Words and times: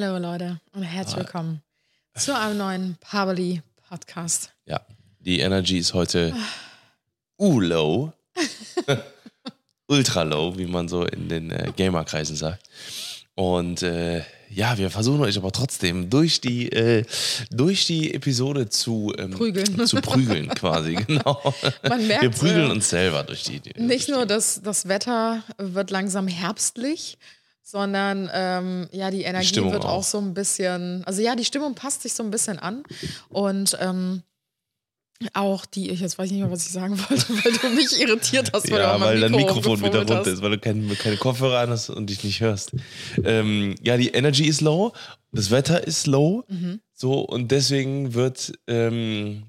Hello 0.00 0.16
Leute 0.16 0.60
und 0.74 0.84
herzlich 0.84 1.16
willkommen 1.16 1.60
zu 2.14 2.32
einem 2.32 2.56
neuen 2.56 2.96
Pabeli 3.00 3.62
Podcast. 3.88 4.52
Ja, 4.64 4.80
die 5.18 5.40
Energy 5.40 5.78
ist 5.78 5.92
heute 5.92 6.32
U-low. 7.36 8.12
Ultra 9.88 10.22
low, 10.22 10.56
wie 10.56 10.66
man 10.66 10.86
so 10.86 11.04
in 11.04 11.28
den 11.28 11.50
äh, 11.50 11.72
Gamerkreisen 11.76 12.36
sagt. 12.36 12.62
Und 13.34 13.82
äh, 13.82 14.22
ja, 14.50 14.78
wir 14.78 14.90
versuchen 14.90 15.20
euch 15.20 15.36
aber 15.36 15.50
trotzdem 15.50 16.08
durch 16.08 16.40
die, 16.40 16.70
äh, 16.70 17.04
durch 17.50 17.86
die 17.86 18.14
Episode 18.14 18.68
zu 18.68 19.12
ähm, 19.18 19.32
Prügeln. 19.32 19.84
Zu 19.84 20.00
prügeln 20.00 20.48
quasi, 20.54 20.94
genau. 20.94 21.54
Man 21.88 22.06
merkt, 22.06 22.22
wir 22.22 22.30
prügeln 22.30 22.68
äh, 22.68 22.72
uns 22.72 22.88
selber 22.88 23.24
durch 23.24 23.42
die. 23.42 23.58
die 23.58 23.80
Nicht 23.80 24.08
durch 24.08 24.16
nur, 24.16 24.26
dass 24.26 24.62
das 24.62 24.86
Wetter 24.86 25.42
wird 25.58 25.90
langsam 25.90 26.28
herbstlich, 26.28 27.18
sondern 27.70 28.30
ähm, 28.32 28.88
ja, 28.92 29.10
die 29.10 29.22
Energie 29.24 29.46
Stimmung 29.48 29.72
wird 29.72 29.84
auch. 29.84 29.98
auch. 29.98 30.02
so 30.02 30.18
ein 30.18 30.32
bisschen, 30.32 31.04
also 31.04 31.20
ja, 31.20 31.36
die 31.36 31.44
Stimmung 31.44 31.74
passt 31.74 32.00
sich 32.02 32.14
so 32.14 32.22
ein 32.22 32.30
bisschen 32.30 32.58
an 32.58 32.82
und 33.28 33.76
ähm, 33.80 34.22
auch 35.34 35.66
die, 35.66 35.90
ich 35.90 36.00
jetzt 36.00 36.16
weiß 36.16 36.26
ich 36.26 36.32
nicht 36.32 36.40
mehr, 36.42 36.50
was 36.50 36.64
ich 36.64 36.72
sagen 36.72 36.96
wollte, 37.10 37.28
weil 37.44 37.52
du 37.52 37.68
mich 37.76 38.00
irritiert 38.00 38.52
hast, 38.54 38.70
weil, 38.70 38.80
Ja, 38.80 38.98
weil 39.00 39.20
dein 39.20 39.32
Mikro 39.32 39.56
Mikrofon 39.56 39.80
wieder 39.82 39.98
runter 39.98 40.18
hast. 40.20 40.28
ist, 40.28 40.40
weil 40.42 40.52
du 40.52 40.58
keine, 40.58 40.94
keine 40.94 41.16
Kopfhörer 41.16 41.58
an 41.58 41.70
hast 41.70 41.90
und 41.90 42.08
dich 42.08 42.22
nicht 42.24 42.40
hörst. 42.40 42.70
Ähm, 43.24 43.74
ja, 43.82 43.96
die 43.96 44.08
Energy 44.10 44.44
ist 44.46 44.60
low, 44.60 44.92
das 45.32 45.50
Wetter 45.50 45.86
ist 45.86 46.06
low, 46.06 46.44
Mhm. 46.48 46.80
so 46.94 47.20
und 47.20 47.50
deswegen 47.50 48.14
wird, 48.14 48.52
ähm, 48.66 49.42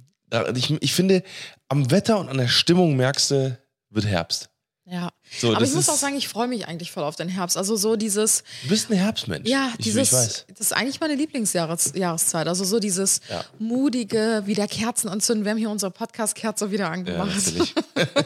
ich, 0.56 0.72
ich 0.82 0.94
finde, 0.94 1.24
am 1.70 1.90
Wetter 1.92 2.20
und 2.20 2.30
an 2.30 2.38
der 2.38 2.48
Stimmung 2.50 2.96
merkst 2.98 3.32
du, 3.32 3.58
wird 3.92 4.06
Herbst. 4.08 4.50
Ja, 4.86 5.10
So, 5.40 5.54
aber 5.56 5.64
ich 5.64 5.74
muss 5.74 5.88
auch 5.90 5.96
sagen, 5.96 6.16
ich 6.16 6.28
freue 6.28 6.48
mich 6.48 6.68
eigentlich 6.68 6.92
voll 6.92 7.04
auf 7.04 7.16
den 7.16 7.30
Herbst. 7.30 7.56
Also 7.58 7.76
so 7.76 7.96
dieses, 7.96 8.44
Du 8.64 8.70
bist 8.70 8.90
ein 8.90 8.98
Herbstmensch. 8.98 9.48
Ja, 9.48 9.70
ich, 9.78 9.84
dieses, 9.86 10.08
ich 10.08 10.14
weiß. 10.14 10.46
das 10.50 10.60
ist 10.68 10.74
eigentlich 10.74 11.00
meine 11.00 11.16
Lieblingsjahreszeit. 11.16 12.48
Also 12.48 12.64
so 12.64 12.80
dieses 12.80 13.22
Ja. 13.30 13.44
mutige, 13.60 14.44
wieder 14.46 14.68
Kerzen 14.68 15.08
anzünden. 15.10 15.46
Wir 15.46 15.52
haben 15.52 15.58
hier 15.60 15.70
unsere 15.70 15.92
Podcast-Kerze 15.92 16.72
wieder 16.72 16.86
Ja, 16.86 16.92
angemacht. 16.92 17.36
natürlich. 17.36 17.76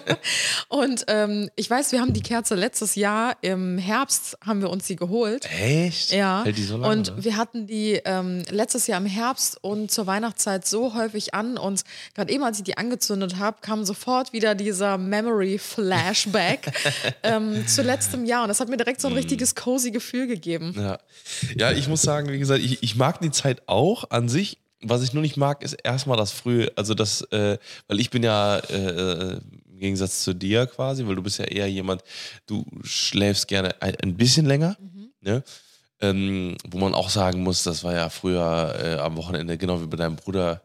Und 0.70 1.04
ähm, 1.08 1.50
ich 1.56 1.70
weiß, 1.70 1.92
wir 1.92 2.00
haben 2.02 2.14
die 2.14 2.22
Kerze 2.22 2.56
letztes 2.56 2.95
Jahr 2.95 3.36
im 3.42 3.78
Herbst 3.78 4.38
haben 4.45 4.62
wir 4.62 4.70
uns 4.70 4.86
die 4.88 4.95
geholt. 4.95 5.48
Echt? 5.52 6.12
Ja, 6.12 6.44
Hält 6.44 6.58
die 6.58 6.64
so 6.64 6.78
lange? 6.78 6.94
und 6.94 7.12
oder? 7.12 7.23
wir 7.23 7.38
hatten 7.38 7.67
die 7.67 8.02
ähm, 8.06 8.44
letztes 8.50 8.88
Jahr 8.88 9.00
im 9.00 9.06
Herbst 9.06 9.58
und 9.62 9.92
zur 9.92 10.08
Weihnachtszeit 10.08 10.66
so 10.67 10.94
häufig 10.94 11.34
an 11.34 11.58
und 11.58 11.84
gerade 12.16 12.32
eben, 12.32 12.44
als 12.44 12.58
ich 12.60 12.64
die 12.64 12.78
angezündet 12.78 13.38
habe, 13.40 13.58
kam 13.62 13.84
sofort 13.86 14.34
wieder 14.34 14.56
dieser 14.56 14.98
Memory-Flashback 14.98 16.72
ähm, 17.23 17.67
zu 17.67 17.81
letztem 17.81 18.25
Jahr 18.25 18.44
und 18.44 18.49
das 18.49 18.59
hat 18.59 18.69
mir 18.69 18.77
direkt 18.77 19.02
so 19.02 19.08
ein 19.08 19.13
richtiges 19.13 19.55
cozy 19.55 19.91
Gefühl 19.91 20.27
gegeben. 20.27 20.73
Ja. 20.77 20.99
ja, 21.55 21.72
ich 21.72 21.88
muss 21.88 22.02
sagen, 22.02 22.30
wie 22.30 22.39
gesagt, 22.39 22.61
ich, 22.61 22.83
ich 22.83 22.95
mag 22.95 23.22
die 23.22 23.31
Zeit 23.31 23.61
auch 23.67 24.09
an 24.09 24.30
sich. 24.30 24.58
Was 24.86 25.02
ich 25.02 25.14
nur 25.14 25.21
nicht 25.21 25.38
mag, 25.38 25.64
ist 25.64 25.73
erstmal 25.73 26.17
das 26.17 26.31
frühe, 26.31 26.69
also 26.75 26.94
das, 26.94 27.21
äh, 27.31 27.58
weil 27.88 28.02
ich 28.02 28.09
bin 28.09 28.21
ja 28.21 28.58
äh, 28.58 29.39
im 29.71 29.80
Gegensatz 29.80 30.23
zu 30.23 30.33
dir 30.33 30.67
quasi, 30.67 31.08
weil 31.08 31.16
du 31.16 31.23
bist 31.23 31.39
ja 31.39 31.45
eher 31.45 31.67
jemand, 31.67 32.03
du 32.48 32.65
schläfst 32.83 33.48
gerne 33.48 33.82
ein, 33.82 33.95
ein 34.03 34.17
bisschen 34.17 34.45
länger, 34.45 34.76
ne? 35.21 35.43
Ähm, 36.02 36.58
wo 36.67 36.80
man 36.80 36.93
auch 36.93 37.09
sagen 37.09 37.43
muss, 37.43 37.64
das 37.64 37.86
war 37.86 37.93
ja 37.93 38.09
früher 38.09 38.76
äh, 38.77 38.95
am 38.99 39.15
Wochenende, 39.15 39.58
genau 39.58 39.82
wie 39.82 39.87
bei 39.87 39.95
deinem 39.95 40.17
Bruder, 40.17 40.61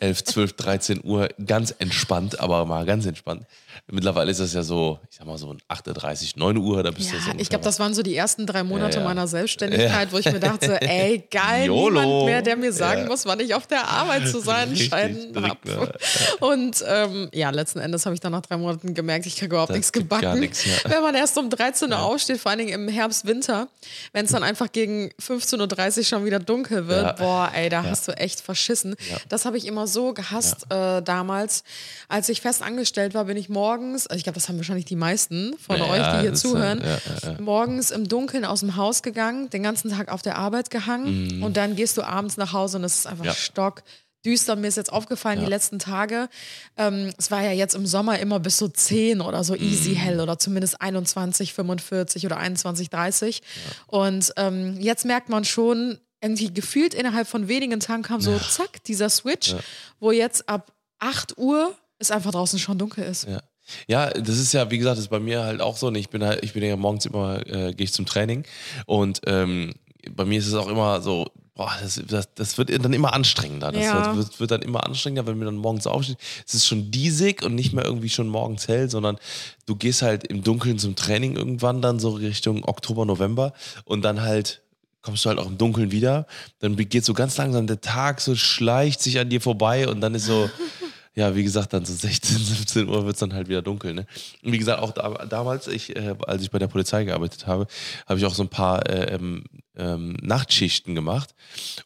11, 0.00 0.24
12, 0.24 0.52
13 0.54 1.00
Uhr, 1.04 1.28
ganz 1.44 1.74
entspannt, 1.78 2.40
aber 2.40 2.64
mal 2.66 2.84
ganz 2.86 3.06
entspannt. 3.06 3.44
Mittlerweile 3.88 4.30
ist 4.30 4.40
das 4.40 4.52
ja 4.52 4.62
so, 4.62 4.98
ich 5.10 5.16
sag 5.18 5.26
mal 5.26 5.38
so 5.38 5.54
8.30 5.68 6.32
9 6.36 6.56
Uhr, 6.56 6.82
da 6.82 6.90
bist 6.90 7.12
du 7.12 7.16
Ja, 7.16 7.22
so 7.22 7.30
ich 7.38 7.48
glaube, 7.48 7.64
das 7.64 7.78
waren 7.78 7.94
so 7.94 8.02
die 8.02 8.16
ersten 8.16 8.46
drei 8.46 8.62
Monate 8.64 8.96
Ja, 8.96 9.02
ja. 9.02 9.08
meiner 9.08 9.28
Selbstständigkeit, 9.28 10.12
wo 10.12 10.18
ich 10.18 10.24
mir 10.24 10.40
dachte, 10.40 10.80
ey, 10.82 11.22
geil, 11.30 11.66
YOLO. 11.66 12.00
niemand 12.00 12.24
mehr, 12.24 12.42
der 12.42 12.56
mir 12.56 12.72
sagen 12.72 13.06
muss, 13.06 13.26
wann 13.26 13.38
ich 13.40 13.54
auf 13.54 13.66
der 13.66 13.86
Arbeit 13.86 14.28
zu 14.28 14.40
sein 14.46 14.74
scheinen 14.76 15.34
habe. 15.40 15.92
Und 16.40 16.82
ähm, 16.86 17.28
ja, 17.32 17.50
letzten 17.50 17.78
Endes 17.78 18.06
habe 18.06 18.14
ich 18.14 18.20
dann 18.20 18.32
nach 18.32 18.42
drei 18.42 18.56
Monaten 18.56 18.94
gemerkt, 18.94 19.26
ich 19.26 19.36
kriege 19.36 19.54
überhaupt 19.54 19.70
Das 19.70 19.76
nichts 19.76 19.92
gebacken. 19.92 20.42
ja. 20.42 20.90
Wenn 20.90 21.02
man 21.02 21.14
erst 21.14 21.36
um 21.38 21.48
13 21.50 21.90
Uhr 21.92 22.00
aufsteht, 22.00 22.38
vor 22.40 22.50
allen 22.50 22.58
Dingen 22.66 22.72
im 22.72 22.88
Herbst, 22.88 23.26
Winter, 23.26 23.68
wenn 24.12 24.24
es 24.24 24.32
dann 24.32 24.42
einfach 24.42 24.72
gegen 24.72 25.10
15.30 25.20 25.98
Uhr 25.98 26.04
schon 26.04 26.24
wieder 26.24 26.38
dunkel 26.38 26.88
wird, 26.88 27.16
boah, 27.18 27.50
ey, 27.54 27.68
da 27.68 27.84
hast 27.84 28.08
du 28.08 28.12
echt 28.12 28.40
verschissen. 28.40 28.96
Ja. 29.26 29.28
Das 29.28 29.44
habe 29.44 29.56
ich 29.56 29.66
immer 29.66 29.86
so 29.86 30.12
gehasst 30.14 30.66
äh, 30.70 31.02
damals. 31.02 31.64
Als 32.08 32.28
ich 32.28 32.40
fest 32.40 32.62
angestellt 32.62 33.14
war, 33.14 33.24
bin 33.24 33.36
ich 33.36 33.48
morgens, 33.48 34.06
also 34.06 34.16
ich 34.18 34.24
glaube, 34.24 34.34
das 34.34 34.48
haben 34.48 34.56
wahrscheinlich 34.56 34.84
die 34.86 34.96
meisten 34.96 35.54
von 35.58 35.76
Ja, 35.78 35.84
euch, 35.86 36.14
die 36.16 36.20
hier 36.22 36.34
zuhören, 36.34 36.80
ja, 36.80 36.98
ja, 37.22 37.32
ja. 37.32 37.40
morgens 37.40 37.90
im 37.90 38.08
Dunkeln 38.08 38.44
aus 38.44 38.60
dem 38.60 38.76
Haus 38.76 39.02
gegangen, 39.02 39.50
den 39.50 39.62
ganzen 39.62 39.90
Tag 39.90 40.10
auf 40.12 40.22
der 40.22 40.36
Arbeit 40.38 40.70
gehangen 40.70 41.42
und 41.42 41.56
dann 41.56 41.76
gehst 41.76 41.96
du 41.96 42.02
abends 42.02 42.36
nach 42.36 42.52
Hause 42.52 42.78
und 42.78 42.84
es 42.84 42.96
ist 42.98 43.06
einfach 43.06 43.24
Mhm. 43.24 43.30
Ja. 43.30 43.34
stock. 43.34 43.82
Düster, 44.24 44.56
mir 44.56 44.66
ist 44.66 44.76
jetzt 44.76 44.92
aufgefallen, 44.92 45.38
die 45.38 45.46
letzten 45.46 45.78
Tage, 45.78 46.28
ähm, 46.76 47.12
es 47.16 47.30
war 47.30 47.42
ja 47.44 47.52
jetzt 47.52 47.76
im 47.76 47.86
Sommer 47.86 48.18
immer 48.18 48.40
bis 48.40 48.58
so 48.58 48.66
10 48.66 49.20
oder 49.20 49.44
so 49.44 49.54
easy 49.54 49.90
Mhm. 49.90 49.94
hell 49.96 50.20
oder 50.20 50.36
zumindest 50.38 50.80
21, 50.80 51.52
45 51.54 52.26
oder 52.26 52.36
21, 52.38 52.90
30. 52.90 53.42
Und 53.86 54.32
ähm, 54.36 54.80
jetzt 54.80 55.04
merkt 55.04 55.28
man 55.28 55.44
schon, 55.44 55.98
irgendwie 56.26 56.52
gefühlt 56.52 56.94
innerhalb 56.94 57.26
von 57.28 57.48
wenigen 57.48 57.80
Tagen 57.80 58.02
kam 58.02 58.20
so, 58.20 58.38
zack, 58.38 58.82
dieser 58.84 59.08
Switch, 59.08 59.54
wo 60.00 60.10
jetzt 60.12 60.48
ab 60.48 60.72
8 60.98 61.38
Uhr 61.38 61.74
es 61.98 62.10
einfach 62.10 62.30
draußen 62.32 62.58
schon 62.58 62.78
dunkel 62.78 63.04
ist. 63.04 63.26
Ja. 63.28 63.40
Ja, 63.88 64.10
das 64.10 64.38
ist 64.38 64.52
ja, 64.52 64.70
wie 64.70 64.78
gesagt, 64.78 64.96
das 64.96 65.04
ist 65.06 65.10
bei 65.10 65.18
mir 65.18 65.42
halt 65.42 65.60
auch 65.60 65.76
so. 65.76 65.88
Und 65.88 65.96
Ich 65.96 66.08
bin 66.08 66.22
halt, 66.24 66.44
ich 66.44 66.52
bin 66.52 66.62
ja 66.62 66.76
morgens 66.76 67.04
immer, 67.06 67.44
äh, 67.46 67.72
gehe 67.74 67.84
ich 67.84 67.92
zum 67.92 68.06
Training 68.06 68.44
und 68.86 69.20
ähm, 69.26 69.74
bei 70.12 70.24
mir 70.24 70.38
ist 70.38 70.46
es 70.46 70.54
auch 70.54 70.68
immer 70.68 71.00
so, 71.02 71.26
boah, 71.56 71.72
das, 71.82 72.00
das, 72.06 72.32
das 72.34 72.58
wird 72.58 72.70
dann 72.84 72.92
immer 72.92 73.12
anstrengender. 73.12 73.72
Das 73.72 73.82
Ja. 73.82 74.14
wird, 74.14 74.38
wird 74.38 74.50
dann 74.52 74.62
immer 74.62 74.84
anstrengender, 74.86 75.26
wenn 75.26 75.38
wir 75.40 75.46
dann 75.46 75.56
morgens 75.56 75.86
aufstehen. 75.88 76.16
Es 76.46 76.54
ist 76.54 76.66
schon 76.66 76.92
diesig 76.92 77.42
und 77.42 77.56
nicht 77.56 77.72
mehr 77.72 77.84
irgendwie 77.84 78.08
schon 78.10 78.28
morgens 78.28 78.68
hell, 78.68 78.88
sondern 78.88 79.16
du 79.64 79.74
gehst 79.74 80.02
halt 80.02 80.24
im 80.28 80.44
Dunkeln 80.44 80.78
zum 80.78 80.94
Training 80.94 81.34
irgendwann 81.34 81.82
dann 81.82 81.98
so 81.98 82.10
Richtung 82.10 82.62
Oktober, 82.64 83.04
November 83.04 83.52
und 83.84 84.02
dann 84.02 84.20
halt 84.22 84.62
kommst 85.06 85.24
du 85.24 85.28
halt 85.28 85.38
auch 85.38 85.46
im 85.46 85.56
Dunkeln 85.56 85.92
wieder. 85.92 86.26
Dann 86.58 86.76
geht 86.76 87.04
so 87.04 87.14
ganz 87.14 87.36
langsam 87.36 87.68
der 87.68 87.80
Tag, 87.80 88.20
so 88.20 88.34
schleicht 88.34 89.00
sich 89.00 89.18
an 89.20 89.30
dir 89.30 89.40
vorbei 89.40 89.88
und 89.88 90.00
dann 90.00 90.16
ist 90.16 90.26
so, 90.26 90.50
ja, 91.14 91.34
wie 91.36 91.44
gesagt, 91.44 91.72
dann 91.72 91.84
so 91.84 91.94
16, 91.94 92.36
17 92.36 92.88
Uhr 92.90 93.06
wird 93.06 93.14
es 93.14 93.20
dann 93.20 93.32
halt 93.32 93.48
wieder 93.48 93.62
dunkel. 93.62 93.94
Ne? 93.94 94.04
Und 94.42 94.52
wie 94.52 94.58
gesagt, 94.58 94.82
auch 94.82 94.90
da, 94.90 95.24
damals, 95.26 95.68
ich, 95.68 95.94
äh, 95.94 96.16
als 96.26 96.42
ich 96.42 96.50
bei 96.50 96.58
der 96.58 96.66
Polizei 96.66 97.04
gearbeitet 97.04 97.46
habe, 97.46 97.68
habe 98.06 98.18
ich 98.18 98.26
auch 98.26 98.34
so 98.34 98.42
ein 98.42 98.48
paar 98.48 98.84
äh, 98.88 99.14
ähm, 99.14 99.44
ähm, 99.76 100.16
Nachtschichten 100.22 100.96
gemacht. 100.96 101.34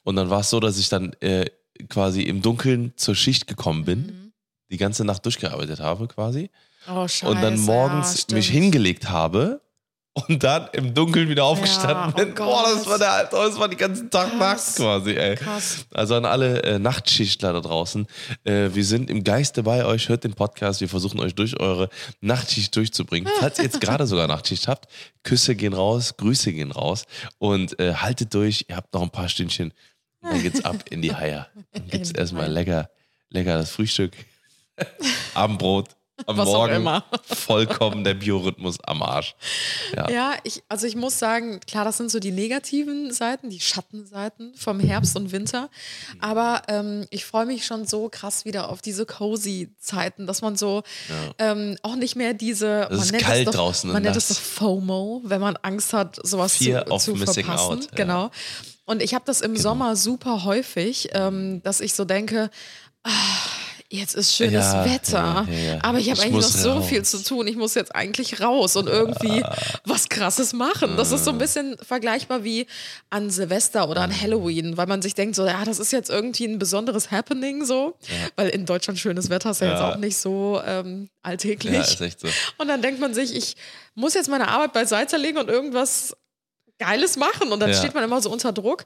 Und 0.02 0.16
dann 0.16 0.30
war 0.30 0.40
es 0.40 0.48
so, 0.48 0.58
dass 0.58 0.78
ich 0.78 0.88
dann 0.88 1.12
äh, 1.20 1.44
quasi 1.90 2.22
im 2.22 2.40
Dunkeln 2.40 2.94
zur 2.96 3.14
Schicht 3.14 3.46
gekommen 3.46 3.84
bin, 3.84 4.32
die 4.70 4.78
ganze 4.78 5.04
Nacht 5.04 5.26
durchgearbeitet 5.26 5.80
habe 5.80 6.08
quasi. 6.08 6.50
Oh, 6.88 7.06
scheiße. 7.06 7.30
und 7.30 7.42
dann 7.42 7.60
morgens 7.60 8.26
ja, 8.30 8.36
mich 8.36 8.48
hingelegt 8.48 9.10
habe. 9.10 9.60
Und 10.12 10.42
dann 10.42 10.68
im 10.72 10.92
Dunkeln 10.92 11.28
wieder 11.28 11.44
aufgestanden 11.44 12.12
oh 12.12 12.16
bin. 12.16 12.34
Boah, 12.34 12.64
das 12.64 12.86
war 12.86 12.98
der 12.98 13.24
das 13.26 13.58
war 13.58 13.68
die 13.68 13.76
ganzen 13.76 14.10
Tag 14.10 14.36
Nacht 14.36 14.56
Krass. 14.56 14.74
quasi, 14.74 15.14
ey. 15.14 15.36
Krass. 15.36 15.86
Also 15.94 16.16
an 16.16 16.24
alle 16.24 16.62
äh, 16.64 16.78
Nachtschichtler 16.80 17.52
da 17.52 17.60
draußen. 17.60 18.08
Äh, 18.42 18.70
wir 18.72 18.84
sind 18.84 19.08
im 19.08 19.22
Geiste 19.22 19.62
bei 19.62 19.84
euch, 19.84 20.08
hört 20.08 20.24
den 20.24 20.34
Podcast. 20.34 20.80
Wir 20.80 20.88
versuchen 20.88 21.20
euch 21.20 21.36
durch 21.36 21.60
eure 21.60 21.88
Nachtschicht 22.20 22.74
durchzubringen. 22.74 23.32
Falls 23.38 23.58
ihr 23.58 23.64
jetzt 23.64 23.80
gerade 23.80 24.06
sogar 24.08 24.26
Nachtschicht 24.26 24.66
habt, 24.66 24.88
Küsse 25.22 25.54
gehen 25.54 25.74
raus, 25.74 26.16
Grüße 26.16 26.52
gehen 26.52 26.72
raus 26.72 27.04
und 27.38 27.78
äh, 27.78 27.94
haltet 27.94 28.34
durch. 28.34 28.66
Ihr 28.68 28.76
habt 28.76 28.92
noch 28.92 29.02
ein 29.02 29.10
paar 29.10 29.28
Stündchen. 29.28 29.72
Dann 30.22 30.42
geht's 30.42 30.64
ab 30.64 30.76
in 30.90 31.02
die 31.02 31.14
Haie. 31.14 31.46
Dann 31.72 31.86
gibt's 31.90 32.10
erstmal 32.10 32.50
lecker, 32.50 32.90
lecker 33.28 33.58
das 33.58 33.70
Frühstück, 33.70 34.12
Abendbrot. 35.34 35.88
Am 36.26 36.36
Was 36.36 36.46
Morgen 36.46 36.74
immer. 36.76 37.04
vollkommen 37.24 38.04
der 38.04 38.14
Biorhythmus 38.14 38.78
am 38.84 39.02
Arsch. 39.02 39.34
Ja. 39.96 40.10
Ja, 40.10 40.34
ich, 40.44 40.62
also 40.68 40.86
ich 40.86 40.96
muss 40.96 41.18
sagen, 41.18 41.60
klar, 41.66 41.84
das 41.84 41.96
sind 41.96 42.10
so 42.10 42.18
die 42.18 42.32
negativen 42.32 43.12
Seiten, 43.12 43.50
die 43.50 43.60
Schattenseiten 43.60 44.54
vom 44.54 44.80
Herbst 44.80 45.16
und 45.16 45.32
Winter. 45.32 45.68
Aber 46.20 46.62
ähm, 46.68 47.06
ich 47.10 47.24
freue 47.24 47.46
mich 47.46 47.64
schon 47.66 47.86
so 47.86 48.08
krass 48.08 48.44
wieder 48.44 48.68
auf 48.70 48.82
diese 48.82 49.06
cozy 49.06 49.70
Zeiten, 49.78 50.26
dass 50.26 50.42
man 50.42 50.56
so 50.56 50.82
ähm, 51.38 51.76
auch 51.82 51.96
nicht 51.96 52.16
mehr 52.16 52.34
diese. 52.34 52.82
Es 52.84 52.90
man 52.90 52.98
ist 53.00 53.12
nennt 53.12 53.24
kalt 53.24 53.46
doch, 53.48 53.54
draußen 53.54 53.92
Man 53.92 54.02
nennt 54.02 54.16
es 54.16 54.28
nass. 54.28 54.38
doch 54.38 54.44
FOMO, 54.44 55.22
wenn 55.24 55.40
man 55.40 55.56
Angst 55.62 55.92
hat, 55.92 56.18
sowas 56.22 56.56
Fear 56.56 56.86
zu, 56.86 56.92
of 56.92 57.02
zu 57.02 57.14
missing 57.14 57.44
verpassen. 57.44 57.72
out, 57.72 57.82
ja. 57.84 57.88
Genau. 57.96 58.30
Und 58.86 59.02
ich 59.02 59.14
habe 59.14 59.24
das 59.24 59.40
im 59.40 59.56
Sommer 59.56 59.94
super 59.96 60.44
häufig, 60.44 61.10
ähm, 61.12 61.62
dass 61.62 61.80
ich 61.80 61.94
so 61.94 62.04
denke, 62.04 62.50
ah, 63.04 63.10
jetzt 63.92 64.14
ist 64.14 64.34
schönes 64.36 64.64
Ja, 64.72 64.84
Wetter, 64.84 65.46
ja, 65.50 65.54
ja, 65.74 65.78
aber 65.82 65.98
ich 65.98 66.08
habe 66.10 66.18
Ich 66.20 66.24
eigentlich 66.26 66.32
noch 66.44 66.50
so 66.50 66.72
raus. 66.74 66.86
viel 66.88 67.02
zu 67.04 67.22
tun. 67.24 67.46
Ich 67.48 67.56
muss 67.56 67.74
jetzt 67.74 67.94
eigentlich 67.94 68.40
raus 68.40 68.76
und 68.76 68.88
irgendwie 68.88 69.42
was 69.84 70.08
Krasses 70.08 70.52
machen. 70.52 70.96
Das 70.96 71.10
ist 71.10 71.24
so 71.24 71.32
ein 71.32 71.38
bisschen 71.38 71.76
vergleichbar 71.82 72.44
wie 72.44 72.66
an 73.10 73.30
Silvester 73.30 73.88
oder 73.88 74.02
an 74.02 74.18
Halloween, 74.20 74.76
weil 74.76 74.86
man 74.86 75.02
sich 75.02 75.14
denkt, 75.14 75.34
so, 75.34 75.44
ja, 75.44 75.64
das 75.64 75.78
ist 75.80 75.90
jetzt 75.92 76.08
irgendwie 76.08 76.44
ein 76.46 76.58
besonderes 76.60 77.10
Happening 77.10 77.64
so, 77.64 77.96
weil 78.36 78.48
in 78.50 78.64
Deutschland 78.64 78.98
schönes 78.98 79.28
Wetter 79.28 79.50
ist 79.50 79.60
ja, 79.60 79.70
jetzt 79.72 79.80
auch 79.82 79.96
nicht 79.96 80.16
so 80.16 80.60
ähm, 80.64 81.08
alltäglich. 81.22 81.74
Ja, 81.74 81.80
ist 81.82 82.00
echt 82.00 82.20
so. 82.20 82.28
Und 82.58 82.68
dann 82.68 82.82
denkt 82.82 83.00
man 83.00 83.12
sich, 83.12 83.34
ich 83.34 83.56
muss 83.96 84.14
jetzt 84.14 84.28
meine 84.30 84.48
Arbeit 84.48 84.72
beiseite 84.72 85.16
legen 85.16 85.38
und 85.38 85.48
irgendwas 85.48 86.16
Geiles 86.78 87.16
machen. 87.16 87.50
Und 87.52 87.60
dann 87.60 87.70
Ja. 87.70 87.76
steht 87.76 87.92
man 87.94 88.04
immer 88.04 88.22
so 88.22 88.30
unter 88.30 88.52
Druck. 88.52 88.84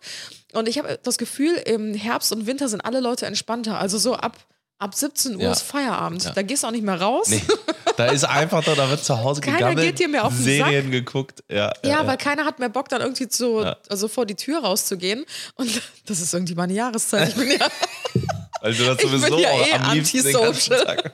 Und 0.55 0.67
ich 0.69 0.79
habe 0.79 0.99
das 1.03 1.19
Gefühl, 1.19 1.55
im 1.67 1.95
Herbst 1.95 2.33
und 2.33 2.47
Winter 2.47 2.69
sind 2.69 2.81
alle 2.81 3.01
Leute 3.01 3.27
entspannter. 3.27 3.79
Also 3.79 3.99
so 3.99 4.15
ab, 4.15 4.37
ab 4.85 4.95
17 4.95 5.37
Uhr 5.37 5.43
Ja. 5.43 5.53
ist 5.53 5.63
Feierabend. 5.63 6.25
Ja. 6.25 6.31
Da 6.33 6.43
gehst 6.43 6.63
du 6.63 6.67
auch 6.69 6.71
nicht 6.73 6.85
mehr 6.85 7.01
raus. 7.01 7.29
Nee, 7.29 7.43
da 7.97 8.07
ist 8.07 8.25
einfach 8.25 8.63
da, 8.63 8.75
da 8.75 8.89
wird 8.91 9.03
zu 9.05 9.19
Hause 9.19 9.41
Keiner 9.41 9.57
gegammelt, 9.59 9.87
geht 9.87 9.99
dir 9.99 10.09
mehr 10.09 10.25
auf 10.25 10.35
den 10.35 10.45
Serien 10.45 10.91
geguckt. 10.91 11.43
Ja, 11.51 11.73
Ja, 11.85 12.07
weil 12.07 12.17
keiner 12.19 12.45
hat 12.45 12.59
mehr 12.59 12.69
Bock, 12.69 12.89
dann 12.89 13.01
irgendwie 13.01 13.27
so, 13.31 13.61
also 13.89 14.09
vor 14.09 14.27
die 14.27 14.35
Tür 14.37 14.61
rauszugehen. 14.61 15.25
Und 15.57 15.71
das 16.07 16.21
ist 16.21 16.35
irgendwie 16.35 16.55
meine 16.55 16.73
Jahreszeit. 16.75 17.31
Ich 17.31 17.35
bin 17.35 17.51
ja, 17.51 17.67
weil 18.65 18.73
du 18.73 18.83
das 18.83 18.99
ich 18.99 19.11
bin 19.11 19.21
sowieso 19.21 19.39
ja 19.39 19.51
eh 19.51 19.73
am 19.75 19.93
liebsten 19.93 20.23
den 20.23 20.33
ganzen 20.33 20.73
antisocial. 20.73 20.85
Tag. 20.87 21.13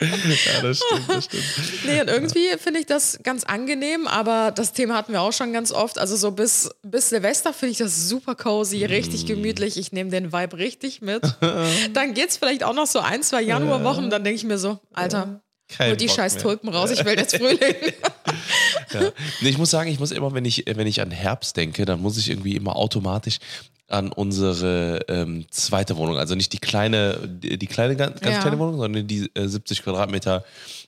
ja, 0.00 0.62
das 0.62 0.78
stimmt, 0.78 1.08
das 1.08 1.24
stimmt. 1.26 1.44
nee, 1.86 2.00
und 2.00 2.08
irgendwie 2.08 2.48
finde 2.58 2.80
ich 2.80 2.86
das 2.86 3.20
ganz 3.22 3.44
angenehm, 3.44 4.08
aber 4.08 4.50
das 4.50 4.72
Thema 4.72 4.96
hatten 4.96 5.12
wir 5.12 5.20
auch 5.20 5.32
schon 5.32 5.52
ganz 5.52 5.70
oft. 5.70 6.00
Also 6.00 6.16
so 6.16 6.32
bis, 6.32 6.70
bis 6.82 7.10
Silvester 7.10 7.52
finde 7.52 7.70
ich 7.70 7.78
das 7.78 8.08
super 8.08 8.34
cozy, 8.34 8.84
richtig 8.84 9.26
gemütlich. 9.26 9.76
Ich 9.76 9.92
nehme 9.92 10.10
den 10.10 10.32
Vibe 10.32 10.58
richtig 10.58 11.02
mit. 11.02 11.22
Dann 11.92 12.14
geht 12.14 12.30
es 12.30 12.36
vielleicht 12.38 12.64
auch 12.64 12.74
noch 12.74 12.88
so 12.88 12.98
ein, 12.98 13.22
zwei 13.22 13.42
Januarwochen, 13.42 14.10
dann 14.10 14.24
denke 14.24 14.36
ich 14.36 14.44
mir 14.44 14.58
so, 14.58 14.80
Alter, 14.92 15.40
Kein 15.68 15.90
hol 15.90 15.96
die 15.96 16.06
Bock 16.06 16.16
scheiß. 16.16 16.38
Tulpen 16.38 16.68
raus, 16.68 16.90
ich 16.90 17.04
will 17.04 17.14
jetzt 17.16 17.36
Frühling. 17.36 17.76
Ja. 18.92 19.00
Nee, 19.40 19.48
ich 19.48 19.58
muss 19.58 19.70
sagen, 19.70 19.90
ich 19.90 19.98
muss 19.98 20.10
immer, 20.10 20.34
wenn 20.34 20.44
ich, 20.44 20.64
wenn 20.66 20.86
ich 20.86 21.00
an 21.00 21.10
Herbst 21.10 21.56
denke, 21.56 21.84
dann 21.84 22.00
muss 22.00 22.18
ich 22.18 22.28
irgendwie 22.30 22.56
immer 22.56 22.76
automatisch 22.76 23.38
an 23.88 24.10
unsere 24.10 25.00
ähm, 25.08 25.44
zweite 25.50 25.98
Wohnung, 25.98 26.16
also 26.16 26.34
nicht 26.34 26.52
die 26.54 26.58
kleine, 26.58 27.18
die, 27.28 27.58
die 27.58 27.66
kleine, 27.66 27.94
ganz, 27.94 28.20
ganz 28.22 28.36
Ja. 28.36 28.40
kleine 28.40 28.58
Wohnung, 28.58 28.78
sondern 28.78 29.06
die 29.06 29.30
äh, 29.34 29.46
70 29.46 29.82
Quadratmeter 29.82 30.44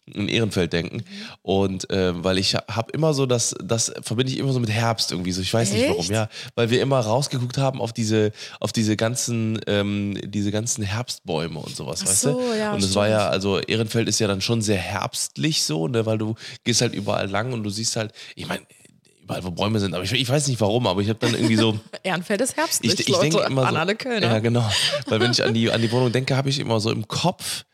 in 0.07 0.29
Ehrenfeld 0.29 0.73
denken. 0.73 1.03
Und 1.43 1.89
äh, 1.91 2.13
weil 2.25 2.37
ich 2.39 2.55
habe 2.55 2.93
immer 2.93 3.13
so, 3.15 3.25
das, 3.27 3.55
das 3.63 3.93
verbinde 4.03 4.33
ich 4.33 4.39
immer 4.39 4.53
so 4.53 4.61
mit 4.61 4.71
Herbst 4.71 5.13
irgendwie 5.13 5.33
so. 5.33 5.41
Ich 5.43 5.53
weiß 5.53 5.73
nicht 5.73 5.87
warum, 5.89 6.01
Echt? 6.01 6.11
ja. 6.11 6.29
Weil 6.55 6.69
wir 6.71 6.81
immer 6.83 6.99
rausgeguckt 7.01 7.57
haben 7.59 7.81
auf 7.81 7.93
diese, 7.95 8.33
auf 8.61 8.73
diese 8.73 8.97
ganzen, 8.97 9.59
ähm, 9.67 10.19
diese 10.25 10.51
ganzen 10.51 10.83
Herbstbäume 10.85 11.59
und 11.59 11.75
sowas, 11.77 12.01
Ach 12.05 12.09
weißt 12.09 12.21
so, 12.23 12.41
du? 12.41 12.59
ja, 12.59 12.73
und 12.73 12.83
es 12.83 12.95
war 12.95 13.09
ja, 13.09 13.29
also 13.29 13.59
Ehrenfeld 13.61 14.09
ist 14.09 14.19
ja 14.19 14.29
dann 14.29 14.41
schon 14.43 14.61
sehr 14.63 14.79
herbstlich 14.79 15.63
so, 15.63 15.89
ne, 15.89 16.05
weil 16.07 16.19
du 16.19 16.35
gehst 16.65 16.81
halt 16.83 16.95
überall 16.95 17.29
lang 17.29 17.53
und 17.55 17.65
du 17.65 17.71
siehst 17.71 17.97
halt, 17.97 18.13
ich 18.37 18.47
meine, 18.47 18.63
überall 19.23 19.43
wo 19.45 19.51
Bäume 19.51 19.81
sind, 19.81 19.95
aber 19.95 20.05
ich, 20.05 20.13
ich 20.13 20.29
weiß 20.29 20.49
nicht 20.49 20.61
warum, 20.61 20.87
aber 20.87 21.01
ich 21.01 21.09
habe 21.09 21.19
dann 21.19 21.35
irgendwie 21.35 21.57
so, 21.57 21.79
Ehrenfeld 22.03 22.41
ist 22.43 22.57
herbstlich, 22.57 22.93
ich, 22.93 23.01
ich 23.01 23.09
Leute, 23.09 23.31
denke 23.31 23.47
immer 23.47 23.63
so, 23.63 23.69
an 23.69 23.77
alle 23.77 23.95
Kölner. 23.97 24.27
ja 24.27 24.39
genau, 24.41 24.69
weil 25.07 25.21
wenn 25.21 25.31
ich 25.33 25.43
an 25.43 25.55
die, 25.55 25.71
an 25.71 25.81
die 25.81 25.91
Wohnung 25.91 26.13
denke, 26.13 26.37
habe 26.37 26.51
ich 26.51 26.59
immer 26.59 26.79
so 26.81 26.91
im 26.91 27.09
Kopf 27.09 27.65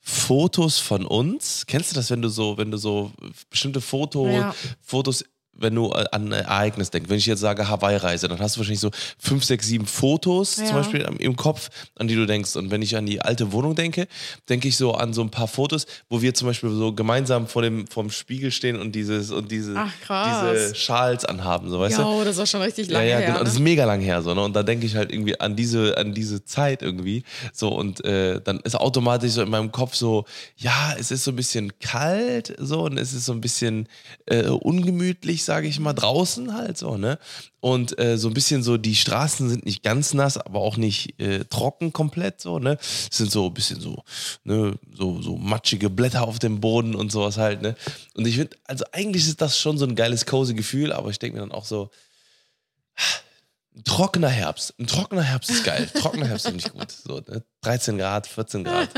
Fotos 0.00 0.78
von 0.78 1.04
uns. 1.04 1.64
Kennst 1.66 1.90
du 1.90 1.94
das, 1.94 2.10
wenn 2.10 2.22
du 2.22 2.30
so, 2.30 2.56
wenn 2.56 2.70
du 2.70 2.78
so 2.78 3.12
bestimmte 3.50 3.82
Foto, 3.82 4.26
Ja. 4.28 4.54
Fotos 4.80 5.22
wenn 5.58 5.74
du 5.74 5.90
äh, 5.92 6.04
an 6.12 6.32
ein 6.32 6.32
Ereignis 6.32 6.90
denkst, 6.90 7.08
wenn 7.10 7.18
ich 7.18 7.26
jetzt 7.26 7.40
sage 7.40 7.68
Hawaii-Reise, 7.68 8.28
dann 8.28 8.38
hast 8.40 8.56
du 8.56 8.60
wahrscheinlich 8.60 8.80
so 8.80 8.90
fünf, 9.18 9.44
sechs, 9.44 9.66
sieben 9.66 9.86
Fotos 9.86 10.56
Ja. 10.56 10.66
zum 10.66 10.76
Beispiel 10.76 11.08
im 11.18 11.36
Kopf, 11.36 11.68
an 11.96 12.08
die 12.08 12.14
du 12.14 12.26
denkst. 12.26 12.56
Und 12.56 12.70
wenn 12.70 12.82
ich 12.82 12.96
an 12.96 13.06
die 13.06 13.20
alte 13.20 13.52
Wohnung 13.52 13.74
denke, 13.74 14.06
denke 14.48 14.68
ich 14.68 14.76
so 14.76 14.94
an 14.94 15.12
so 15.12 15.22
ein 15.22 15.30
paar 15.30 15.48
Fotos, 15.48 15.86
wo 16.08 16.22
wir 16.22 16.34
zum 16.34 16.48
Beispiel 16.48 16.70
so 16.70 16.92
gemeinsam 16.92 17.46
vor 17.46 17.62
dem 17.62 17.86
vom 17.86 18.10
Spiegel 18.10 18.50
stehen 18.50 18.78
und 18.80 18.92
dieses 18.92 19.30
und 19.30 19.50
diese, 19.50 19.74
Ach, 19.76 19.92
diese 20.26 20.74
Schals 20.74 21.24
anhaben, 21.24 21.68
so 21.70 21.78
weißt 21.80 21.98
du? 21.98 22.02
Ja, 22.02 22.24
das 22.24 22.36
war 22.38 22.46
schon 22.46 22.62
richtig 22.62 22.88
Ja, 22.88 22.98
lange 22.98 23.10
ja, 23.10 23.18
her. 23.18 23.26
genau. 23.28 23.40
Das 23.40 23.50
ist 23.52 23.58
ne? 23.58 23.64
mega 23.64 23.84
lang 23.84 24.00
her, 24.00 24.22
so, 24.22 24.34
ne? 24.34 24.42
Und 24.42 24.54
da 24.54 24.62
denke 24.62 24.86
ich 24.86 24.96
halt 24.96 25.12
irgendwie 25.12 25.38
an 25.40 25.56
diese, 25.56 25.96
an 25.96 26.14
diese 26.14 26.44
Zeit 26.44 26.82
irgendwie. 26.82 27.24
So, 27.52 27.68
und 27.70 28.04
äh, 28.04 28.40
dann 28.42 28.60
ist 28.60 28.76
automatisch 28.76 29.32
so 29.32 29.42
in 29.42 29.50
meinem 29.50 29.72
Kopf 29.72 29.94
so, 29.94 30.24
ja, 30.56 30.94
es 30.98 31.10
ist 31.10 31.24
so 31.24 31.32
ein 31.32 31.36
bisschen 31.36 31.72
kalt, 31.80 32.54
so, 32.58 32.82
und 32.84 32.98
es 32.98 33.12
ist 33.12 33.24
so 33.26 33.32
ein 33.32 33.40
bisschen 33.40 33.88
äh, 34.26 34.44
ungemütlich, 34.48 35.44
sage 35.48 35.66
ich 35.66 35.80
mal, 35.80 35.94
draußen 35.94 36.54
halt 36.54 36.76
so, 36.76 36.98
ne? 36.98 37.18
Und 37.60 37.98
äh, 37.98 38.18
so 38.18 38.28
ein 38.28 38.34
bisschen 38.34 38.62
so, 38.62 38.76
die 38.76 38.94
Straßen 38.94 39.48
sind 39.48 39.64
nicht 39.64 39.82
ganz 39.82 40.12
nass, 40.12 40.36
aber 40.36 40.60
auch 40.60 40.76
nicht 40.76 41.18
äh, 41.18 41.46
trocken 41.46 41.94
komplett, 41.94 42.38
so, 42.42 42.58
ne? 42.58 42.76
Es 42.80 43.16
sind 43.16 43.32
so 43.32 43.46
ein 43.46 43.54
bisschen 43.54 43.80
so, 43.80 44.04
ne, 44.44 44.74
so, 44.94 45.22
so 45.22 45.36
matschige 45.38 45.88
Blätter 45.88 46.28
auf 46.28 46.38
dem 46.38 46.60
Boden 46.60 46.94
und 46.94 47.10
sowas 47.10 47.38
halt, 47.38 47.62
ne? 47.62 47.76
Und 48.14 48.26
ich 48.26 48.36
finde, 48.36 48.58
also 48.64 48.84
eigentlich 48.92 49.26
ist 49.26 49.40
das 49.40 49.58
schon 49.58 49.78
so 49.78 49.86
ein 49.86 49.96
geiles, 49.96 50.26
cozy 50.26 50.52
Gefühl, 50.52 50.92
aber 50.92 51.08
ich 51.08 51.18
denke 51.18 51.36
mir 51.36 51.40
dann 51.40 51.52
auch 51.52 51.64
so, 51.64 51.90
ein 53.74 53.84
trockener 53.84 54.28
Herbst. 54.28 54.74
Ein 54.78 54.86
trockener 54.86 55.22
Herbst 55.22 55.50
ist 55.50 55.64
geil. 55.64 55.88
Trockener 55.94 56.26
Herbst 56.26 56.46
finde 56.46 56.62
ich 56.66 56.70
gut. 56.72 56.90
So, 56.90 57.22
ne? 57.26 57.42
13 57.62 57.96
Grad, 57.96 58.26
14 58.26 58.64
Grad. 58.64 58.90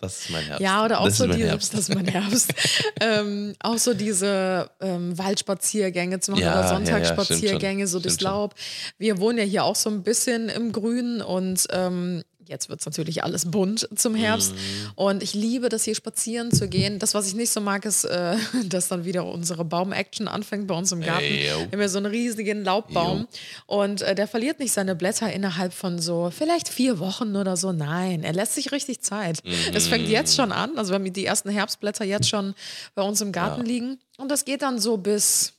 Das 0.00 0.20
ist 0.20 0.30
mein 0.30 0.44
Herbst. 0.44 0.60
Ja, 0.60 0.84
oder 0.84 1.00
auch 1.00 1.06
das 1.06 1.18
so 1.18 1.24
ist 1.24 1.30
mein 1.30 1.38
die, 1.38 1.44
Herbst. 1.44 1.74
das 1.74 1.80
ist 1.80 1.94
mein 1.94 2.06
Herbst. 2.06 2.54
ähm, 3.00 3.54
auch 3.60 3.78
so 3.78 3.94
diese 3.94 4.70
ähm, 4.80 5.18
Waldspaziergänge 5.18 6.20
zu 6.20 6.32
machen 6.32 6.42
Ja, 6.42 6.52
oder 6.52 6.60
ja, 6.60 6.70
ja, 6.70 6.74
Sonntagsspaziergänge 6.76 7.86
stimmt 7.86 7.88
so 7.90 8.00
durchs 8.00 8.20
schon. 8.20 8.30
Laub. 8.30 8.54
Wir 8.98 9.18
wohnen 9.18 9.38
ja 9.38 9.44
hier 9.44 9.64
auch 9.64 9.76
so 9.76 9.90
ein 9.90 10.02
bisschen 10.04 10.48
im 10.48 10.70
Grün 10.70 11.20
und 11.20 11.66
ähm, 11.72 12.22
jetzt 12.48 12.68
wird 12.68 12.80
es 12.80 12.86
natürlich 12.86 13.22
alles 13.22 13.50
bunt 13.50 13.88
zum 13.94 14.14
Herbst. 14.14 14.52
Mhm. 14.52 14.58
Und 14.94 15.22
ich 15.22 15.34
liebe 15.34 15.68
das 15.68 15.84
hier 15.84 15.94
spazieren 15.94 16.50
zu 16.50 16.68
gehen. 16.68 16.98
Das, 16.98 17.14
was 17.14 17.28
ich 17.28 17.34
nicht 17.34 17.50
so 17.50 17.60
mag, 17.60 17.84
ist, 17.84 18.04
äh, 18.04 18.36
dass 18.66 18.88
dann 18.88 19.04
wieder 19.04 19.24
unsere 19.26 19.64
Baum-Action 19.64 20.28
anfängt 20.28 20.66
bei 20.66 20.74
uns 20.74 20.92
im 20.92 21.00
Garten. 21.00 21.24
Ey, 21.24 21.48
yo. 21.48 21.58
Wir 21.58 21.72
haben 21.72 21.80
ja 21.80 21.88
so 21.88 21.98
einen 21.98 22.06
riesigen 22.06 22.64
Laubbaum 22.64 23.28
und 23.66 24.02
äh, 24.02 24.14
der 24.14 24.26
verliert 24.26 24.58
nicht 24.58 24.72
seine 24.72 24.94
Blätter 24.94 25.32
innerhalb 25.32 25.72
von 25.72 25.98
so 25.98 26.30
vielleicht 26.36 26.68
vier 26.68 26.98
Wochen 26.98 27.36
oder 27.36 27.56
so. 27.56 27.72
Nein, 27.72 28.24
er 28.24 28.32
lässt 28.32 28.54
sich 28.54 28.72
richtig 28.72 29.02
Zeit. 29.02 29.42
Es 29.72 29.88
fängt 29.88 30.08
jetzt 30.08 30.34
schon 30.34 30.52
an. 30.52 30.76
Also 30.76 30.90
wir 30.90 30.94
haben 30.96 31.12
die 31.12 31.26
ersten 31.26 31.50
Herbstblätter 31.50 32.04
jetzt 32.04 32.28
schon 32.28 32.54
bei 32.94 33.02
uns 33.02 33.20
im 33.20 33.32
Garten 33.32 33.64
liegen 33.64 33.98
und 34.16 34.30
das 34.30 34.44
geht 34.44 34.62
dann 34.62 34.78
so 34.78 34.96
bis 34.96 35.54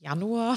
Januar. 0.00 0.56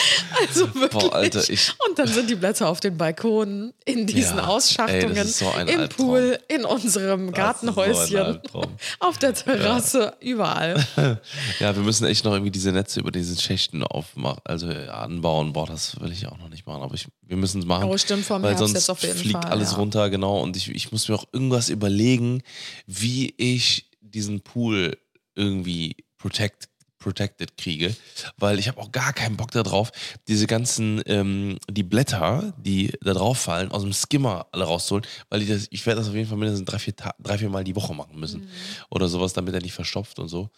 also 0.40 0.74
wirklich. 0.74 1.02
Boah, 1.02 1.14
Alter, 1.14 1.48
ich- 1.48 1.72
und 1.88 1.98
dann 1.98 2.08
sind 2.08 2.28
die 2.30 2.34
Blätter 2.34 2.68
auf 2.68 2.80
den 2.80 2.96
Balkonen, 2.96 3.72
in 3.84 4.06
diesen 4.06 4.38
Ja, 4.38 4.46
Ausschachtungen, 4.46 5.16
ey, 5.16 5.26
so 5.26 5.50
im 5.50 5.68
Albtraum. 5.68 5.88
Pool, 5.88 6.38
in 6.48 6.64
unserem 6.64 7.32
Gartenhäuschen, 7.32 8.40
so 8.52 8.62
auf 9.00 9.18
der 9.18 9.34
Terrasse, 9.34 10.14
überall. 10.20 10.84
Ja, 11.58 11.74
wir 11.74 11.82
müssen 11.82 12.06
echt 12.06 12.24
noch 12.24 12.32
irgendwie 12.32 12.50
diese 12.50 12.72
Netze 12.72 13.00
über 13.00 13.10
diese 13.10 13.38
Schächten 13.40 13.82
aufmachen, 13.82 14.40
also 14.44 14.68
äh, 14.68 14.88
anbauen. 14.88 15.52
Boah, 15.52 15.66
das 15.66 16.00
will 16.00 16.12
ich 16.12 16.26
auch 16.26 16.38
noch 16.38 16.48
nicht 16.48 16.66
machen, 16.66 16.82
aber 16.82 16.94
ich, 16.94 17.06
wir 17.22 17.36
müssen 17.36 17.60
es 17.60 17.66
machen. 17.66 17.84
Oh, 17.84 17.96
stimmt, 17.98 18.24
vorm 18.24 18.42
weil 18.42 18.50
Herbst 18.50 18.60
sonst 18.60 18.74
jetzt 18.74 18.90
auf 18.90 19.02
jeden 19.02 19.18
fliegt 19.18 19.32
Fall, 19.42 19.50
alles 19.50 19.72
ja. 19.72 19.76
runter, 19.78 20.10
genau. 20.10 20.40
Und 20.40 20.56
ich, 20.56 20.68
ich 20.74 20.92
muss 20.92 21.08
mir 21.08 21.14
auch 21.14 21.26
irgendwas 21.32 21.68
überlegen, 21.68 22.42
wie 22.86 23.34
ich 23.36 23.90
diesen 24.00 24.40
Pool 24.40 24.96
irgendwie 25.34 25.96
protect, 26.18 26.68
protected 27.00 27.56
kriege, 27.56 27.96
weil 28.36 28.58
ich 28.60 28.68
habe 28.68 28.80
auch 28.80 28.92
gar 28.92 29.12
keinen 29.12 29.36
Bock 29.36 29.50
darauf, 29.50 29.90
diese 30.28 30.46
ganzen, 30.46 31.02
ähm, 31.06 31.58
die 31.68 31.82
Blätter, 31.82 32.54
die 32.58 32.92
da 33.02 33.14
drauf 33.14 33.38
fallen, 33.38 33.72
aus 33.72 33.82
dem 33.82 33.92
Skimmer 33.92 34.46
alle 34.52 34.64
rauszuholen, 34.64 35.06
weil 35.30 35.42
ich 35.42 35.48
das, 35.48 35.66
ich 35.70 35.84
werde 35.86 36.00
das 36.00 36.08
auf 36.08 36.14
jeden 36.14 36.28
Fall 36.28 36.38
mindestens 36.38 36.66
drei, 36.68 36.78
vier, 36.78 36.94
Ta- 36.94 37.14
drei, 37.18 37.38
vier 37.38 37.50
Mal 37.50 37.64
die 37.64 37.74
Woche 37.74 37.94
machen 37.94 38.20
müssen 38.20 38.42
Mhm. 38.42 38.48
oder 38.90 39.08
sowas, 39.08 39.32
damit 39.32 39.54
er 39.54 39.60
nicht 39.62 39.72
verstopft 39.72 40.18
und 40.20 40.28
so. 40.28 40.50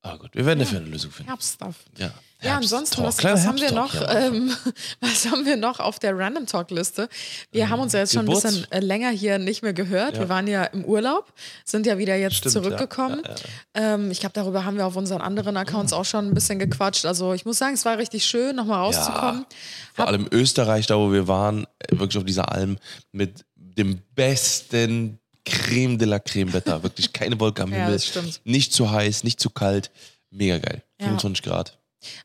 Aber 0.00 0.18
gut, 0.20 0.30
wir 0.34 0.46
werden 0.46 0.60
dafür 0.60 0.78
eine 0.78 0.88
Lösung 0.88 1.10
finden. 1.10 1.28
Herbststuff. 1.30 1.74
Ja, 1.98 2.06
Ja, 2.40 2.50
Herbst- 2.52 2.72
ansonsten, 2.72 2.96
Talk, 2.96 3.06
was, 3.08 3.24
was 3.24 3.46
haben 3.46 3.60
wir 3.60 3.72
noch? 3.72 3.92
Ähm, 4.08 4.54
was 5.00 5.26
haben 5.28 5.44
wir 5.44 5.56
noch 5.56 5.80
auf 5.80 5.98
der 5.98 6.16
Random 6.16 6.46
Talk 6.46 6.70
Liste? 6.70 7.08
Wir 7.50 7.68
haben 7.68 7.80
uns 7.80 7.92
ja 7.94 7.98
jetzt 7.98 8.12
schon 8.12 8.20
ein 8.20 8.26
Geburts- 8.26 8.42
bisschen 8.44 8.70
äh, 8.70 8.78
länger 8.78 9.10
hier 9.10 9.38
nicht 9.38 9.62
mehr 9.62 9.72
gehört. 9.72 10.14
Ja. 10.14 10.20
Wir 10.20 10.28
waren 10.28 10.46
ja 10.46 10.62
im 10.64 10.84
Urlaub, 10.84 11.32
sind 11.64 11.84
ja 11.84 11.98
wieder 11.98 12.14
jetzt 12.14 12.36
Stimmt, 12.36 12.52
zurückgekommen. 12.52 13.22
ja, 13.24 13.34
ja, 13.34 13.94
Ähm, 13.94 14.10
ich 14.12 14.20
glaube, 14.20 14.34
darüber 14.34 14.64
haben 14.64 14.76
wir 14.76 14.86
auf 14.86 14.94
unseren 14.94 15.20
anderen 15.20 15.56
Accounts 15.56 15.92
auch 15.92 16.04
schon 16.04 16.28
ein 16.28 16.34
bisschen 16.34 16.60
gequatscht. 16.60 17.04
Also 17.04 17.32
ich 17.34 17.44
muss 17.44 17.58
sagen, 17.58 17.74
es 17.74 17.84
war 17.84 17.98
richtig 17.98 18.24
schön, 18.24 18.54
nochmal 18.54 18.78
rauszukommen. 18.78 19.46
Vor 19.94 20.06
allem 20.06 20.28
Österreich, 20.30 20.86
da 20.86 20.96
wo 20.96 21.10
wir 21.12 21.26
waren, 21.26 21.64
äh, 21.80 21.98
wirklich 21.98 22.18
auf 22.18 22.24
dieser 22.24 22.52
Alm 22.52 22.78
mit 23.10 23.44
dem 23.56 24.00
besten 24.14 25.18
Creme 25.50 25.96
de 25.98 26.06
la 26.06 26.18
Creme 26.18 26.52
Wetter. 26.52 26.82
Wirklich 26.82 27.12
keine 27.12 27.38
Wolke 27.40 27.62
am 27.62 27.70
Ja, 27.72 27.78
Himmel. 27.78 27.92
das 27.94 28.06
stimmt. 28.06 28.40
Nicht 28.44 28.72
zu 28.72 28.90
heiß, 28.90 29.24
nicht 29.24 29.40
zu 29.40 29.50
kalt. 29.50 29.90
Mega 30.30 30.58
geil. 30.58 30.82
Ja. 31.00 31.06
25 31.06 31.42
Grad. 31.44 31.78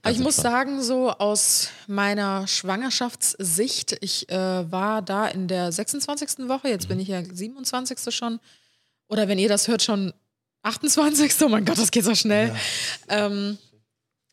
Aber 0.04 0.12
ich 0.14 0.20
muss 0.20 0.36
sagen, 0.36 0.84
so 0.84 1.10
aus 1.10 1.70
meiner 1.88 2.46
Schwangerschaftssicht, 2.48 3.98
ich 4.02 4.30
äh, 4.30 4.72
war 4.72 5.02
da 5.02 5.28
in 5.28 5.48
der 5.48 5.72
26. 5.72 6.48
Woche, 6.48 6.68
jetzt 6.70 6.86
Mhm. 6.86 6.90
bin 6.90 7.00
ich 7.00 7.08
ja 7.08 7.24
27. 7.24 8.12
schon. 8.14 8.40
Oder 9.10 9.28
wenn 9.28 9.40
ihr 9.40 9.50
das 9.50 9.68
hört, 9.68 9.82
schon 9.82 10.14
28. 10.64 11.34
Oh 11.44 11.50
mein 11.50 11.66
Gott, 11.66 11.78
das 11.78 11.92
geht 11.92 12.04
so 12.06 12.16
schnell. 12.16 12.56
Ähm, 13.10 13.58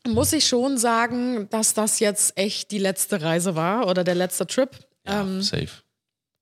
muss 0.06 0.32
ich 0.32 0.46
schon 0.46 0.78
sagen, 0.78 1.48
dass 1.50 1.74
das 1.74 2.00
jetzt 2.00 2.36
echt 2.36 2.70
die 2.70 2.78
letzte 2.78 3.20
Reise 3.22 3.54
war 3.56 3.86
oder 3.86 4.04
der 4.04 4.14
letzte 4.14 4.46
Trip. 4.46 4.70
Ja, 5.06 5.22
ähm, 5.22 5.42
safe. 5.42 5.68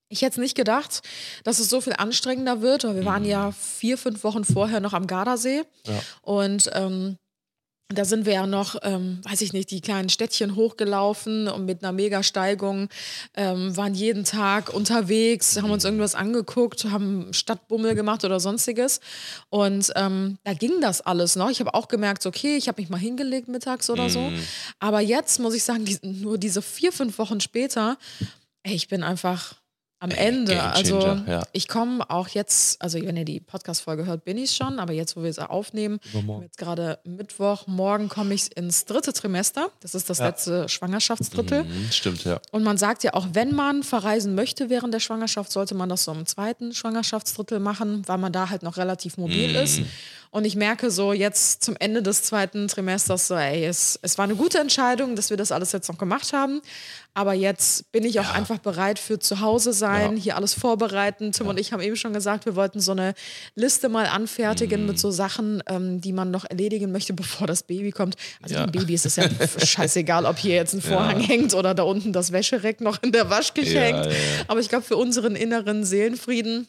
Ich 0.08 0.22
hätte 0.22 0.32
es 0.32 0.38
nicht 0.38 0.56
gedacht, 0.56 1.02
dass 1.44 1.58
es 1.58 1.68
so 1.68 1.80
viel 1.80 1.92
anstrengender 1.92 2.62
wird. 2.62 2.84
Wir 2.84 3.04
waren 3.04 3.24
ja 3.24 3.52
vier, 3.52 3.98
fünf 3.98 4.24
Wochen 4.24 4.44
vorher 4.44 4.80
noch 4.80 4.94
am 4.94 5.06
Gardasee. 5.06 5.64
Ja. 5.86 6.00
Und 6.22 6.70
ähm, 6.72 7.16
da 7.94 8.04
sind 8.04 8.26
wir 8.26 8.34
ja 8.34 8.46
noch, 8.46 8.76
ähm, 8.82 9.20
weiß 9.24 9.40
ich 9.40 9.54
nicht, 9.54 9.70
die 9.70 9.80
kleinen 9.80 10.10
Städtchen 10.10 10.56
hochgelaufen 10.56 11.48
und 11.48 11.64
mit 11.64 11.82
einer 11.82 11.92
Megasteigung 11.92 12.90
ähm, 13.34 13.74
waren 13.78 13.94
jeden 13.94 14.24
Tag 14.24 14.74
unterwegs, 14.74 15.56
haben 15.56 15.70
uns 15.70 15.86
irgendwas 15.86 16.14
angeguckt, 16.14 16.84
haben 16.84 17.32
Stadtbummel 17.32 17.94
gemacht 17.94 18.24
oder 18.24 18.40
sonstiges. 18.40 19.00
Und 19.48 19.90
ähm, 19.96 20.36
da 20.44 20.52
ging 20.52 20.82
das 20.82 21.00
alles 21.00 21.34
noch. 21.34 21.48
Ich 21.48 21.60
habe 21.60 21.72
auch 21.72 21.88
gemerkt, 21.88 22.26
okay, 22.26 22.56
ich 22.56 22.68
habe 22.68 22.80
mich 22.80 22.90
mal 22.90 22.98
hingelegt 22.98 23.48
mittags 23.48 23.88
oder 23.88 24.10
so. 24.10 24.30
Aber 24.80 25.00
jetzt 25.00 25.40
muss 25.40 25.54
ich 25.54 25.64
sagen, 25.64 25.86
die, 25.86 25.98
nur 26.02 26.36
diese 26.36 26.60
vier, 26.60 26.92
fünf 26.92 27.18
Wochen 27.18 27.40
später, 27.40 27.96
ey, 28.64 28.74
ich 28.74 28.88
bin 28.88 29.02
einfach 29.02 29.54
am 30.00 30.10
Ende. 30.10 30.52
Game 30.52 30.60
Also 30.60 31.00
ja. 31.26 31.42
ich 31.52 31.68
komme 31.68 32.08
auch 32.08 32.28
jetzt, 32.28 32.80
also 32.80 33.00
wenn 33.00 33.16
ihr 33.16 33.24
die 33.24 33.40
Podcast-Folge 33.40 34.06
hört, 34.06 34.24
bin 34.24 34.38
ich 34.38 34.52
schon, 34.52 34.78
aber 34.78 34.92
jetzt, 34.92 35.16
wo 35.16 35.22
wir 35.22 35.32
sie 35.32 35.48
aufnehmen, 35.48 35.98
jetzt 36.42 36.58
gerade 36.58 36.98
Mittwoch, 37.04 37.66
morgen 37.66 38.08
komme 38.08 38.34
ich 38.34 38.56
ins 38.56 38.84
dritte 38.84 39.12
Trimester. 39.12 39.70
Das 39.80 39.94
ist 39.94 40.08
das 40.08 40.18
letzte 40.18 40.68
Schwangerschaftsdrittel. 40.68 41.64
Mhm, 41.64 41.88
stimmt, 41.90 42.24
ja. 42.24 42.40
Und 42.52 42.62
man 42.62 42.78
sagt 42.78 43.02
ja 43.02 43.14
auch, 43.14 43.28
wenn 43.32 43.54
man 43.54 43.82
verreisen 43.82 44.34
möchte 44.34 44.70
während 44.70 44.94
der 44.94 45.00
Schwangerschaft, 45.00 45.50
sollte 45.50 45.74
man 45.74 45.88
das 45.88 46.04
so 46.04 46.12
im 46.12 46.26
zweiten 46.26 46.72
Schwangerschaftsdrittel 46.72 47.58
machen, 47.58 48.02
weil 48.06 48.18
man 48.18 48.32
da 48.32 48.50
halt 48.50 48.62
noch 48.62 48.76
relativ 48.76 49.16
mobil 49.16 49.54
ist. 49.56 49.80
Und 50.30 50.44
ich 50.44 50.56
merke 50.56 50.90
so 50.90 51.12
jetzt 51.12 51.62
zum 51.64 51.74
Ende 51.78 52.02
des 52.02 52.22
zweiten 52.22 52.68
Trimesters 52.68 53.28
so, 53.28 53.34
ey, 53.34 53.64
es, 53.64 53.98
es 54.02 54.18
war 54.18 54.24
eine 54.24 54.34
gute 54.36 54.58
Entscheidung, 54.58 55.16
dass 55.16 55.30
wir 55.30 55.36
das 55.36 55.52
alles 55.52 55.72
jetzt 55.72 55.88
noch 55.88 55.96
gemacht 55.98 56.32
haben. 56.32 56.60
Aber 57.14 57.32
jetzt 57.32 57.90
bin 57.90 58.04
ich 58.04 58.20
auch 58.20 58.32
einfach 58.34 58.58
bereit 58.58 58.98
für 59.00 59.18
zu 59.18 59.40
Hause 59.40 59.72
sein, 59.72 60.16
Ja. 60.16 60.22
hier 60.22 60.36
alles 60.36 60.54
vorbereiten. 60.54 61.32
Tim 61.32 61.48
und 61.48 61.58
ich 61.58 61.72
haben 61.72 61.80
eben 61.80 61.96
schon 61.96 62.12
gesagt, 62.12 62.44
wir 62.46 62.54
wollten 62.54 62.78
so 62.80 62.92
eine 62.92 63.14
Liste 63.56 63.88
mal 63.88 64.06
anfertigen 64.06 64.86
mit 64.86 64.98
so 65.00 65.10
Sachen, 65.10 65.62
ähm, 65.68 66.00
die 66.00 66.12
man 66.12 66.30
noch 66.30 66.44
erledigen 66.44 66.92
möchte, 66.92 67.12
bevor 67.14 67.46
das 67.46 67.62
Baby 67.64 67.90
kommt. 67.90 68.14
Also 68.42 68.54
Ja. 68.54 68.66
dem 68.66 68.72
Baby 68.72 68.94
ist 68.94 69.06
es 69.06 69.16
ja 69.16 69.24
scheißegal, 69.64 70.26
ob 70.26 70.38
hier 70.38 70.54
jetzt 70.54 70.74
ein 70.74 70.82
Vorhang 70.82 71.18
hängt 71.20 71.54
oder 71.54 71.74
da 71.74 71.82
unten 71.84 72.12
das 72.12 72.30
Wäschereck 72.32 72.80
noch 72.80 73.02
in 73.02 73.10
der 73.12 73.30
Waschküche 73.30 73.74
Ja, 73.74 73.80
hängt. 73.80 74.04
ja, 74.06 74.12
ja. 74.12 74.18
Aber 74.46 74.60
ich 74.60 74.68
glaube, 74.68 74.84
für 74.84 74.96
unseren 74.96 75.34
inneren 75.34 75.84
Seelenfrieden 75.84 76.68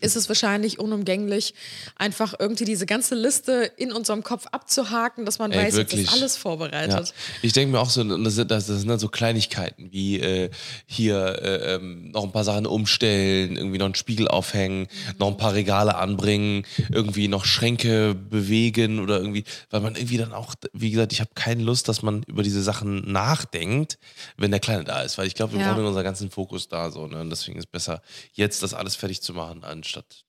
ist 0.00 0.16
es 0.16 0.28
wahrscheinlich 0.28 0.78
unumgänglich, 0.78 1.54
einfach 1.96 2.34
irgendwie 2.38 2.66
diese 2.66 2.84
ganze 2.84 3.14
Liste 3.14 3.70
in 3.76 3.90
unserem 3.92 4.22
Kopf 4.22 4.46
abzuhaken, 4.52 5.24
dass 5.24 5.38
man 5.38 5.50
Ey, 5.50 5.58
weiß, 5.58 5.76
jetzt 5.76 5.92
wirklich. 5.92 6.06
ist 6.08 6.12
alles 6.12 6.34
Ja. 6.34 6.40
vorbereitet. 6.40 7.14
Ich 7.40 7.54
denke 7.54 7.72
mir 7.72 7.80
auch 7.80 7.88
so, 7.88 8.04
das 8.04 8.34
sind, 8.34 8.50
das 8.50 8.66
sind 8.66 8.86
dann 8.88 8.98
so 8.98 9.08
Kleinigkeiten 9.08 9.90
wie 9.90 10.20
äh, 10.20 10.50
hier 10.86 11.40
äh, 11.42 11.74
ähm, 11.76 12.10
noch 12.10 12.24
ein 12.24 12.32
paar 12.32 12.44
Sachen 12.44 12.66
umstellen, 12.66 13.56
irgendwie 13.56 13.78
noch 13.78 13.86
einen 13.86 13.94
Spiegel 13.94 14.28
aufhängen, 14.28 14.88
noch 15.18 15.28
ein 15.28 15.36
paar 15.38 15.54
Regale 15.54 15.94
anbringen, 15.96 16.64
irgendwie 16.92 17.28
noch 17.28 17.46
Schränke 17.46 18.14
bewegen 18.14 19.00
oder 19.00 19.16
irgendwie, 19.18 19.44
weil 19.70 19.80
man 19.80 19.96
irgendwie 19.96 20.18
dann 20.18 20.32
auch, 20.34 20.54
wie 20.74 20.90
gesagt, 20.90 21.12
ich 21.14 21.20
habe 21.20 21.30
keine 21.34 21.62
Lust, 21.62 21.88
dass 21.88 22.02
man 22.02 22.24
über 22.24 22.42
diese 22.42 22.62
Sachen 22.62 23.10
nachdenkt, 23.10 23.98
wenn 24.36 24.50
der 24.50 24.60
Kleine 24.60 24.84
da 24.84 25.00
ist, 25.00 25.16
weil 25.16 25.26
ich 25.26 25.34
glaube, 25.34 25.54
wir 25.54 25.60
Ja. 25.60 25.72
brauchen 25.72 25.86
unseren 25.86 26.04
ganzen 26.04 26.30
Fokus 26.30 26.68
da 26.68 26.90
so, 26.90 27.06
ne? 27.06 27.20
Und 27.20 27.30
deswegen 27.30 27.58
ist 27.58 27.72
besser, 27.72 28.02
jetzt 28.34 28.62
das 28.62 28.74
alles 28.74 28.94
fertig 28.96 29.22
zu 29.22 29.32
machen, 29.32 29.64
anstatt 29.78 30.24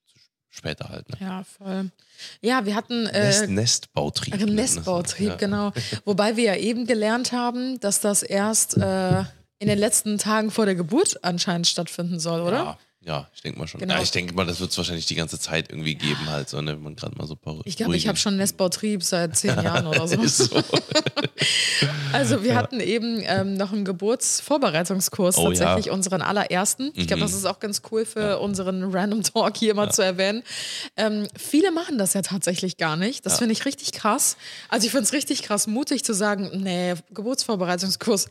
später 0.50 0.89
halt. 0.89 1.08
Ne? 1.10 1.18
Ja, 1.20 1.44
voll. 1.44 1.91
Ja, 2.41 2.65
wir 2.65 2.75
hatten 2.75 3.06
äh, 3.08 3.20
Nest, 3.27 3.50
Nestbautrieb. 3.50 4.36
Ne? 4.39 4.46
Nestbautrieb, 4.48 5.29
Ja. 5.29 5.36
genau. 5.36 5.72
Wobei 6.06 6.36
wir 6.38 6.44
ja 6.46 6.56
eben 6.56 6.86
gelernt 6.88 7.32
haben, 7.32 7.79
dass 7.79 8.01
das 8.01 8.24
erst 8.24 8.77
äh, 8.77 9.20
in 9.60 9.68
den 9.68 9.77
letzten 9.77 10.18
Tagen 10.18 10.51
vor 10.51 10.65
der 10.65 10.75
Geburt 10.75 11.24
anscheinend 11.24 11.68
stattfinden 11.68 12.20
soll, 12.20 12.41
oder? 12.41 12.58
Ja, 12.58 12.77
ja, 13.01 13.27
ich 13.34 13.41
denke 13.41 13.58
mal 13.60 13.68
schon. 13.68 13.79
Genau. 13.79 13.96
Ja, 13.96 14.01
ich 14.01 14.12
denke 14.12 14.34
mal, 14.34 14.46
das 14.46 14.60
wird 14.60 14.72
es 14.72 14.77
wahrscheinlich 14.77 15.06
die 15.06 15.15
ganze 15.15 15.39
Zeit 15.39 15.70
irgendwie 15.70 15.96
geben, 15.96 16.27
halt, 16.29 16.50
so, 16.50 16.62
ne, 16.62 16.74
wenn 16.74 16.84
man 16.84 16.96
gerade 16.96 17.18
mal 17.18 17.25
so 17.27 17.36
paar 17.36 17.56
Ich 17.65 17.77
glaube, 17.77 17.96
ich 17.96 18.08
habe 18.08 18.18
schon 18.18 18.36
Nestbautrieb 18.38 19.03
seit 19.03 19.36
zehn 19.38 19.56
Jahren 19.63 19.88
oder 19.88 20.08
so. 20.08 20.25
So. 20.27 20.63
Also 22.12 22.44
wir 22.44 22.56
hatten 22.56 22.79
eben 22.79 23.22
ähm, 23.24 23.53
noch 23.56 23.72
einen 23.72 23.86
Geburtsvorbereitungskurs, 23.86 25.38
Oh, 25.38 25.46
tatsächlich 25.48 25.86
ja. 25.88 25.94
unseren 25.94 26.22
allerersten. 26.22 26.91
Ich 26.96 27.08
glaube, 27.08 27.22
Mhm. 27.22 27.25
das 27.27 27.34
ist 27.34 27.46
auch 27.46 27.60
ganz 27.60 27.82
cool 27.91 28.03
für 28.06 28.39
unseren 28.39 28.84
Random 28.91 29.22
Talk 29.24 29.56
hier 29.58 29.75
mal 29.75 29.91
zu 29.91 30.03
erwähnen. 30.03 30.44
Ähm, 30.98 31.27
viele 31.38 31.72
machen 31.72 31.98
das 31.98 32.13
ja 32.13 32.22
tatsächlich 32.22 32.77
gar 32.77 32.98
nicht. 32.98 33.25
Das 33.25 33.38
finde 33.38 33.53
ich 33.53 33.63
richtig 33.65 33.91
krass. 33.91 34.38
Also 34.70 34.86
ich 34.86 34.91
finde 34.91 35.03
es 35.03 35.13
richtig 35.13 35.44
krass, 35.44 35.68
mutig 35.68 36.03
zu 36.03 36.13
sagen, 36.13 36.50
nee, 36.53 36.96
Geburtsvorbereitungskurs 37.13 38.29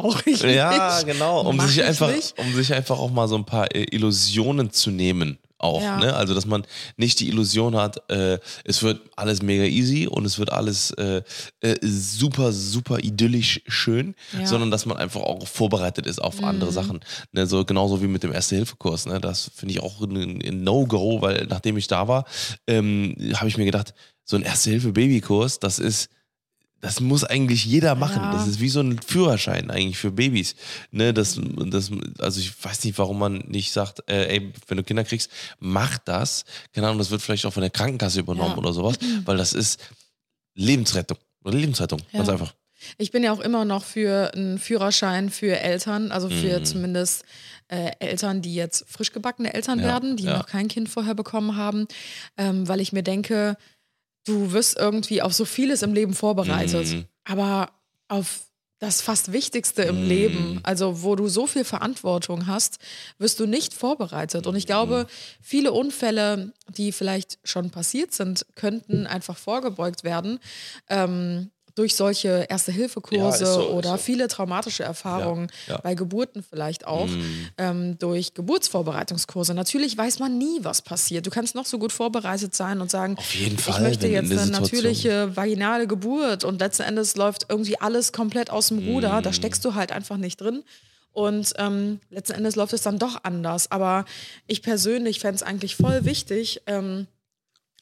brauche 0.00 0.28
ich 0.30 0.40
Ja, 0.42 0.96
nicht. 0.96 1.06
genau, 1.12 1.42
um 1.42 1.56
Mach 1.56 1.66
sich 1.68 1.78
ich 1.78 1.84
einfach, 1.84 2.10
nicht. 2.10 2.38
um 2.38 2.52
sich 2.54 2.72
einfach 2.72 2.98
auch 2.98 3.10
mal 3.10 3.28
so 3.28 3.36
ein 3.36 3.44
paar 3.44 3.74
äh, 3.74 3.84
Illusionen 3.94 4.70
zu 4.72 4.90
nehmen. 4.90 5.38
Auch, 5.58 5.80
Ja. 5.80 5.96
ne? 5.98 6.12
Also, 6.14 6.34
dass 6.34 6.44
man 6.44 6.64
nicht 6.96 7.20
die 7.20 7.28
Illusion 7.28 7.76
hat, 7.76 8.10
äh, 8.10 8.40
es 8.64 8.82
wird 8.82 9.00
alles 9.14 9.42
mega 9.42 9.62
easy 9.62 10.08
und 10.08 10.24
es 10.24 10.40
wird 10.40 10.50
alles 10.50 10.90
äh, 10.92 11.22
äh, 11.60 11.76
super, 11.82 12.50
super 12.52 12.98
idyllisch 12.98 13.60
schön, 13.68 14.16
Ja. 14.32 14.40
Mhm. 14.40 14.46
sondern 14.46 14.70
dass 14.72 14.86
man 14.86 14.96
einfach 14.96 15.20
auch 15.20 15.46
vorbereitet 15.46 16.06
ist 16.08 16.20
auf 16.20 16.42
andere 16.42 16.72
Sachen. 16.72 16.98
Ne? 17.30 17.46
So, 17.46 17.64
genauso 17.64 18.02
wie 18.02 18.08
mit 18.08 18.24
dem 18.24 18.32
Erste-Hilfe-Kurs. 18.32 19.06
Ne? 19.06 19.20
Das 19.20 19.52
finde 19.54 19.74
ich 19.74 19.80
auch 19.80 20.00
ein, 20.00 20.42
ein 20.44 20.64
No-Go, 20.64 21.22
weil 21.22 21.46
nachdem 21.48 21.76
ich 21.76 21.86
da 21.86 22.08
war, 22.08 22.24
ähm, 22.66 23.14
habe 23.34 23.46
ich 23.46 23.56
mir 23.56 23.64
gedacht, 23.64 23.94
so 24.24 24.34
ein 24.34 24.42
Erste-Hilfe-Baby-Kurs, 24.42 25.60
das 25.60 25.78
ist 25.78 26.08
das 26.82 27.00
muss 27.00 27.24
eigentlich 27.24 27.64
jeder 27.64 27.94
machen. 27.94 28.22
Ja. 28.22 28.32
Das 28.32 28.46
ist 28.46 28.60
wie 28.60 28.68
so 28.68 28.80
ein 28.80 29.00
Führerschein 29.00 29.70
eigentlich 29.70 29.96
für 29.96 30.10
Babys. 30.10 30.54
Ne, 30.90 31.14
das, 31.14 31.40
das, 31.40 31.90
also 32.18 32.40
ich 32.40 32.52
weiß 32.62 32.84
nicht, 32.84 32.98
warum 32.98 33.18
man 33.18 33.38
nicht 33.48 33.72
sagt, 33.72 34.00
äh, 34.10 34.26
ey, 34.26 34.52
wenn 34.66 34.76
du 34.76 34.82
Kinder 34.82 35.04
kriegst, 35.04 35.30
mach 35.60 35.96
das. 35.98 36.44
Keine 36.74 36.88
Ahnung, 36.88 36.98
das 36.98 37.10
wird 37.10 37.22
vielleicht 37.22 37.46
auch 37.46 37.52
von 37.52 37.60
der 37.62 37.70
Krankenkasse 37.70 38.20
übernommen 38.20 38.50
Ja. 38.52 38.58
oder 38.58 38.72
sowas, 38.74 38.96
weil 39.24 39.36
das 39.38 39.54
ist 39.54 39.80
Lebensrettung. 40.54 41.18
Oder 41.44 41.56
Lebensrettung, 41.56 42.00
ganz 42.12 42.28
Ja. 42.28 42.34
einfach. 42.34 42.54
Ich 42.98 43.12
bin 43.12 43.22
ja 43.22 43.32
auch 43.32 43.38
immer 43.40 43.64
noch 43.64 43.84
für 43.84 44.32
einen 44.34 44.58
Führerschein 44.58 45.30
für 45.30 45.58
Eltern, 45.60 46.10
also 46.10 46.28
für 46.28 46.60
Mhm. 46.60 46.64
zumindest 46.64 47.24
äh, 47.68 47.92
Eltern, 48.00 48.42
die 48.42 48.54
jetzt 48.54 48.84
frisch 48.88 49.12
gebackene 49.12 49.54
Eltern 49.54 49.78
Ja, 49.78 49.84
werden, 49.86 50.16
die 50.16 50.24
ja. 50.24 50.36
noch 50.36 50.46
kein 50.46 50.68
Kind 50.68 50.88
vorher 50.90 51.14
bekommen 51.14 51.56
haben, 51.56 51.86
ähm, 52.36 52.66
weil 52.68 52.80
ich 52.80 52.92
mir 52.92 53.02
denke, 53.04 53.56
du 54.26 54.52
wirst 54.52 54.76
irgendwie 54.78 55.22
auf 55.22 55.32
so 55.32 55.44
vieles 55.44 55.82
im 55.82 55.94
Leben 55.94 56.14
vorbereitet, 56.14 56.86
Mhm. 56.88 57.04
aber 57.24 57.70
auf 58.08 58.40
das 58.78 59.00
fast 59.00 59.32
Wichtigste 59.32 59.82
im 59.82 60.02
Mhm. 60.02 60.08
Leben, 60.08 60.60
also 60.64 61.02
wo 61.04 61.14
du 61.14 61.28
so 61.28 61.46
viel 61.46 61.62
Verantwortung 61.64 62.48
hast, 62.48 62.78
wirst 63.18 63.38
du 63.38 63.46
nicht 63.46 63.74
vorbereitet. 63.74 64.48
Und 64.48 64.56
ich 64.56 64.66
glaube, 64.66 65.06
viele 65.40 65.72
Unfälle, 65.72 66.52
die 66.68 66.90
vielleicht 66.90 67.38
schon 67.44 67.70
passiert 67.70 68.12
sind, 68.12 68.44
könnten 68.56 69.06
einfach 69.06 69.38
vorgebeugt 69.38 70.02
werden. 70.02 70.40
Ähm, 70.88 71.50
durch 71.74 71.94
solche 71.96 72.46
Erste-Hilfe-Kurse 72.48 73.44
Ja, 73.44 73.52
so, 73.54 73.70
oder 73.70 73.90
so. 73.92 73.96
viele 73.98 74.28
traumatische 74.28 74.82
Erfahrungen, 74.82 75.48
Ja, 75.66 75.74
ja. 75.74 75.80
bei 75.80 75.94
Geburten 75.94 76.42
vielleicht 76.48 76.86
auch, 76.86 77.06
Mhm. 77.06 77.48
ähm, 77.58 77.98
durch 77.98 78.34
Geburtsvorbereitungskurse. 78.34 79.54
Natürlich 79.54 79.96
weiß 79.96 80.18
man 80.18 80.38
nie, 80.38 80.58
was 80.62 80.82
passiert. 80.82 81.26
Du 81.26 81.30
kannst 81.30 81.54
noch 81.54 81.66
so 81.66 81.78
gut 81.78 81.92
vorbereitet 81.92 82.54
sein 82.54 82.80
und 82.80 82.90
sagen, 82.90 83.16
Auf 83.18 83.34
jeden 83.34 83.54
ich 83.56 83.60
Fall, 83.62 83.80
möchte 83.82 84.02
wenn 84.04 84.14
in 84.24 84.30
jetzt 84.30 84.38
eine 84.38 84.50
natürliche 84.50 85.36
vaginale 85.36 85.86
Geburt 85.86 86.44
und 86.44 86.60
letzten 86.60 86.82
Endes 86.82 87.16
läuft 87.16 87.46
irgendwie 87.48 87.80
alles 87.80 88.12
komplett 88.12 88.50
aus 88.50 88.68
dem 88.68 88.78
Ruder. 88.78 89.18
Mhm. 89.18 89.22
Da 89.22 89.32
steckst 89.32 89.64
du 89.64 89.74
halt 89.74 89.92
einfach 89.92 90.16
nicht 90.16 90.40
drin. 90.40 90.62
Und 91.14 91.52
ähm, 91.58 92.00
letzten 92.08 92.32
Endes 92.34 92.56
läuft 92.56 92.72
es 92.72 92.80
dann 92.82 92.98
doch 92.98 93.18
anders. 93.22 93.70
Aber 93.70 94.06
ich 94.46 94.62
persönlich 94.62 95.20
fände 95.20 95.36
es 95.36 95.42
eigentlich 95.42 95.76
voll 95.76 96.04
wichtig, 96.06 96.62
ähm, 96.66 97.06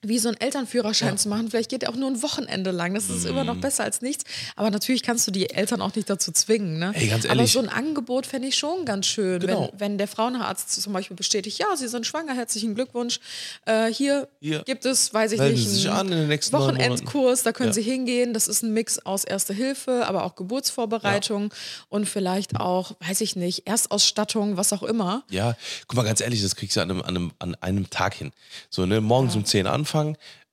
wie 0.02 0.18
so 0.18 0.28
einen 0.28 0.38
Elternführerschein 0.40 1.18
zu 1.18 1.28
machen. 1.28 1.50
Vielleicht 1.50 1.68
geht 1.70 1.82
er 1.82 1.90
auch 1.90 1.96
nur 1.96 2.08
ein 2.10 2.22
Wochenende 2.22 2.70
lang. 2.70 2.94
Das 2.94 3.10
ist 3.10 3.26
immer 3.26 3.44
noch 3.44 3.56
Mhm. 3.56 3.60
besser 3.60 3.84
als 3.84 4.00
nichts. 4.00 4.24
Aber 4.56 4.70
natürlich 4.70 5.02
kannst 5.02 5.26
du 5.26 5.30
die 5.30 5.50
Eltern 5.50 5.82
auch 5.82 5.94
nicht 5.94 6.08
dazu 6.08 6.32
zwingen. 6.32 6.78
Ne? 6.78 6.92
Ey, 6.94 7.08
ganz 7.08 7.24
Aber 7.26 7.34
ehrlich. 7.36 7.52
so 7.52 7.58
ein 7.60 7.68
Angebot 7.68 8.26
fände 8.26 8.48
ich 8.48 8.56
schon 8.56 8.84
ganz 8.86 9.06
schön. 9.06 9.40
Genau. 9.40 9.68
Wenn, 9.72 9.80
wenn 9.80 9.98
der 9.98 10.08
Frauenarzt 10.08 10.70
zum 10.80 10.92
Beispiel 10.94 11.16
bestätigt, 11.16 11.58
ja, 11.58 11.66
Sie 11.76 11.86
sind 11.88 12.06
schwanger, 12.06 12.34
herzlichen 12.34 12.74
Glückwunsch. 12.74 13.20
Äh, 13.66 13.92
hier, 13.92 14.28
Hier. 14.40 14.60
gibt 14.62 14.86
es, 14.86 15.12
weiß 15.12 15.32
ich 15.32 15.38
Melden 15.38 15.54
nicht, 15.56 15.68
sich 15.68 15.90
einen 15.90 16.12
an 16.14 16.30
in. 16.30 16.52
Wochenendkurs, 16.52 17.42
da 17.42 17.52
können 17.52 17.68
Ja. 17.70 17.74
Sie 17.74 17.82
hingehen. 17.82 18.32
Das 18.32 18.48
ist 18.48 18.62
ein 18.62 18.72
Mix 18.72 18.98
aus 19.00 19.24
Erste 19.24 19.52
Hilfe, 19.52 20.06
aber 20.06 20.24
auch 20.24 20.34
Geburtsvorbereitung 20.34 21.52
und 21.88 22.06
vielleicht 22.08 22.56
auch, 22.56 22.92
weiß 23.06 23.20
ich 23.20 23.36
nicht, 23.36 23.66
Erstausstattung, 23.66 24.56
was 24.56 24.72
auch 24.72 24.82
immer. 24.82 25.24
Ja, 25.30 25.56
guck 25.86 25.96
mal, 25.96 26.04
ganz 26.04 26.20
ehrlich, 26.20 26.42
das 26.42 26.56
kriegst 26.56 26.76
du 26.76 26.80
an 26.80 26.90
einem, 26.90 27.02
an 27.02 27.08
einem, 27.16 27.32
an 27.38 27.54
einem 27.56 27.90
Tag 27.90 28.14
hin. 28.14 28.32
So, 28.70 28.86
ne, 28.86 29.00
morgens 29.00 29.36
um 29.36 29.44
10 29.44 29.66
anfangen, 29.66 29.89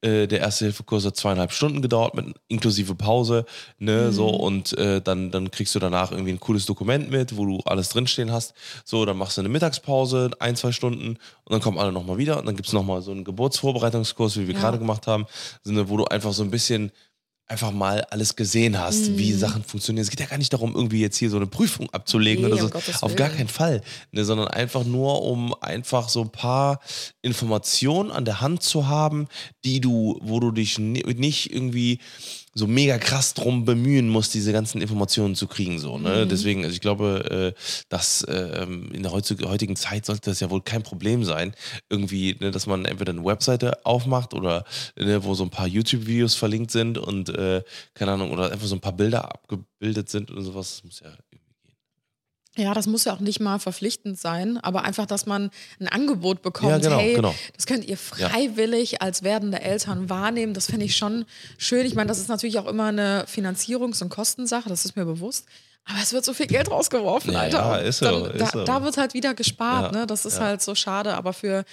äh, 0.01 0.27
der 0.27 0.39
erste 0.41 0.65
Hilfekurs 0.65 1.05
hat 1.05 1.15
zweieinhalb 1.15 1.51
Stunden 1.51 1.81
gedauert, 1.81 2.13
mit 2.13 2.35
inklusive 2.47 2.93
Pause, 2.95 3.45
ne, 3.79 4.11
so, 4.11 4.27
und 4.29 4.77
äh, 4.77 5.01
dann, 5.01 5.31
dann 5.31 5.49
kriegst 5.49 5.73
du 5.73 5.79
danach 5.79 6.11
irgendwie 6.11 6.31
ein 6.31 6.39
cooles 6.39 6.65
Dokument 6.65 7.09
mit, 7.09 7.35
wo 7.35 7.45
du 7.45 7.59
alles 7.65 7.89
drinstehen 7.89 8.31
hast. 8.31 8.53
So, 8.85 9.05
dann 9.05 9.17
machst 9.17 9.37
du 9.37 9.41
eine 9.41 9.49
Mittagspause, 9.49 10.29
ein, 10.39 10.55
zwei 10.55 10.71
Stunden, 10.71 11.17
und 11.45 11.51
dann 11.51 11.61
kommen 11.61 11.79
alle 11.79 11.91
nochmal 11.91 12.17
wieder 12.17 12.37
und 12.37 12.45
dann 12.45 12.55
gibt 12.55 12.67
es 12.67 12.73
nochmal 12.73 13.01
so 13.01 13.11
einen 13.11 13.23
Geburtsvorbereitungskurs, 13.23 14.37
wie 14.37 14.47
wir 14.47 14.53
Ja. 14.53 14.59
gerade 14.61 14.77
gemacht 14.77 15.07
haben, 15.07 15.25
wo 15.63 15.97
du 15.97 16.05
einfach 16.05 16.33
so 16.33 16.43
ein 16.43 16.51
bisschen 16.51 16.91
einfach 17.49 17.71
mal 17.71 18.01
alles 18.09 18.35
gesehen 18.35 18.77
hast, 18.77 19.17
wie 19.17 19.31
Sachen 19.31 19.63
funktionieren. 19.63 20.03
Es 20.03 20.09
geht 20.09 20.19
ja 20.19 20.25
gar 20.25 20.37
nicht 20.37 20.51
darum, 20.51 20.75
irgendwie 20.75 20.99
jetzt 20.99 21.17
hier 21.17 21.29
so 21.29 21.37
eine 21.37 21.47
Prüfung 21.47 21.89
abzulegen 21.91 22.43
Nee, 22.45 22.51
oder 22.51 22.61
so. 22.61 22.69
Gottes 22.69 23.01
Auf 23.01 23.15
gar 23.15 23.29
keinen 23.29 23.47
Fall. 23.47 23.81
Ne, 24.11 24.25
sondern 24.25 24.49
einfach 24.49 24.83
nur, 24.83 25.21
um 25.21 25.53
einfach 25.61 26.09
so 26.09 26.21
ein 26.21 26.29
paar 26.29 26.81
Informationen 27.21 28.11
an 28.11 28.25
der 28.25 28.41
Hand 28.41 28.63
zu 28.63 28.87
haben, 28.87 29.27
die 29.63 29.79
du, 29.79 30.19
wo 30.21 30.39
du 30.39 30.51
dich 30.51 30.77
ni- 30.77 31.03
nicht 31.15 31.53
irgendwie 31.53 31.99
so 32.57 32.65
mega 32.65 32.97
krass 32.97 33.35
drum 33.35 33.65
bemühen 33.65 34.09
musst, 34.09 34.33
diese 34.33 34.51
ganzen 34.51 34.81
Informationen 34.81 35.35
zu 35.35 35.47
kriegen. 35.47 35.77
So, 35.77 35.99
ne? 35.99 36.25
Mhm. 36.25 36.29
Deswegen, 36.29 36.63
also 36.63 36.73
ich 36.73 36.81
glaube, 36.81 37.53
äh, 37.55 37.61
dass 37.89 38.25
ähm, 38.27 38.91
in 38.91 39.03
der 39.03 39.11
heutigen 39.11 39.75
Zeit 39.75 40.05
sollte 40.07 40.31
das 40.31 40.39
ja 40.39 40.49
wohl 40.49 40.61
kein 40.61 40.81
Problem 40.81 41.23
sein, 41.23 41.53
irgendwie, 41.89 42.35
ne, 42.39 42.49
dass 42.49 42.65
man 42.65 42.85
entweder 42.85 43.11
eine 43.13 43.23
Webseite 43.23 43.85
aufmacht 43.85 44.33
oder 44.33 44.65
ne, 44.97 45.23
wo 45.23 45.35
so 45.35 45.43
ein 45.43 45.51
paar 45.51 45.67
YouTube-Videos 45.67 46.33
verlinkt 46.33 46.71
sind 46.71 46.97
und 46.97 47.29
äh, 47.29 47.63
keine 47.93 48.13
Ahnung, 48.13 48.31
oder 48.31 48.51
einfach 48.51 48.67
so 48.67 48.75
ein 48.75 48.81
paar 48.81 48.93
Bilder 48.93 49.31
abgebildet 49.31 50.09
sind 50.09 50.31
und 50.31 50.43
sowas. 50.43 50.81
Das 50.81 50.83
muss 50.83 50.99
ja. 51.01 51.36
Ja, 52.57 52.73
das 52.73 52.87
muss 52.87 53.05
ja 53.05 53.13
auch 53.13 53.19
nicht 53.19 53.39
mal 53.39 53.59
verpflichtend 53.59 54.19
sein, 54.19 54.57
aber 54.57 54.83
einfach, 54.83 55.05
dass 55.05 55.25
man 55.25 55.51
ein 55.79 55.87
Angebot 55.87 56.41
bekommt. 56.41 56.71
Ja, 56.71 56.77
genau, 56.79 56.97
hey, 56.97 57.13
genau. 57.13 57.35
das 57.55 57.67
könnt 57.67 57.85
ihr 57.85 57.97
freiwillig 57.97 59.01
als 59.01 59.23
werdende 59.23 59.61
Eltern 59.61 60.09
wahrnehmen. 60.09 60.53
Das 60.53 60.65
finde 60.65 60.85
ich 60.85 60.97
schon 60.97 61.25
schön. 61.57 61.85
Ich 61.85 61.95
meine, 61.95 62.07
das 62.07 62.19
ist 62.19 62.29
natürlich 62.29 62.57
auch 62.57 62.67
immer 62.67 62.85
eine 62.85 63.25
Finanzierungs- 63.25 64.01
und 64.01 64.09
Kostensache, 64.09 64.69
das 64.69 64.85
ist 64.85 64.95
mir 64.95 65.05
bewusst. 65.05 65.45
Aber 65.89 65.99
es 66.03 66.11
wird 66.11 66.25
so 66.25 66.33
viel 66.33 66.47
Geld 66.47 66.69
rausgeworfen, 66.69 67.31
Ja, 67.31 67.39
Alter. 67.39 67.57
ja, 67.59 67.75
ist 67.77 67.99
so, 67.99 68.05
dann, 68.05 68.31
ist 68.31 68.41
da, 68.41 68.45
so. 68.47 68.63
da 68.65 68.83
wird 68.83 68.97
halt 68.97 69.13
wieder 69.13 69.33
gespart, 69.33 69.93
Ja, 69.93 69.99
ne? 70.01 70.05
Das 70.07 70.25
ist 70.25 70.37
ja. 70.37 70.43
halt 70.43 70.61
so 70.61 70.75
schade. 70.75 71.13
Aber 71.15 71.31
für, 71.31 71.63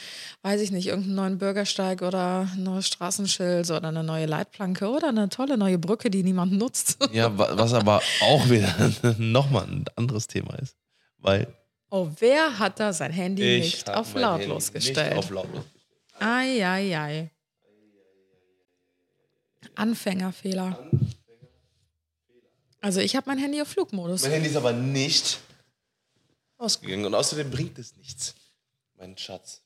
weiß 0.42 0.60
ich 0.60 0.70
nicht, 0.70 0.86
irgendeinen 0.86 1.16
neuen 1.16 1.38
Bürgersteig 1.38 2.00
oder 2.02 2.48
ein 2.54 2.62
neues 2.62 2.86
Straßenschild 2.86 3.68
oder 3.72 3.88
eine 3.88 4.04
neue 4.04 4.26
Leitplanke 4.26 4.88
oder 4.88 5.08
eine 5.08 5.28
tolle 5.30 5.56
neue 5.58 5.78
Brücke, 5.78 6.10
die 6.10 6.22
niemand 6.22 6.52
nutzt. 6.52 6.98
Ja, 7.12 7.36
wa- 7.36 7.50
was 7.52 7.74
aber 7.74 8.00
auch 8.22 8.48
wieder 8.48 8.72
nochmal 9.18 9.64
ein 9.64 9.84
anderes 9.96 10.28
Thema 10.28 10.54
ist. 10.60 10.76
Weil 11.18 11.48
Oh, 11.90 12.08
wer 12.20 12.58
hat 12.58 12.78
da 12.80 12.92
sein 12.92 13.12
Handy 13.12 13.60
nicht 13.60 13.88
auf 13.90 14.14
lautlos 14.14 14.66
Handy 14.68 14.78
gestellt? 14.78 15.10
Nicht 15.10 15.18
auf 15.18 15.30
lautlos. 15.30 15.64
Ei, 16.20 16.64
ei, 16.64 16.98
ei. 16.98 17.30
Anfängerfehler. 19.74 20.78
Also 22.84 23.00
ich 23.00 23.16
habe 23.16 23.24
mein 23.28 23.38
Handy 23.38 23.62
auf 23.62 23.68
Flugmodus. 23.68 24.22
Mein 24.22 24.32
Handy 24.32 24.50
ist 24.50 24.56
aber 24.56 24.72
nicht 24.74 25.38
ausgegangen 26.58 27.06
und 27.06 27.14
außerdem 27.14 27.50
bringt 27.50 27.78
es 27.78 27.96
nichts. 27.96 28.34
Mein 28.98 29.16
Schatz. 29.16 29.62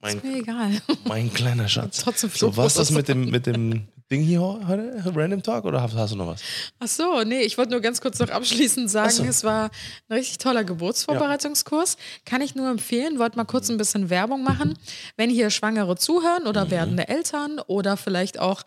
Mein, 0.00 0.18
Mir 0.22 0.38
egal. 0.38 0.80
mein 1.04 1.32
kleiner 1.32 1.68
Schatz. 1.68 1.98
Trotzdem 1.98 2.30
so, 2.34 2.56
was 2.56 2.72
das 2.72 2.88
Flugmodus. 2.88 2.96
mit 2.96 3.08
dem, 3.08 3.30
mit 3.30 3.46
dem 3.46 3.88
Ding 4.10 4.22
hier 4.22 4.40
heute? 4.40 5.02
Random 5.14 5.42
Talk 5.42 5.66
oder 5.66 5.82
hast, 5.82 5.94
hast 5.94 6.12
du 6.12 6.16
noch 6.16 6.26
was? 6.28 6.40
Ach 6.78 6.88
so, 6.88 7.22
nee, 7.24 7.40
ich 7.42 7.58
wollte 7.58 7.72
nur 7.72 7.80
ganz 7.82 8.00
kurz 8.00 8.18
noch 8.18 8.30
abschließend 8.30 8.90
sagen, 8.90 9.10
so. 9.10 9.24
es 9.24 9.44
war 9.44 9.70
ein 10.08 10.14
richtig 10.16 10.38
toller 10.38 10.64
Geburtsvorbereitungskurs. 10.64 11.98
Kann 12.24 12.40
ich 12.40 12.54
nur 12.54 12.70
empfehlen, 12.70 13.18
wollte 13.18 13.36
mal 13.36 13.44
kurz 13.44 13.68
ein 13.68 13.76
bisschen 13.76 14.08
Werbung 14.08 14.42
machen. 14.42 14.78
Wenn 15.18 15.28
hier 15.28 15.50
Schwangere 15.50 15.96
zuhören 15.98 16.42
Mhm. 16.44 16.48
oder 16.48 16.70
werdende 16.70 17.08
Eltern 17.08 17.58
oder 17.66 17.98
vielleicht 17.98 18.38
auch 18.38 18.62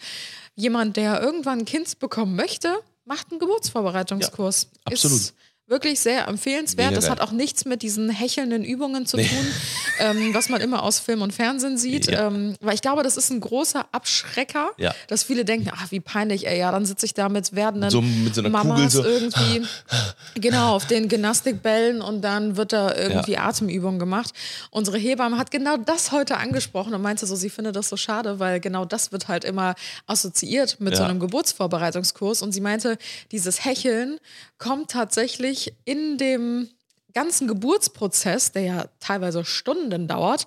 jemand, 0.55 0.97
der 0.97 1.19
irgendwann 1.19 1.59
ein 1.59 1.65
Kind 1.65 1.97
bekommen 1.97 2.35
möchte, 2.35 2.77
macht 3.07 3.31
einen 3.31 3.39
Geburtsvorbereitungskurs. 3.39 4.63
Ja, 4.63 4.81
absolut. 4.85 5.19
Ist 5.19 5.35
wirklich 5.67 5.99
sehr 5.99 6.27
empfehlenswert. 6.27 6.95
Das 6.95 7.09
hat 7.09 7.19
auch 7.19 7.31
nichts 7.31 7.65
mit 7.65 7.81
diesen 7.81 8.09
hechelnden 8.09 8.63
Übungen 8.63 9.05
zu 9.05 9.17
tun, 9.17 9.27
ähm, 9.99 10.33
was 10.33 10.47
man 10.47 10.61
immer 10.61 10.81
aus 10.83 10.99
Film 10.99 11.21
und 11.21 11.33
Fernsehen 11.33 11.77
sieht. 11.77 12.07
Ja. 12.09 12.27
Ähm, 12.27 12.55
weil 12.61 12.75
ich 12.75 12.81
glaube, 12.81 13.03
das 13.03 13.17
ist 13.17 13.29
ein 13.31 13.41
großer 13.41 13.85
Abschrecker, 13.91 14.69
Ja. 14.77 14.93
dass 15.07 15.23
viele 15.23 15.43
denken, 15.43 15.69
ach, 15.73 15.91
wie 15.91 15.99
peinlich, 15.99 16.47
ey, 16.47 16.57
ja, 16.59 16.71
dann 16.71 16.85
sitze 16.85 17.05
ich 17.05 17.13
da 17.13 17.27
mit 17.27 17.53
werdenden 17.53 17.89
So 17.89 18.01
mit 18.01 18.33
so 18.33 18.41
Mamas 18.43 18.93
so. 18.93 19.03
irgendwie, 19.03 19.63
genau, 20.35 20.75
auf 20.75 20.85
den 20.87 21.09
Gymnastikbällen 21.09 22.01
und 22.01 22.21
dann 22.21 22.55
wird 22.55 22.71
da 22.71 22.95
irgendwie 22.95 23.37
Atemübungen 23.37 23.99
gemacht. 23.99 24.31
Unsere 24.71 24.97
Hebamme 24.97 25.37
hat 25.37 25.51
genau 25.51 25.75
das 25.75 26.11
heute 26.13 26.37
angesprochen 26.37 26.93
und 26.93 27.01
meinte 27.01 27.25
so, 27.25 27.35
sie 27.35 27.49
findet 27.49 27.75
das 27.75 27.89
so 27.89 27.97
schade, 27.97 28.39
weil 28.39 28.61
genau 28.61 28.85
das 28.85 29.11
wird 29.11 29.27
halt 29.27 29.43
immer 29.43 29.75
assoziiert 30.05 30.79
mit 30.79 30.95
so 30.95 31.03
Ja. 31.03 31.09
einem 31.09 31.19
Geburtsvorbereitungskurs 31.19 32.41
und 32.41 32.53
sie 32.53 32.61
meinte, 32.61 32.97
dieses 33.31 33.65
Hecheln 33.65 34.19
kommt 34.57 34.91
tatsächlich 34.91 35.56
in 35.85 36.17
dem 36.17 36.69
ganzen 37.13 37.47
Geburtsprozess, 37.47 38.51
der 38.51 38.61
ja 38.61 38.85
teilweise 38.99 39.43
Stunden 39.43 40.07
dauert, 40.07 40.45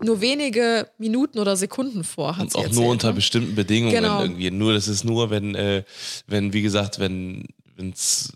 nur 0.00 0.20
wenige 0.20 0.88
Minuten 0.96 1.40
oder 1.40 1.56
Sekunden 1.56 2.04
vor. 2.04 2.36
Hat 2.36 2.44
Und 2.44 2.54
auch 2.54 2.62
erzählt, 2.62 2.80
nur 2.80 2.90
unter 2.90 3.08
ne? 3.08 3.14
bestimmten 3.14 3.54
Bedingungen 3.56 3.94
Genau. 3.94 4.22
irgendwie. 4.22 4.50
Nur, 4.52 4.72
das 4.72 4.86
ist 4.86 5.04
nur, 5.04 5.30
wenn, 5.30 5.56
äh, 5.56 5.82
wenn, 6.28 6.52
wie 6.52 6.62
gesagt, 6.62 7.00
wenn, 7.00 7.48
wenn's, 7.74 8.32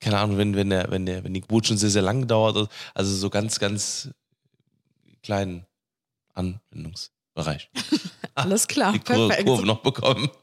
keine 0.00 0.18
Ahnung, 0.18 0.36
wenn, 0.36 0.56
wenn 0.56 0.70
der, 0.70 0.90
wenn 0.90 1.06
der, 1.06 1.22
wenn 1.22 1.32
die 1.32 1.42
Geburt 1.42 1.68
schon 1.68 1.76
sehr, 1.76 1.90
sehr 1.90 2.02
lang 2.02 2.26
dauert, 2.26 2.68
also 2.92 3.14
so 3.14 3.30
ganz, 3.30 3.60
ganz 3.60 4.08
kleinen 5.22 5.64
Anwendungsbereich. 7.34 7.70
Alles 8.34 8.66
klar, 8.66 8.92
Die 8.92 8.98
Kur 9.00 9.28
perfekt. 9.28 9.46
Kurve 9.46 9.66
noch 9.66 9.82
bekommen. 9.82 10.30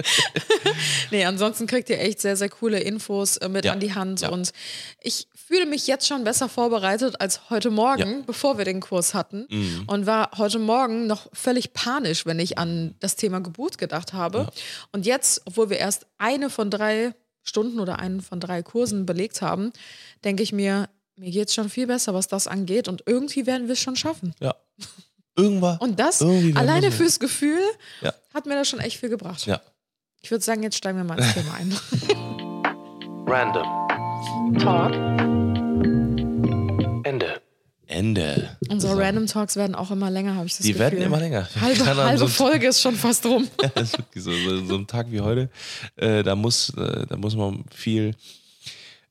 Nee, 1.12 1.25
ansonsten 1.25 1.65
kriegt 1.65 1.89
ihr 1.89 1.99
echt 1.99 2.21
sehr, 2.21 2.36
sehr 2.38 2.49
coole 2.49 2.80
Infos 2.80 3.38
äh, 3.38 3.49
mit 3.49 3.65
Ja, 3.65 3.73
an 3.73 3.80
die 3.80 3.95
Hand. 3.95 4.21
ja. 4.21 4.30
Und 4.30 4.52
ich 5.02 5.28
fühle 5.34 5.65
mich 5.65 5.88
jetzt 5.88 6.08
schon 6.08 6.23
besser 6.23 6.47
vorbereitet 6.47 7.19
als 7.19 7.49
heute 7.49 7.71
Morgen, 7.71 8.25
bevor 8.28 8.60
wir 8.60 8.65
den 8.65 8.80
Kurs 8.80 9.15
hatten. 9.15 9.47
Mhm. 9.49 9.86
Und 9.88 10.06
war 10.06 10.30
heute 10.38 10.60
Morgen 10.60 11.08
noch 11.08 11.28
völlig 11.34 11.73
panisch, 11.73 12.28
wenn 12.28 12.38
ich 12.39 12.60
an 12.60 12.93
das 12.99 13.15
Thema 13.15 13.39
Geburt 13.39 13.80
gedacht 13.80 14.13
habe. 14.13 14.47
Und 14.91 15.08
jetzt, 15.08 15.41
obwohl 15.45 15.71
wir 15.71 15.78
erst 15.78 16.06
eine 16.19 16.52
von 16.52 16.69
drei 16.69 17.15
Stunden 17.41 17.80
oder 17.80 17.97
einen 17.97 18.21
von 18.21 18.39
drei 18.39 18.62
Kursen 18.62 19.08
belegt 19.08 19.41
haben, 19.41 19.71
denke 20.23 20.43
ich 20.43 20.54
mir, 20.54 20.89
mir 21.15 21.32
geht 21.32 21.47
es 21.47 21.56
schon 21.56 21.69
viel 21.69 21.88
besser, 21.88 22.13
was 22.13 22.28
das 22.28 22.45
angeht. 22.47 22.88
Und 22.88 23.04
irgendwie 23.08 23.47
werden 23.47 23.67
wir 23.67 23.73
es 23.73 23.80
schon 23.82 23.95
schaffen. 23.95 24.36
Ja. 24.39 24.54
Irgendwann. 25.36 25.78
Und 25.78 26.00
das 26.00 26.22
alleine 26.22 26.92
fürs 26.92 27.20
Gefühl 27.20 27.60
Ja. 28.02 28.13
hat 28.34 28.46
mir 28.46 28.56
das 28.56 28.68
schon 28.68 28.80
echt 28.80 28.98
viel 29.00 29.10
gebracht. 29.10 29.46
Ja. 29.46 29.62
Ich 30.22 30.32
würde 30.32 30.44
sagen, 30.44 30.63
jetzt 30.63 30.76
steigen 30.78 30.98
wir 30.98 31.04
mal 31.06 31.18
ins 31.18 31.34
Thema 31.34 31.54
ein. 31.54 31.74
Random. 33.26 34.60
Talk. 34.60 34.94
Ende. 37.06 37.42
Ende. 37.88 38.58
Unsere 38.70 38.94
So. 38.96 39.00
Random 39.02 39.26
Talks 39.28 39.56
werden 39.56 39.74
auch 39.76 39.89
immer 39.92 40.12
länger, 40.12 40.36
habe 40.36 40.46
ich 40.46 40.58
das 40.58 40.65
Die 40.65 40.74
Gefühl. 40.74 40.80
werden 40.92 41.02
immer 41.02 41.20
länger. 41.20 41.48
Halbe, 41.60 41.86
halbe 41.86 42.18
so 42.20 42.28
Folge 42.28 42.68
ist 42.68 42.82
schon 42.82 42.96
fast 42.96 43.26
rum. 43.26 43.48
Das 43.74 43.84
ist 43.94 43.98
wirklich 43.98 44.24
so, 44.24 44.32
so, 44.32 44.65
so 44.65 44.76
ein 44.76 44.86
Tag 44.88 45.08
wie 45.12 45.22
heute, 45.22 45.50
äh, 45.96 46.22
da, 46.24 46.36
muss, 46.36 46.70
äh, 46.78 47.06
da 47.08 47.15
muss 47.18 47.36
man 47.36 47.65
viel, 47.74 48.13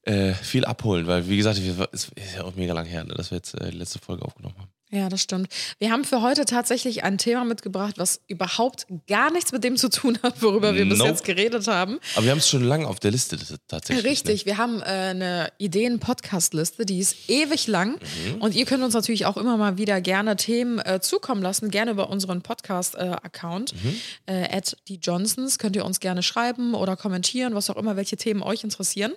äh, 0.03 0.33
viel 0.35 0.65
abholen, 0.65 1.07
weil 1.09 1.29
wie 1.29 1.37
gesagt, 1.37 1.61
wir- 1.63 1.89
es 1.93 2.11
ist 2.15 2.37
ja 2.37 2.45
auch 2.45 2.55
mega 2.55 2.73
lang 2.73 2.87
her, 2.87 3.03
ne, 3.05 3.15
dass 3.15 3.31
wir 3.33 3.37
jetzt 3.39 3.55
äh, 3.55 3.71
die 3.71 3.79
letzte 3.79 3.99
Folge 3.99 4.25
aufgenommen 4.25 4.55
haben. 4.59 4.69
Ja, 4.90 5.11
das 5.11 5.20
stimmt. 5.20 5.48
Wir 5.79 5.90
haben 5.92 6.05
für 6.05 6.22
heute 6.22 6.46
tatsächlich 6.46 7.05
ein 7.05 7.18
Thema 7.18 7.44
mitgebracht, 7.44 7.98
was 7.98 8.22
überhaupt 8.27 8.87
gar 9.07 9.31
nichts 9.31 9.53
mit 9.53 9.62
dem 9.62 9.77
zu 9.77 9.90
tun 9.90 10.18
hat, 10.22 10.40
worüber 10.42 10.74
wir 10.74 10.88
bis 10.88 10.98
Nope. 10.98 11.11
jetzt 11.11 11.24
geredet 11.24 11.66
haben. 11.66 11.98
Aber 12.14 12.24
wir 12.24 12.31
haben 12.31 12.38
es 12.38 12.48
schon 12.48 12.64
lange 12.64 12.88
auf 12.88 12.98
der 12.98 13.11
Liste 13.11 13.37
tatsächlich. 13.68 14.05
Richtig, 14.07 14.46
wir 14.46 14.57
haben 14.57 14.81
äh, 14.81 14.85
eine 14.85 15.53
Ideen-Podcast-Liste, 15.59 16.87
die 16.87 17.01
ist 17.01 17.29
ewig 17.29 17.66
lang. 17.66 17.98
Mhm. 18.01 18.40
Und 18.40 18.55
ihr 18.55 18.64
könnt 18.64 18.83
uns 18.83 18.94
natürlich 18.94 19.27
auch 19.27 19.37
immer 19.37 19.59
mal 19.59 19.77
wieder 19.77 20.01
gerne 20.01 20.37
Themen 20.37 20.79
äh, 20.79 21.01
zukommen 21.03 21.42
lassen, 21.42 21.70
gerne 21.70 21.90
über 21.90 22.09
unseren 22.09 22.40
Podcast-Account. 22.40 23.74
Mhm. 23.74 24.01
Äh, 24.24 24.57
at 24.57 24.74
die 24.88 25.01
Johnsons 25.03 25.59
könnt 25.59 25.77
ihr 25.77 25.85
uns 25.85 26.01
gerne 26.01 26.22
schreiben 26.22 26.72
oder 26.72 26.96
kommentieren, 26.96 27.55
was 27.55 27.68
auch 27.68 27.77
immer, 27.77 27.96
welche 27.96 28.16
Themen 28.16 28.42
euch 28.42 28.64
interessieren. 28.64 29.12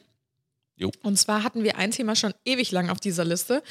Jo. 0.82 0.92
Und 1.04 1.18
zwar 1.18 1.44
hatten 1.44 1.64
wir 1.64 1.78
ein 1.78 1.92
Thema 1.92 2.16
schon 2.16 2.34
ewig 2.44 2.72
lang 2.72 2.90
auf 2.90 3.00
dieser 3.00 3.24
Liste. 3.24 3.62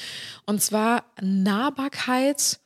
Und 0.47 0.63
zwar 0.63 1.05
Nahbarkeit 1.21 2.61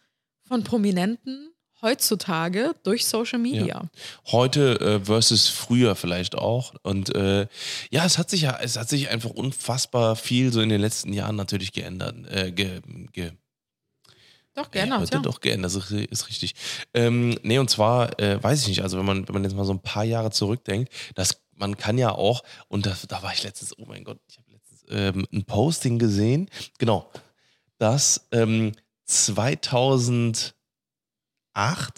von 0.47 0.63
Prominenten 0.65 1.55
heutzutage 1.81 2.75
durch 2.83 3.07
Social 3.07 3.39
Media. 3.39 3.89
Heute 4.27 4.81
äh, 4.81 5.01
versus 5.05 5.49
früher 5.49 5.95
vielleicht 5.95 6.35
auch. 6.35 6.75
Und 6.83 7.15
äh, 7.15 7.47
ja, 7.91 8.05
es 8.05 8.19
hat 8.19 8.31
sich 8.31 8.43
ja, 8.43 8.59
es 8.61 8.77
hat 8.77 8.89
sich 8.89 9.09
einfach 9.09 9.31
unfassbar 9.31 10.17
viel 10.17 10.53
so 10.53 10.61
in 10.61 10.69
den 10.69 10.81
letzten 10.81 11.13
Jahren 11.13 11.37
natürlich 11.37 11.73
geändert. 11.73 12.17
Äh, 12.31 12.53
ge, 12.53 12.81
ge, 13.13 13.33
Doch, 14.55 14.71
geändert, 14.71 15.01
heute 15.01 15.15
ja. 15.17 15.21
doch 15.23 15.41
geändert, 15.41 15.75
das 15.75 15.91
ist, 15.91 16.11
ist 16.11 16.29
richtig. 16.29 16.55
Ähm, 16.95 17.37
nee, 17.43 17.59
und 17.59 17.69
zwar, 17.71 18.19
äh, 18.21 18.43
weiß 18.43 18.63
ich 18.63 18.69
nicht, 18.69 18.83
also 18.83 18.99
wenn 18.99 19.05
man, 19.05 19.27
wenn 19.27 19.33
man 19.35 19.43
jetzt 19.45 19.55
mal 19.57 19.65
so 19.65 19.73
ein 19.73 19.83
paar 19.83 20.05
Jahre 20.05 20.31
zurückdenkt, 20.31 20.93
dass 21.17 21.41
man 21.57 21.77
kann 21.77 21.99
ja 21.99 22.11
auch, 22.13 22.43
und 22.69 22.87
da, 22.87 22.97
da 23.09 23.23
war 23.23 23.33
ich 23.33 23.43
letztens, 23.43 23.77
oh 23.79 23.85
mein 23.87 24.05
Gott, 24.05 24.21
ich 24.29 24.39
habe 24.39 24.51
letztens 24.53 24.85
ähm, 24.91 25.27
ein 25.33 25.45
Posting 25.45 25.99
gesehen, 25.99 26.49
genau, 26.79 27.11
dass 27.79 28.27
ähm, 28.33 28.73
2008 29.07 30.55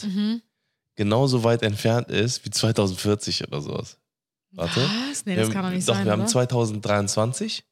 Mhm. 0.04 0.42
genauso 0.94 1.44
weit 1.44 1.62
entfernt 1.62 2.08
ist 2.10 2.44
wie 2.44 2.50
2040 2.50 3.46
oder 3.46 3.60
sowas. 3.60 3.98
Warte. 4.52 4.80
Was? 5.08 5.26
Nee, 5.26 5.36
das 5.36 5.48
Wir 5.48 5.52
kann 5.54 5.62
doch 5.62 5.68
haben- 5.68 5.74
nicht 5.76 5.88
doch, 5.88 5.94
sein, 5.94 6.04
wir 6.06 6.12
haben 6.12 6.20
oder? 6.22 6.28
2023. 6.30 7.64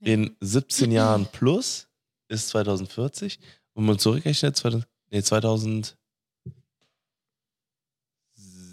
In 0.00 0.34
17 0.40 0.90
Jahren 0.92 1.26
plus 1.26 1.88
ist 2.28 2.48
2040. 2.48 3.38
Wenn 3.74 3.84
man 3.84 3.98
zurückrechnet, 3.98 4.56
2000, 4.56 4.86
nee, 5.10 5.22
2000. 5.22 5.96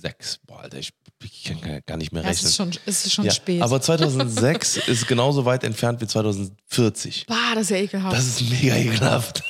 2006. 0.01 0.39
Boah, 0.45 0.62
Alter, 0.62 0.77
ich, 0.77 0.91
ich 1.23 1.43
kann 1.43 1.81
gar 1.85 1.97
nicht 1.97 2.12
mehr 2.12 2.23
Ja, 2.23 2.29
es 2.29 2.38
rechnen. 2.38 2.49
ist 2.49 2.55
schon, 2.55 2.71
es 2.85 3.05
ist 3.05 3.13
schon 3.13 3.25
ja, 3.25 3.31
spät. 3.31 3.62
Aber 3.62 3.81
2006 3.81 4.77
ist 4.88 5.07
genauso 5.07 5.45
weit 5.45 5.63
entfernt 5.63 6.01
wie 6.01 6.07
2040. 6.07 7.25
bah, 7.27 7.35
das 7.55 7.63
ist 7.63 7.69
ja 7.71 7.77
ekelhaft. 7.77 8.17
Das 8.17 8.25
ist 8.25 8.49
mega 8.49 8.75
ekelhaft. 8.75 9.43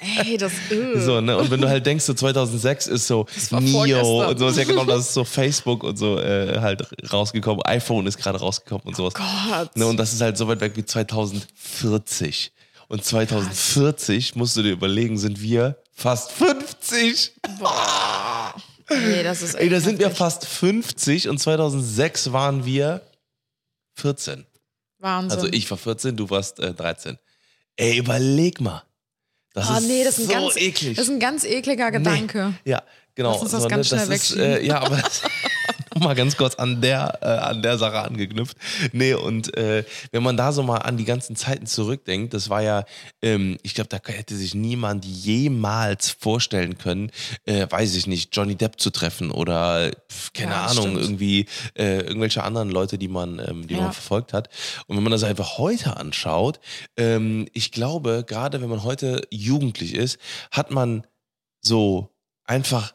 Ey, 0.00 0.36
das 0.36 0.52
äh. 0.70 0.98
So, 1.04 1.20
ne? 1.20 1.36
Und 1.38 1.50
wenn 1.50 1.60
du 1.60 1.68
halt 1.68 1.86
denkst, 1.86 2.04
so 2.04 2.14
2006 2.14 2.88
ist 2.88 3.06
so 3.06 3.26
Neo 3.52 4.28
und 4.28 4.38
sowas, 4.38 4.56
ja 4.56 4.64
genau, 4.64 4.84
das 4.84 5.00
ist 5.06 5.14
so 5.14 5.24
Facebook 5.24 5.84
und 5.84 5.96
so 5.96 6.18
äh, 6.18 6.58
halt 6.60 6.82
rausgekommen, 7.12 7.64
iPhone 7.64 8.06
ist 8.06 8.18
gerade 8.18 8.38
rausgekommen 8.38 8.86
und 8.86 8.96
sowas. 8.96 9.14
Gott. 9.14 9.76
Ne? 9.76 9.86
Und 9.86 9.96
das 9.96 10.12
ist 10.12 10.20
halt 10.20 10.36
so 10.36 10.48
weit 10.48 10.60
weg 10.60 10.72
wie 10.76 10.84
2040. 10.84 12.52
Und 12.94 13.04
2040, 13.04 14.36
musst 14.36 14.56
du 14.56 14.62
dir 14.62 14.70
überlegen, 14.70 15.18
sind 15.18 15.42
wir 15.42 15.76
fast 15.90 16.30
50. 16.30 17.32
Ey, 18.88 19.24
das 19.24 19.42
ist 19.42 19.54
Ey, 19.58 19.68
da 19.68 19.80
sind 19.80 19.98
wir 19.98 20.12
fast 20.12 20.46
50 20.46 21.28
und 21.28 21.38
2006 21.38 22.30
waren 22.30 22.64
wir 22.64 23.00
14. 23.96 24.46
Wahnsinn. 25.00 25.36
Also 25.36 25.52
ich 25.52 25.68
war 25.72 25.76
14, 25.76 26.16
du 26.16 26.30
warst 26.30 26.60
äh, 26.60 26.72
13. 26.72 27.18
Ey, 27.74 27.98
überleg 27.98 28.60
mal. 28.60 28.84
Das 29.54 29.70
Oh 29.70 29.78
ist 29.78 29.88
nee, 29.88 30.04
das 30.04 30.20
ist, 30.20 30.28
so 30.28 30.32
ein 30.32 30.42
ganz, 30.42 30.56
eklig. 30.56 30.96
das 30.96 31.08
ist 31.08 31.12
ein 31.14 31.18
ganz 31.18 31.42
ekliger 31.42 31.90
Gedanke. 31.90 32.54
Ja, 32.64 32.80
genau. 33.16 33.32
Lass 33.32 33.42
uns 33.42 33.50
das 33.50 33.62
so, 33.64 33.68
ganz 33.68 33.90
ne, 33.90 33.98
schnell 33.98 34.08
das 34.08 34.30
ist, 34.30 34.36
äh, 34.36 34.64
Ja, 34.64 34.78
aber 34.82 35.02
mal 36.00 36.14
ganz 36.14 36.36
kurz 36.36 36.54
an 36.56 36.80
der, 36.80 37.18
äh, 37.22 37.26
an 37.26 37.62
der 37.62 37.78
Sache 37.78 38.00
angeknüpft. 38.00 38.56
Nee, 38.92 39.14
und 39.14 39.56
äh, 39.56 39.84
wenn 40.12 40.22
man 40.22 40.36
da 40.36 40.52
so 40.52 40.62
mal 40.62 40.78
an 40.78 40.96
die 40.96 41.04
ganzen 41.04 41.36
Zeiten 41.36 41.66
zurückdenkt, 41.66 42.34
das 42.34 42.48
war 42.50 42.62
ja, 42.62 42.84
ähm, 43.22 43.58
ich 43.62 43.74
glaube, 43.74 43.88
da 43.88 43.98
hätte 44.04 44.34
sich 44.36 44.54
niemand 44.54 45.04
jemals 45.04 46.10
vorstellen 46.10 46.78
können, 46.78 47.10
äh, 47.46 47.66
weiß 47.68 47.94
ich 47.96 48.06
nicht, 48.06 48.34
Johnny 48.36 48.56
Depp 48.56 48.80
zu 48.80 48.90
treffen 48.90 49.30
oder 49.30 49.90
pf, 50.10 50.32
keine 50.32 50.52
Ja, 50.52 50.66
Ahnung, 50.66 50.88
stimmt. 50.88 51.00
irgendwie 51.00 51.46
äh, 51.74 52.00
irgendwelche 52.00 52.42
anderen 52.42 52.70
Leute, 52.70 52.98
die 52.98 53.08
man, 53.08 53.38
ähm, 53.38 53.66
die 53.66 53.74
Ja. 53.74 53.82
man 53.82 53.92
verfolgt 53.92 54.32
hat. 54.32 54.48
Und 54.86 54.96
wenn 54.96 55.02
man 55.02 55.12
das 55.12 55.24
einfach 55.24 55.58
heute 55.58 55.96
anschaut, 55.96 56.60
ähm, 56.96 57.46
ich 57.52 57.72
glaube, 57.72 58.24
gerade 58.26 58.60
wenn 58.60 58.68
man 58.68 58.82
heute 58.84 59.22
jugendlich 59.30 59.94
ist, 59.94 60.18
hat 60.50 60.70
man 60.70 61.06
so 61.60 62.10
einfach 62.44 62.94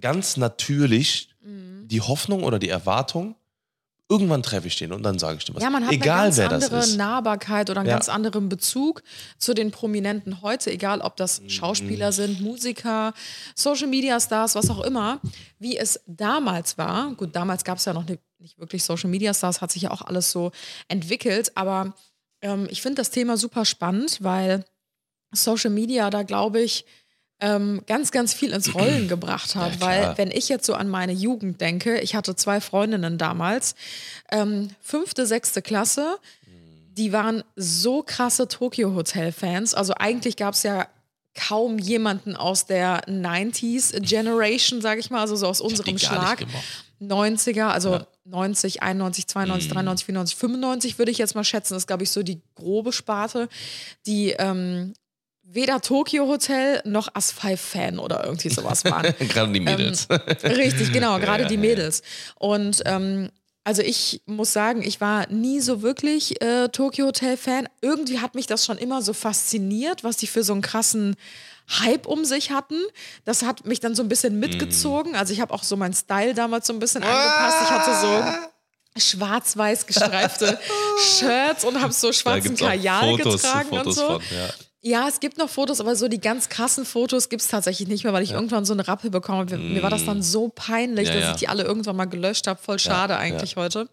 ganz 0.00 0.36
natürlich. 0.36 1.29
Die 1.90 2.00
Hoffnung 2.00 2.44
oder 2.44 2.58
die 2.58 2.68
Erwartung, 2.68 3.34
irgendwann 4.08 4.42
treffe 4.42 4.66
ich 4.66 4.76
den 4.76 4.92
und 4.92 5.02
dann 5.04 5.18
sage 5.20 5.38
ich 5.38 5.44
dir 5.44 5.54
was. 5.54 5.62
Ja, 5.62 5.70
man 5.70 5.84
hat 5.86 5.92
Egal 5.92 6.18
eine 6.18 6.24
ganz 6.26 6.36
wer 6.38 6.48
das 6.48 6.64
andere 6.64 6.80
ist. 6.80 6.96
Nahbarkeit 6.96 7.70
oder 7.70 7.80
einen 7.80 7.88
Ja. 7.88 7.94
ganz 7.94 8.08
anderen 8.08 8.48
Bezug 8.48 9.02
zu 9.38 9.54
den 9.54 9.70
Prominenten 9.70 10.42
heute, 10.42 10.70
egal 10.72 11.00
ob 11.00 11.16
das 11.16 11.40
Mhm. 11.42 11.48
Schauspieler 11.50 12.10
sind, 12.10 12.40
Musiker, 12.40 13.14
Social 13.54 13.86
Media 13.86 14.18
Stars, 14.18 14.56
was 14.56 14.68
auch 14.68 14.80
immer, 14.80 15.20
wie 15.60 15.76
es 15.76 16.00
damals 16.06 16.76
war. 16.76 17.12
Gut, 17.14 17.36
damals 17.36 17.62
gab 17.62 17.78
es 17.78 17.84
ja 17.84 17.92
noch 17.92 18.04
nicht, 18.04 18.20
nicht 18.40 18.58
wirklich 18.58 18.82
Social 18.82 19.10
Media 19.10 19.32
Stars, 19.32 19.60
hat 19.60 19.70
sich 19.70 19.82
ja 19.82 19.90
auch 19.92 20.02
alles 20.02 20.32
so 20.32 20.50
entwickelt, 20.88 21.52
aber 21.56 21.94
ähm, 22.42 22.66
ich 22.70 22.82
finde 22.82 22.96
das 22.96 23.10
Thema 23.10 23.36
super 23.36 23.64
spannend, 23.64 24.18
weil 24.22 24.64
Social 25.32 25.70
Media 25.70 26.10
da, 26.10 26.24
glaube 26.24 26.60
ich, 26.60 26.84
ähm, 27.40 27.82
ganz, 27.86 28.10
ganz 28.10 28.34
viel 28.34 28.50
ins 28.52 28.74
Rollen 28.74 29.08
gebracht 29.14 29.54
hat. 29.54 29.74
Ja, 29.76 29.80
weil, 29.80 30.18
wenn 30.18 30.30
ich 30.30 30.48
jetzt 30.48 30.66
so 30.66 30.74
an 30.74 30.88
meine 30.88 31.12
Jugend 31.12 31.60
denke, 31.60 32.00
ich 32.00 32.14
hatte 32.14 32.36
zwei 32.36 32.60
Freundinnen 32.60 33.18
damals, 33.18 33.74
ähm, 34.30 34.70
fünfte, 34.80 35.26
sechste 35.26 35.62
Klasse, 35.62 36.16
die 36.96 37.12
waren 37.12 37.42
so 37.56 38.02
krasse 38.02 38.48
Tokyo 38.48 38.94
Hotel-Fans. 38.94 39.74
Also 39.74 39.94
eigentlich 39.96 40.36
gab 40.36 40.54
es 40.54 40.62
ja 40.64 40.86
kaum 41.34 41.78
jemanden 41.78 42.34
aus 42.36 42.66
der 42.66 43.02
90s 43.08 43.98
Generation, 44.00 44.80
sage 44.82 45.00
ich 45.00 45.10
mal, 45.10 45.20
also 45.20 45.36
so 45.36 45.46
aus 45.46 45.60
unserem 45.60 45.96
Schlag. 45.96 46.38
gemocht. 46.38 46.64
90er, 47.00 47.68
also 47.68 47.92
Ja. 47.94 48.06
90, 48.26 48.82
91, 48.82 49.26
92, 49.28 49.70
Mhm. 49.70 49.74
93, 49.74 50.04
94, 50.06 50.36
95 50.36 50.98
würde 50.98 51.10
ich 51.10 51.18
jetzt 51.18 51.34
mal 51.34 51.44
schätzen. 51.44 51.72
Das 51.74 51.84
ist, 51.84 51.86
glaube 51.86 52.02
ich, 52.02 52.10
so 52.10 52.22
die 52.22 52.42
grobe 52.54 52.92
Sparte, 52.92 53.48
die 54.06 54.30
ähm, 54.38 54.92
weder 55.52 55.80
Tokyo 55.80 56.26
Hotel 56.28 56.80
noch 56.84 57.08
As-5-Fan 57.14 57.98
oder 57.98 58.24
irgendwie 58.24 58.50
sowas 58.50 58.84
waren. 58.84 59.12
Gerade 59.28 59.52
die 59.52 59.60
Mädels. 59.60 60.06
Richtig, 60.44 60.92
genau, 60.92 61.18
gerade 61.20 61.42
ja, 61.44 61.48
die. 61.48 61.56
Mädels. 61.56 62.02
Und 62.36 62.82
ähm, 62.86 63.30
also 63.64 63.82
ich 63.82 64.22
muss 64.26 64.52
sagen, 64.52 64.82
ich 64.82 65.00
war 65.00 65.26
nie 65.28 65.60
so 65.60 65.82
wirklich 65.82 66.40
äh, 66.42 66.68
Tokyo 66.68 67.06
Hotel 67.06 67.36
Fan. 67.36 67.68
Irgendwie 67.82 68.20
hat 68.20 68.34
mich 68.34 68.46
das 68.46 68.64
schon 68.64 68.78
immer 68.78 69.02
so 69.02 69.12
fasziniert, 69.12 70.02
was 70.04 70.16
die 70.16 70.26
für 70.26 70.42
so 70.44 70.52
einen 70.52 70.62
krassen 70.62 71.16
Hype 71.80 72.06
um 72.06 72.24
sich 72.24 72.50
hatten. 72.50 72.80
Das 73.24 73.42
hat 73.42 73.66
mich 73.66 73.80
dann 73.80 73.94
so 73.94 74.02
ein 74.02 74.08
bisschen 74.08 74.34
Mhm. 74.34 74.40
mitgezogen. 74.40 75.14
Also 75.14 75.32
ich 75.32 75.40
habe 75.40 75.52
auch 75.52 75.62
so 75.62 75.76
meinen 75.76 75.94
Style 75.94 76.34
damals 76.34 76.66
so 76.66 76.72
ein 76.72 76.78
bisschen 76.78 77.02
angepasst. 77.02 77.56
Ich 77.64 77.70
hatte 77.70 78.00
so 78.00 78.24
schwarz-weiß 79.00 79.86
gestreifte 79.86 80.58
Shirts 81.18 81.64
und 81.64 81.80
habe 81.80 81.92
so 81.92 82.12
schwarzen 82.12 82.56
Kajal 82.56 83.10
Fotos, 83.16 83.42
getragen 83.42 83.68
Fotos 83.68 83.86
und 83.86 83.94
so. 83.94 84.06
von. 84.06 84.22
Ja. 84.30 84.48
Ja, 84.82 85.06
es 85.08 85.20
gibt 85.20 85.36
noch 85.36 85.50
Fotos, 85.50 85.80
aber 85.80 85.94
so 85.94 86.08
die 86.08 86.20
ganz 86.20 86.48
krassen 86.48 86.86
Fotos 86.86 87.28
gibt 87.28 87.42
es 87.42 87.48
tatsächlich 87.48 87.86
nicht 87.88 88.04
mehr, 88.04 88.12
weil 88.14 88.22
ich 88.22 88.32
irgendwann 88.32 88.64
so 88.64 88.72
eine 88.72 88.88
Rappe 88.88 89.10
bekommen 89.10 89.40
habe. 89.40 89.58
Mir 89.58 89.82
war 89.82 89.90
das 89.90 90.06
dann 90.06 90.22
so 90.22 90.48
peinlich, 90.48 91.08
Ja, 91.08 91.14
dass 91.14 91.22
ja. 91.24 91.30
ich 91.32 91.36
die 91.36 91.48
alle 91.48 91.64
irgendwann 91.64 91.96
mal 91.96 92.06
gelöscht 92.06 92.46
habe. 92.46 92.58
Voll 92.62 92.78
schade 92.78 93.16
eigentlich 93.16 93.56
heute. 93.56 93.88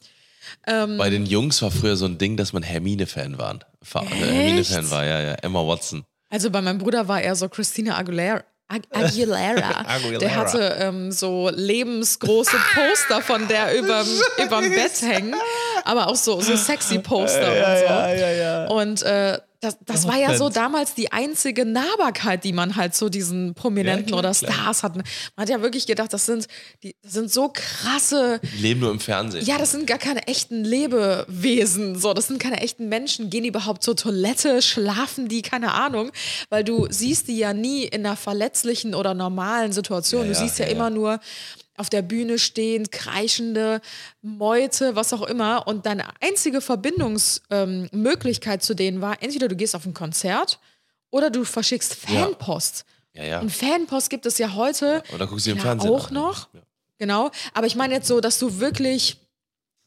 Bei 0.66 1.10
den 1.10 1.26
Jungs 1.26 1.62
war 1.62 1.72
früher 1.72 1.98
so 1.98 2.06
ein 2.06 2.18
Ding, 2.18 2.38
dass 2.38 2.54
man 2.54 2.64
Hermine-Fan 2.64 3.38
war. 3.38 3.60
Fa- 3.84 4.06
Hermine-Fan 4.06 4.90
war, 4.90 5.06
ja, 5.06 5.20
ja. 5.22 5.34
Emma 5.42 5.66
Watson. 5.68 6.06
Also 6.30 6.50
bei 6.50 6.62
meinem 6.62 6.78
Bruder 6.78 7.08
war 7.10 7.22
er 7.22 7.36
so 7.36 7.50
Christina 7.50 7.98
Aguilera. 7.98 8.44
Ag 8.70 8.82
Aguilera. 8.92 9.82
Aguilera. 9.88 10.20
Der 10.20 10.36
hatte 10.36 10.78
ähm, 10.80 11.12
so 11.12 11.50
lebensgroße 11.54 12.58
Poster 12.74 13.22
von 13.22 13.48
der 13.50 13.78
überm, 13.80 14.08
überm 14.44 14.70
Bett 14.70 15.02
hängen, 15.02 15.36
aber 15.86 16.08
auch 16.08 16.16
so, 16.16 16.40
so 16.42 16.56
sexy 16.56 17.00
Poster 17.00 17.48
und 17.50 17.56
so. 17.56 17.86
ja, 17.86 18.32
ja. 18.32 18.66
Und 18.68 19.04
äh, 19.04 19.40
das, 19.60 19.78
das 19.86 20.08
war 20.08 20.18
ja 20.18 20.36
so 20.38 20.50
damals 20.50 20.94
die 20.94 21.12
einzige 21.12 21.66
Nahbarkeit, 21.66 22.44
die 22.44 22.54
man 22.54 22.76
halt 22.76 22.94
so 22.94 23.10
diesen 23.10 23.56
Prominenten 23.56 24.04
Ja, 24.04 24.08
klar, 24.08 24.20
oder 24.20 24.32
klar. 24.32 24.54
Stars 24.54 24.84
hatten. 24.84 25.00
Man 25.36 25.44
hat 25.44 25.50
ja 25.50 25.62
wirklich 25.62 25.88
gedacht, 25.88 26.14
das 26.14 26.28
sind, 26.28 26.48
die, 26.84 26.96
das 27.02 27.14
sind 27.14 27.32
so 27.32 27.52
krasse, 27.52 28.40
Die 28.44 28.62
leben 28.62 28.82
nur 28.82 28.92
im 28.92 29.00
Fernsehen. 29.00 29.44
ja, 29.46 29.58
das 29.58 29.72
sind 29.72 29.88
gar 29.88 29.98
keine 29.98 30.28
echten 30.28 30.64
Lebewesen, 30.64 31.98
so, 31.98 32.14
das 32.14 32.28
sind 32.28 32.40
keine 32.40 32.62
echten 32.62 32.88
Menschen. 32.90 33.30
Gehen 33.30 33.44
die 33.44 33.50
überhaupt 33.50 33.84
zur 33.84 33.96
Toilette, 33.96 34.62
schlafen 34.62 35.28
die, 35.28 35.42
keine 35.42 35.74
Ahnung, 35.74 36.12
weil 36.50 36.64
du 36.64 36.88
siehst 36.92 37.28
die 37.28 37.38
ja 37.38 37.54
nie 37.54 37.84
in 37.86 38.06
einer 38.06 38.16
verletzlichen 38.16 38.94
oder 38.94 39.14
normalen 39.14 39.72
Situation. 39.72 40.24
Ja, 40.24 40.28
du 40.30 40.36
siehst 40.36 40.60
ja, 40.60 40.66
ja. 40.66 40.72
immer 40.72 40.90
nur 40.90 41.20
auf 41.78 41.90
der 41.90 42.02
Bühne 42.02 42.40
stehend, 42.40 42.92
kreischende 42.92 43.80
Meute, 44.22 44.96
was 44.96 45.14
auch 45.14 45.22
immer. 45.22 45.68
Und 45.68 45.86
deine 45.86 46.06
einzige 46.22 46.60
Verbindungsmöglichkeit 46.60 48.60
ähm, 48.62 48.66
zu 48.66 48.74
denen 48.76 49.02
war, 49.02 49.22
entweder 49.22 49.48
du 49.48 49.56
gehst 49.56 49.76
auf 49.76 49.86
ein 49.86 49.94
Konzert 49.94 50.60
oder 51.12 51.30
du 51.30 51.44
verschickst 51.46 51.98
Ja. 52.10 52.22
Fanpost. 52.24 52.86
ja, 53.14 53.24
ja. 53.24 53.40
Und 53.40 53.52
Fanpost 53.52 54.10
gibt 54.10 54.26
es 54.26 54.38
ja 54.38 54.54
heute 54.56 55.04
Oder 55.14 55.28
guckst 55.28 55.46
du 55.48 55.52
im 55.52 55.60
Fernsehen. 55.60 55.92
auch 55.92 56.08
an. 56.10 56.14
noch. 56.14 56.54
Ja. 56.54 56.62
Genau, 57.00 57.30
aber 57.54 57.68
ich 57.68 57.76
meine 57.76 57.94
jetzt 57.94 58.08
so, 58.08 58.20
dass 58.22 58.40
du 58.40 58.60
wirklich 58.60 59.18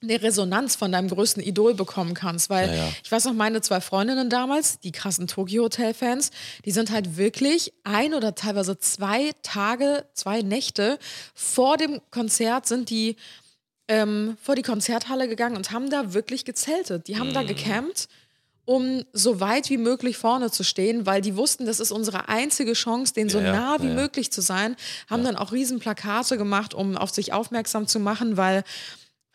eine 0.03 0.23
Resonanz 0.23 0.77
von 0.77 0.93
deinem 0.93 1.09
größten 1.09 1.43
Idol 1.43 1.75
bekommen 1.75 2.15
kannst, 2.15 2.49
weil 2.49 2.69
Ja, 2.71 2.75
ja. 2.75 2.89
ich 3.05 3.13
weiß 3.13 3.27
noch, 3.27 3.35
meine 3.35 3.61
zwei 3.61 3.81
Freundinnen 3.83 4.31
damals, 4.31 4.79
die 4.81 4.93
krassen 4.93 5.27
Tokyo 5.27 5.65
Hotel 5.65 5.93
Fans, 5.93 6.31
die 6.65 6.71
sind 6.71 6.91
halt 6.91 7.17
wirklich 7.19 7.73
ein 7.85 8.15
oder 8.15 8.35
teilweise 8.35 8.79
zwei 8.79 9.33
Tage, 9.43 10.07
zwei 10.15 10.41
Nächte 10.43 10.99
vor 11.35 11.77
dem 11.77 12.01
Konzert 12.11 12.67
sind 12.67 12.89
die 12.91 13.17
ähm, 13.89 14.37
vor 14.41 14.55
die 14.55 14.63
Konzerthalle 14.63 15.27
gegangen 15.29 15.57
und 15.57 15.73
haben 15.73 15.91
da 15.91 16.15
wirklich 16.15 16.45
gezeltet. 16.45 17.09
Die 17.09 17.19
haben 17.19 17.35
da 17.35 17.43
Mhm. 17.43 17.49
gecampt, 17.49 18.07
um 18.65 19.05
so 19.13 19.41
weit 19.41 19.69
wie 19.69 19.79
möglich 19.79 20.17
vorne 20.17 20.53
zu 20.53 20.63
stehen, 20.63 21.07
weil 21.07 21.21
die 21.21 21.35
wussten, 21.37 21.67
das 21.67 21.81
ist 21.81 21.91
unsere 21.91 22.29
einzige 22.29 22.75
Chance, 22.75 23.15
denen 23.15 23.29
so 23.31 23.39
Ja, 23.41 23.47
ja, 23.47 23.53
nah 23.53 23.77
wie 23.81 23.87
ja, 23.87 23.95
ja. 23.95 23.97
möglich 24.01 24.31
zu 24.31 24.43
sein. 24.43 24.77
Haben 25.09 25.25
dann 25.25 25.35
auch 25.35 25.51
riesen 25.51 25.81
Plakate 25.81 26.39
gemacht, 26.39 26.73
um 26.73 26.97
auf 26.97 27.11
sich 27.11 27.33
aufmerksam 27.33 27.89
zu 27.89 27.99
machen, 27.99 28.37
weil 28.37 28.63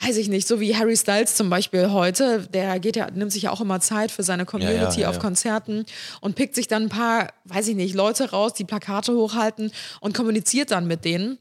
weiß 0.02 0.18
ich 0.18 0.28
nicht, 0.28 0.48
so 0.48 0.60
wie 0.60 0.76
Harry 0.76 0.98
Styles 0.98 1.36
zum 1.36 1.50
Beispiel 1.50 1.92
heute, 1.92 2.48
der 2.54 2.80
geht 2.80 2.96
ja, 2.96 3.10
nimmt 3.12 3.32
sich 3.32 3.44
ja 3.44 3.52
auch 3.52 3.62
immer 3.62 3.80
Zeit 3.80 4.12
für 4.12 4.24
seine 4.24 4.46
Community 4.46 5.02
ja, 5.02 5.10
auf 5.10 5.16
ja. 5.16 5.22
Konzerten 5.22 5.86
und 6.22 6.36
pickt 6.36 6.56
sich 6.56 6.68
dann 6.68 6.84
ein 6.84 6.90
paar, 6.90 7.32
weiß 7.46 7.68
ich 7.70 7.76
nicht, 7.76 7.96
Leute 7.96 8.32
raus, 8.32 8.54
die 8.54 8.66
Plakate 8.66 9.14
hochhalten 9.14 9.72
und 10.02 10.16
kommuniziert 10.16 10.72
dann 10.72 10.86
mit 10.86 11.06
denen. 11.06 11.38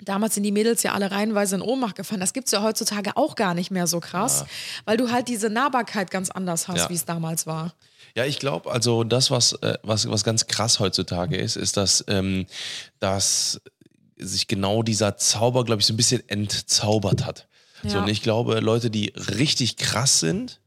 Damals 0.00 0.34
sind 0.34 0.42
die 0.42 0.52
Mädels 0.52 0.82
ja 0.82 0.92
alle 0.92 1.12
reihenweise 1.12 1.54
in 1.54 1.62
Ohnmacht 1.62 1.94
gefallen. 1.96 2.20
Das 2.20 2.32
gibt 2.32 2.48
es 2.48 2.52
ja 2.52 2.62
heutzutage 2.62 3.16
auch 3.16 3.36
gar 3.36 3.54
nicht 3.54 3.70
mehr 3.70 3.86
so 3.86 4.00
krass, 4.00 4.44
weil 4.84 4.96
du 4.96 5.10
halt 5.10 5.28
diese 5.28 5.48
Nahbarkeit 5.48 6.10
ganz 6.10 6.30
anders 6.30 6.66
hast, 6.68 6.78
Ja. 6.78 6.90
wie 6.90 6.94
es 6.94 7.04
damals 7.04 7.46
war. 7.46 7.74
Ja, 8.16 8.24
ich 8.24 8.38
glaube, 8.38 8.70
also 8.70 9.04
das, 9.04 9.30
was, 9.30 9.52
äh, 9.62 9.78
was, 9.82 10.08
was 10.10 10.24
ganz 10.24 10.46
krass 10.46 10.78
heutzutage 10.80 11.36
ist, 11.36 11.56
ist, 11.56 11.76
dass, 11.76 12.04
ähm, 12.08 12.46
dass 12.98 13.60
sich 14.16 14.46
genau 14.46 14.82
dieser 14.82 15.16
Zauber, 15.16 15.64
glaube 15.64 15.80
ich, 15.80 15.86
so 15.86 15.94
ein 15.94 15.96
bisschen 15.96 16.28
entzaubert 16.28 17.24
hat. 17.24 17.48
So, 17.86 17.96
Ja. 17.98 18.02
und 18.02 18.08
ich 18.08 18.22
glaube, 18.22 18.60
Leute, 18.60 18.90
die 18.90 19.12
richtig 19.16 19.76
krass 19.76 20.20
sind, 20.20 20.60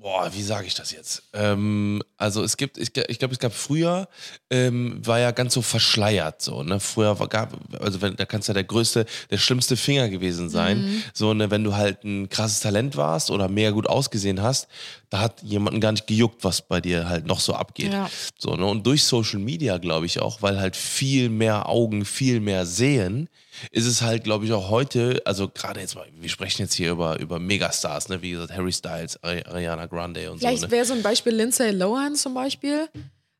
boah, 0.00 0.30
wie 0.32 0.42
sage 0.42 0.66
ich 0.68 0.74
das 0.74 0.92
jetzt? 0.92 1.24
Ähm, 1.32 2.02
Also 2.16 2.42
es 2.44 2.56
gibt, 2.56 2.78
ich, 2.78 2.96
ich 2.96 3.18
glaube, 3.18 3.32
es 3.34 3.38
gab 3.40 3.52
früher, 3.52 4.08
ähm, 4.50 5.00
war 5.04 5.18
ja 5.18 5.30
ganz 5.32 5.54
so 5.54 5.62
verschleiert 5.62 6.40
so, 6.42 6.62
ne? 6.62 6.78
Früher 6.80 7.18
war, 7.18 7.28
gab, 7.28 7.56
also 7.80 8.00
wenn, 8.00 8.14
da 8.16 8.24
kannst 8.26 8.46
ja 8.48 8.54
der 8.54 8.64
größte, 8.64 9.06
der 9.30 9.38
schlimmste 9.38 9.76
Finger 9.76 10.08
gewesen 10.08 10.48
sein. 10.50 10.82
Mhm. 10.84 11.02
So, 11.14 11.34
ne, 11.34 11.50
wenn 11.50 11.64
du 11.64 11.74
halt 11.74 12.04
ein 12.04 12.28
krasses 12.28 12.60
Talent 12.60 12.96
warst 12.96 13.30
oder 13.30 13.48
mega 13.48 13.70
gut 13.70 13.88
ausgesehen 13.88 14.40
hast, 14.42 14.68
da 15.10 15.20
hat 15.20 15.42
jemanden 15.42 15.80
gar 15.80 15.92
nicht 15.92 16.06
gejuckt, 16.06 16.44
was 16.44 16.62
bei 16.62 16.80
dir 16.80 17.08
halt 17.08 17.26
noch 17.26 17.40
so 17.40 17.54
abgeht. 17.54 17.92
Ja. 17.92 18.08
So, 18.38 18.54
ne? 18.54 18.66
Und 18.66 18.86
durch 18.86 19.02
Social 19.04 19.40
Media, 19.40 19.78
glaube 19.78 20.06
ich 20.06 20.20
auch, 20.20 20.42
weil 20.42 20.60
halt 20.60 20.76
viel 20.76 21.28
mehr 21.28 21.68
Augen 21.68 22.04
viel 22.04 22.38
mehr 22.40 22.66
sehen, 22.66 23.28
ist 23.70 23.86
es 23.86 24.02
halt, 24.02 24.24
glaube 24.24 24.44
ich, 24.44 24.52
auch 24.52 24.70
heute, 24.70 25.22
also 25.24 25.48
gerade 25.48 25.80
jetzt 25.80 25.94
mal, 25.94 26.06
wir 26.12 26.28
sprechen 26.28 26.62
jetzt 26.62 26.74
hier 26.74 26.90
über, 26.90 27.18
über 27.20 27.38
Megastars, 27.38 28.08
ne? 28.08 28.22
wie 28.22 28.30
gesagt, 28.32 28.52
Harry 28.52 28.72
Styles, 28.72 29.18
Ari- 29.22 29.46
Ariana 29.46 29.86
Grande 29.86 30.30
und 30.30 30.38
Vielleicht 30.38 30.60
so. 30.60 30.66
Ne? 30.66 30.72
wäre 30.72 30.84
so 30.84 30.94
ein 30.94 31.02
Beispiel 31.02 31.34
Lindsay 31.34 31.70
Lohan 31.70 32.14
zum 32.16 32.34
Beispiel. 32.34 32.88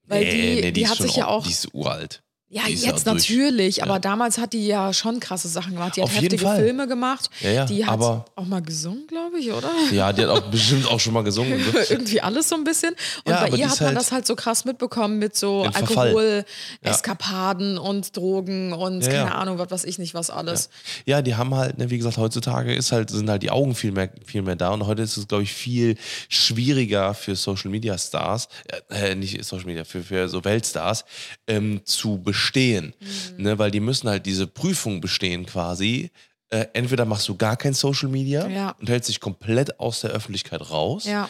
Weil 0.07 0.25
die, 0.25 0.73
die, 0.73 0.83
ist 0.83 0.91
hat 0.91 0.99
sich 0.99 1.17
ja 1.17 1.27
auch. 1.27 1.45
Die 1.45 1.51
ist 1.51 1.75
uralt. 1.75 2.23
Ja, 2.51 2.63
jetzt 2.67 2.83
ja 2.85 2.93
durch. 2.93 3.05
natürlich, 3.05 3.83
aber 3.83 3.95
Ja. 3.95 3.99
damals 3.99 4.39
hat 4.39 4.55
die 4.55 4.67
ja 4.67 4.95
schon 4.95 5.21
krasse 5.21 5.49
Sachen 5.49 5.73
gemacht. 5.73 5.97
Die 5.97 6.01
hat 6.01 6.09
Auf 6.09 6.15
heftige. 6.17 6.39
Filme 6.57 6.89
gemacht. 6.89 7.29
Ja, 7.43 7.67
die 7.67 7.85
hat 7.85 8.01
auch 8.01 8.47
mal 8.47 8.63
gesungen, 8.63 9.07
glaube 9.07 9.39
ich, 9.39 9.53
oder? 9.53 9.71
Ja, 9.93 10.15
die 10.15 10.23
hat 10.23 10.31
auch 10.31 10.41
bestimmt 10.51 10.87
auch 10.87 10.99
schon 10.99 11.13
mal 11.13 11.23
gesungen. 11.25 11.61
Irgendwie 11.91 12.23
alles 12.23 12.49
so 12.49 12.55
ein 12.55 12.65
bisschen. 12.65 12.95
Und 13.25 13.35
bei 13.35 13.51
ihr 13.51 13.69
hat 13.69 13.79
man 13.81 13.89
halt 13.89 13.99
das 13.99 14.13
halt 14.13 14.27
so 14.27 14.35
krass 14.35 14.65
mitbekommen 14.65 15.19
mit 15.19 15.37
so 15.37 15.65
im 15.67 15.73
Verfall. 15.75 16.07
Alkohol, 16.09 16.45
Ja. 16.83 16.91
Eskapaden 16.93 17.77
und 17.77 18.17
Drogen 18.17 18.73
und 18.73 19.03
keine 19.05 19.35
Ahnung, 19.35 19.59
was 19.59 19.71
weiß 19.71 19.85
ich 19.85 19.99
nicht, 19.99 20.15
was 20.15 20.31
alles. 20.31 20.71
Ja, 21.05 21.21
die 21.21 21.35
haben 21.35 21.55
halt, 21.55 21.77
ne, 21.77 21.91
wie 21.91 21.99
gesagt, 21.99 22.17
heutzutage 22.17 22.75
ist 22.75 22.93
halt, 22.93 23.11
sind 23.11 23.29
halt 23.29 23.43
die 23.43 23.51
Augen 23.51 23.75
viel 23.75 23.93
mehr, 23.93 24.11
viel 24.25 24.41
mehr 24.41 24.57
da 24.57 24.71
und 24.71 24.87
heute 24.87 25.03
ist 25.03 25.19
es, 25.19 25.29
glaube 25.29 25.43
ich, 25.43 25.53
viel 25.53 25.97
schwieriger 26.31 27.13
für 27.15 27.37
Social 27.37 27.71
Media 27.71 27.99
Stars, 27.99 28.49
äh, 28.91 29.15
nicht 29.15 29.45
Social 29.45 29.67
Media, 29.67 29.85
für, 29.85 30.03
für 30.03 30.29
so 30.31 30.45
Weltstars, 30.45 31.05
ähm, 31.47 31.83
zu 31.85 32.19
bestehen. 32.39 32.95
Mhm. 33.37 33.43
Ne, 33.43 33.59
weil 33.59 33.71
die 33.73 33.81
müssen 33.81 34.09
halt 34.09 34.25
diese 34.27 34.47
Prüfung 34.47 35.01
bestehen 35.01 35.45
quasi. 35.45 36.11
Äh, 36.51 36.67
entweder 36.73 37.05
machst 37.05 37.29
du 37.29 37.37
gar 37.37 37.57
kein 37.57 37.75
Social 37.75 38.09
Media 38.09 38.47
Ja. 38.49 38.71
und 38.81 38.89
hältst 38.89 39.09
dich 39.11 39.21
komplett 39.21 39.81
aus 39.81 40.01
der 40.01 40.11
Öffentlichkeit 40.11 40.71
raus. 40.71 41.05
Ja. 41.05 41.29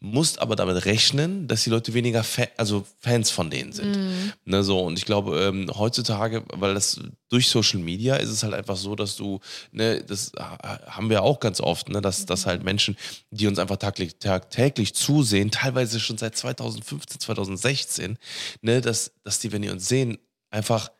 musst 0.00 0.38
aber 0.40 0.54
damit 0.54 0.84
rechnen, 0.84 1.48
dass 1.48 1.64
die 1.64 1.70
Leute 1.70 1.92
weniger 1.92 2.22
Fa 2.22 2.44
also 2.56 2.86
Fans 3.00 3.30
von 3.32 3.50
denen 3.50 3.72
sind. 3.72 3.96
Mhm. 3.96 4.32
Ne, 4.44 4.62
so, 4.62 4.78
und 4.78 4.96
ich 4.96 5.04
glaube, 5.04 5.40
ähm, 5.40 5.68
heutzutage, 5.76 6.44
weil 6.54 6.72
das 6.74 7.00
durch 7.28 7.48
Social 7.48 7.80
Media 7.80 8.14
ist 8.14 8.28
es 8.30 8.44
halt 8.44 8.54
einfach 8.54 8.76
so, 8.76 8.94
dass 8.94 9.16
du, 9.16 9.40
ne, 9.72 10.00
das 10.06 10.30
ha- 10.38 10.56
haben 10.86 11.10
wir 11.10 11.24
auch 11.24 11.40
ganz 11.40 11.60
oft, 11.60 11.88
ne, 11.88 12.00
dass, 12.00 12.26
dass 12.26 12.46
halt 12.46 12.62
Menschen, 12.62 12.96
die 13.32 13.48
uns 13.48 13.58
einfach 13.58 13.76
tagtäglich, 13.78 14.20
tagtäglich 14.20 14.94
zusehen, 14.94 15.50
teilweise 15.50 15.98
schon 15.98 16.16
seit 16.16 16.36
2015, 16.36 17.18
2016, 17.18 18.18
ne, 18.62 18.80
dass, 18.80 19.10
dass 19.24 19.40
die, 19.40 19.50
wenn 19.50 19.62
die 19.62 19.70
uns 19.70 19.88
sehen, 19.88 20.18
einfach 20.50 20.90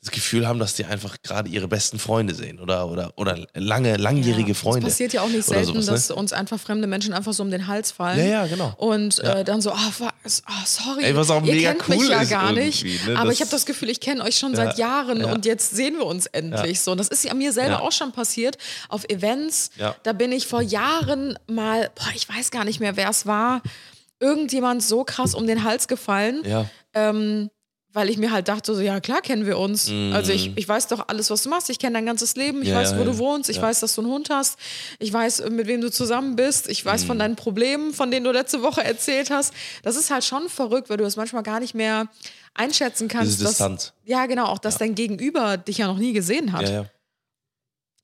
das 0.00 0.10
Gefühl 0.10 0.46
haben, 0.46 0.58
dass 0.58 0.74
die 0.74 0.84
einfach 0.84 1.16
gerade 1.22 1.48
ihre 1.48 1.66
besten 1.66 1.98
Freunde 1.98 2.34
sehen 2.34 2.60
oder, 2.60 2.88
oder, 2.90 3.14
oder 3.16 3.38
lange, 3.54 3.96
langjährige 3.96 4.48
Ja, 4.48 4.54
Freunde. 4.54 4.80
Das 4.82 4.92
passiert 4.92 5.14
ja 5.14 5.22
auch 5.22 5.28
nicht 5.30 5.44
selten, 5.46 5.68
sowas, 5.72 5.86
dass 5.86 6.08
ne? 6.10 6.16
uns 6.16 6.34
einfach 6.34 6.60
fremde 6.60 6.86
Menschen 6.86 7.14
einfach 7.14 7.32
so 7.32 7.42
um 7.42 7.50
den 7.50 7.66
Hals 7.68 7.90
fallen. 7.90 8.18
Ja, 8.18 8.24
ja, 8.26 8.46
genau. 8.46 8.74
Und 8.76 9.16
Ja. 9.16 9.36
äh, 9.38 9.44
dann 9.44 9.62
so, 9.62 9.72
ah, 9.72 9.92
was, 10.22 10.42
ah, 10.44 10.52
sorry, 10.66 11.04
Ey, 11.04 11.16
was 11.16 11.30
auch 11.30 11.42
ihr 11.42 11.54
mega 11.54 11.72
kennt 11.72 11.88
mich 11.88 12.00
cool 12.00 12.10
ja 12.10 12.20
ist 12.20 12.28
gar 12.28 12.52
nicht. 12.52 12.84
ne? 13.06 13.18
Aber 13.18 13.32
ich 13.32 13.40
habe 13.40 13.50
das 13.50 13.64
Gefühl, 13.64 13.88
ich 13.88 13.98
kenne 14.00 14.22
euch 14.22 14.36
schon 14.36 14.50
Ja, 14.52 14.56
seit 14.66 14.76
Jahren 14.76 15.20
ja. 15.22 15.32
und 15.32 15.46
jetzt 15.46 15.74
sehen 15.74 15.94
wir 15.96 16.04
uns 16.04 16.26
endlich. 16.26 16.82
So, 16.82 16.92
und 16.92 16.98
das 16.98 17.08
ist 17.08 17.24
ja 17.24 17.32
mir 17.32 17.54
selber 17.54 17.76
Ja. 17.76 17.80
auch 17.80 17.92
schon 17.92 18.12
passiert 18.12 18.58
auf 18.90 19.04
Events. 19.08 19.70
Ja. 19.78 19.96
Da 20.02 20.12
bin 20.12 20.32
ich 20.32 20.46
vor 20.46 20.60
Jahren 20.60 21.38
mal, 21.46 21.90
boah, 21.94 22.10
ich 22.14 22.28
weiß 22.28 22.50
gar 22.50 22.66
nicht 22.66 22.78
mehr, 22.78 22.98
wer 22.98 23.08
es 23.08 23.24
war, 23.24 23.62
irgendjemand 24.20 24.82
so 24.82 25.02
krass 25.04 25.34
um 25.34 25.46
den 25.46 25.64
Hals 25.64 25.88
gefallen. 25.88 26.42
Ja. 26.44 26.66
Ähm, 26.92 27.48
weil 27.94 28.10
ich 28.10 28.18
mir 28.18 28.30
halt 28.32 28.48
dachte, 28.48 28.74
so, 28.74 28.80
ja 28.82 29.00
klar 29.00 29.22
kennen 29.22 29.46
wir 29.46 29.56
uns. 29.56 29.90
Also 30.12 30.32
ich, 30.32 30.50
ich 30.56 30.68
weiß 30.68 30.88
doch 30.88 31.08
alles, 31.08 31.30
was 31.30 31.42
du 31.44 31.48
machst. 31.48 31.70
Ich 31.70 31.78
kenne 31.78 31.94
dein 31.94 32.04
ganzes 32.06 32.36
Leben. 32.36 32.60
Ich 32.60 32.68
Mhm. 32.68 32.74
Ja, 32.74 32.80
weiß, 32.80 32.90
ja, 32.90 32.96
wo 32.98 33.00
ja. 33.04 33.06
du 33.06 33.18
wohnst. 33.18 33.48
Ich 33.48 33.56
Ja. 33.56 33.62
weiß, 33.62 33.80
dass 33.80 33.94
du 33.94 34.02
einen 34.02 34.10
Hund 34.10 34.28
hast. 34.30 34.58
Ich 34.98 35.12
weiß, 35.12 35.48
mit 35.50 35.66
wem 35.66 35.80
du 35.80 35.90
zusammen 35.90 36.36
bist. 36.36 36.68
Ich 36.68 36.84
weiß 36.84 37.04
Mhm. 37.04 37.06
von 37.06 37.18
deinen 37.20 37.36
Problemen, 37.36 37.94
von 37.94 38.10
denen 38.10 38.24
du 38.24 38.32
letzte 38.32 38.62
Woche 38.62 38.84
erzählt 38.84 39.30
hast. 39.30 39.54
Das 39.82 39.96
ist 39.96 40.10
halt 40.10 40.24
schon 40.24 40.48
verrückt, 40.48 40.90
weil 40.90 40.96
du 40.98 41.04
es 41.04 41.16
manchmal 41.16 41.42
gar 41.44 41.60
nicht 41.60 41.74
mehr 41.74 42.08
einschätzen 42.52 43.08
kannst. 43.08 43.32
Diese 43.32 43.44
dass, 43.44 43.52
Distanz. 43.52 43.92
Ja, 44.04 44.26
genau. 44.26 44.46
Auch, 44.46 44.58
dass 44.58 44.76
dein 44.78 44.94
Gegenüber 44.94 45.56
dich 45.56 45.78
ja 45.78 45.86
noch 45.86 45.98
nie 45.98 46.12
gesehen 46.12 46.52
hat. 46.52 46.68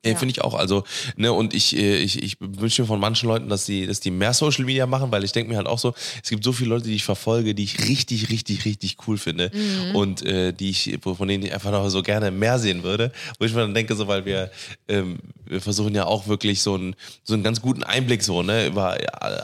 Ja, 0.05 0.17
finde 0.17 0.33
ich 0.33 0.41
auch. 0.41 0.55
Also, 0.55 0.85
ne, 1.17 1.31
und 1.31 1.53
ich, 1.53 1.77
äh, 1.77 1.97
ich, 1.99 2.23
ich 2.23 2.37
wünsche 2.41 2.81
mir 2.83 2.89
von 2.89 2.99
manchen 2.99 3.29
Leuten, 3.29 3.51
dass 3.51 3.67
die, 3.67 3.87
dass 3.87 4.01
die 4.01 4.11
mehr 4.11 4.33
Social 4.33 4.65
Media 4.65 4.87
machen, 4.87 5.13
weil 5.13 5.25
ich 5.25 5.33
denke 5.33 5.51
mir 5.51 5.59
halt 5.59 5.67
auch 5.67 5.79
so, 5.79 5.93
es 6.23 6.31
gibt 6.31 6.43
so 6.43 6.53
viele 6.53 6.71
Leute, 6.71 6.85
die 6.85 6.95
ich 6.95 7.05
verfolge, 7.05 7.55
die 7.55 7.65
ich 7.65 7.87
richtig, 7.87 8.31
richtig, 8.31 8.65
richtig 8.65 8.97
cool 9.07 9.19
finde 9.19 9.51
Mhm. 9.53 9.95
und 9.95 10.23
äh, 10.23 10.53
die 10.55 10.71
ich, 10.71 10.99
von 11.03 11.29
denen 11.29 11.45
ich 11.45 11.53
einfach 11.53 11.71
noch 11.71 11.87
so 11.91 12.03
gerne 12.03 12.31
mehr 12.31 12.59
sehen 12.59 12.83
würde, 12.83 13.13
wo 13.39 13.45
ich 13.45 13.53
mir 13.53 13.61
dann 13.61 13.75
denke, 13.75 13.95
so, 13.95 14.09
weil 14.09 14.25
wir, 14.25 14.51
ähm, 14.89 15.19
wir 15.45 15.61
versuchen 15.61 15.95
ja 15.95 16.07
auch 16.07 16.27
wirklich 16.29 16.63
so 16.63 16.75
einen, 16.75 16.97
so 17.23 17.35
einen 17.35 17.43
ganz 17.43 17.61
guten 17.61 17.83
Einblick 17.83 18.23
so, 18.23 18.43
ne, 18.43 18.67
über 18.69 18.97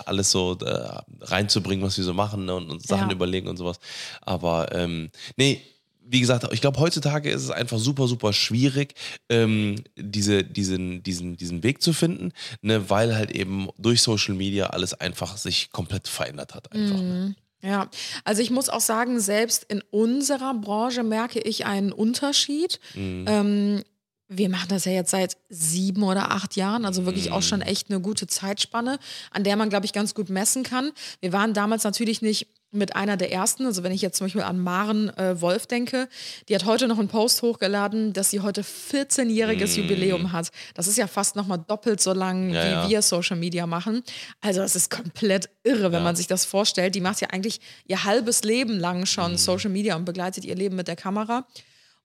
alles 0.06 0.30
so 0.30 0.56
äh, 0.64 1.00
reinzubringen, 1.20 1.84
was 1.84 1.98
wir 1.98 2.04
so 2.04 2.14
machen 2.14 2.46
ne, 2.46 2.54
und 2.54 2.70
uns 2.70 2.84
Sachen 2.84 3.08
Ja. 3.10 3.14
überlegen 3.14 3.48
und 3.48 3.58
sowas. 3.58 3.78
Aber 4.22 4.74
ähm, 4.74 5.10
nee, 5.36 5.60
wie 6.08 6.20
gesagt, 6.20 6.46
ich 6.52 6.60
glaube, 6.60 6.78
heutzutage 6.78 7.30
ist 7.30 7.42
es 7.42 7.50
einfach 7.50 7.78
super, 7.78 8.06
super 8.06 8.32
schwierig, 8.32 8.94
ähm, 9.28 9.76
diese, 9.96 10.44
diesen, 10.44 11.02
diesen, 11.02 11.36
diesen 11.36 11.62
Weg 11.62 11.82
zu 11.82 11.92
finden, 11.92 12.32
ne, 12.62 12.88
weil 12.90 13.16
halt 13.16 13.30
eben 13.32 13.68
durch 13.78 14.02
Social 14.02 14.34
Media 14.34 14.66
alles 14.68 14.94
einfach 14.94 15.36
sich 15.36 15.70
komplett 15.72 16.06
verändert 16.08 16.54
hat. 16.54 16.72
Einfach. 16.72 16.96
Ne? 17.00 17.34
Ja, 17.62 17.90
also 18.24 18.42
ich 18.42 18.50
muss 18.50 18.68
auch 18.68 18.80
sagen, 18.80 19.18
selbst 19.18 19.64
in 19.64 19.82
unserer 19.90 20.54
Branche 20.54 21.02
merke 21.02 21.40
ich 21.40 21.66
einen 21.66 21.90
Unterschied. 21.92 22.78
Mhm. 22.94 23.24
Ähm, 23.26 23.82
wir 24.28 24.48
machen 24.48 24.68
das 24.68 24.84
ja 24.84 24.92
jetzt 24.92 25.12
seit 25.12 25.36
sieben 25.48 26.02
oder 26.02 26.32
acht 26.32 26.56
Jahren, 26.56 26.84
also 26.84 27.06
wirklich 27.06 27.30
auch 27.30 27.38
Mhm. 27.38 27.42
schon 27.42 27.62
echt 27.62 27.90
eine 27.90 28.00
gute 28.00 28.26
Zeitspanne, 28.26 28.98
an 29.30 29.44
der 29.44 29.56
man, 29.56 29.70
glaube 29.70 29.86
ich, 29.86 29.92
ganz 29.92 30.14
gut 30.14 30.30
messen 30.30 30.64
kann. 30.64 30.90
Wir 31.20 31.32
waren 31.32 31.54
damals 31.54 31.84
natürlich 31.84 32.22
nicht 32.22 32.48
mit 32.72 32.94
einer 32.96 33.16
der 33.16 33.32
ersten, 33.32 33.64
also 33.64 33.82
wenn 33.84 33.92
ich 33.92 34.02
jetzt 34.02 34.18
zum 34.18 34.26
Beispiel 34.26 34.42
an 34.42 34.58
Maren 34.58 35.08
äh, 35.16 35.40
Wolf 35.40 35.66
denke, 35.66 36.08
die 36.48 36.54
hat 36.54 36.64
heute 36.66 36.88
noch 36.88 36.98
einen 36.98 37.08
Post 37.08 37.40
hochgeladen, 37.42 38.12
dass 38.12 38.30
sie 38.30 38.40
heute 38.40 38.62
14-jähriges 38.62 39.76
Jubiläum 39.78 40.32
hat. 40.32 40.50
Das 40.74 40.86
ist 40.88 40.98
ja 40.98 41.06
fast 41.06 41.36
nochmal 41.36 41.58
doppelt 41.66 42.00
so 42.00 42.12
lang. 42.12 42.50
Ja, 42.50 42.64
wie 42.64 42.68
ja. 42.70 42.88
wir 42.88 43.02
Social 43.02 43.36
Media 43.36 43.66
machen. 43.66 44.02
Also 44.40 44.60
das 44.60 44.76
ist 44.76 44.90
komplett 44.90 45.48
irre, 45.62 45.84
wenn 45.92 46.00
Ja. 46.00 46.04
man 46.04 46.16
sich 46.16 46.26
das 46.26 46.44
vorstellt. 46.44 46.94
Die 46.94 47.00
macht 47.00 47.20
ja 47.20 47.28
eigentlich 47.30 47.60
ihr 47.86 48.04
halbes 48.04 48.42
Leben 48.42 48.78
lang 48.78 49.06
schon 49.06 49.32
Mhm. 49.32 49.36
Social 49.38 49.70
Media 49.70 49.96
und 49.96 50.04
begleitet 50.04 50.44
ihr 50.44 50.54
Leben 50.56 50.76
mit 50.76 50.88
der 50.88 50.96
Kamera. 50.96 51.46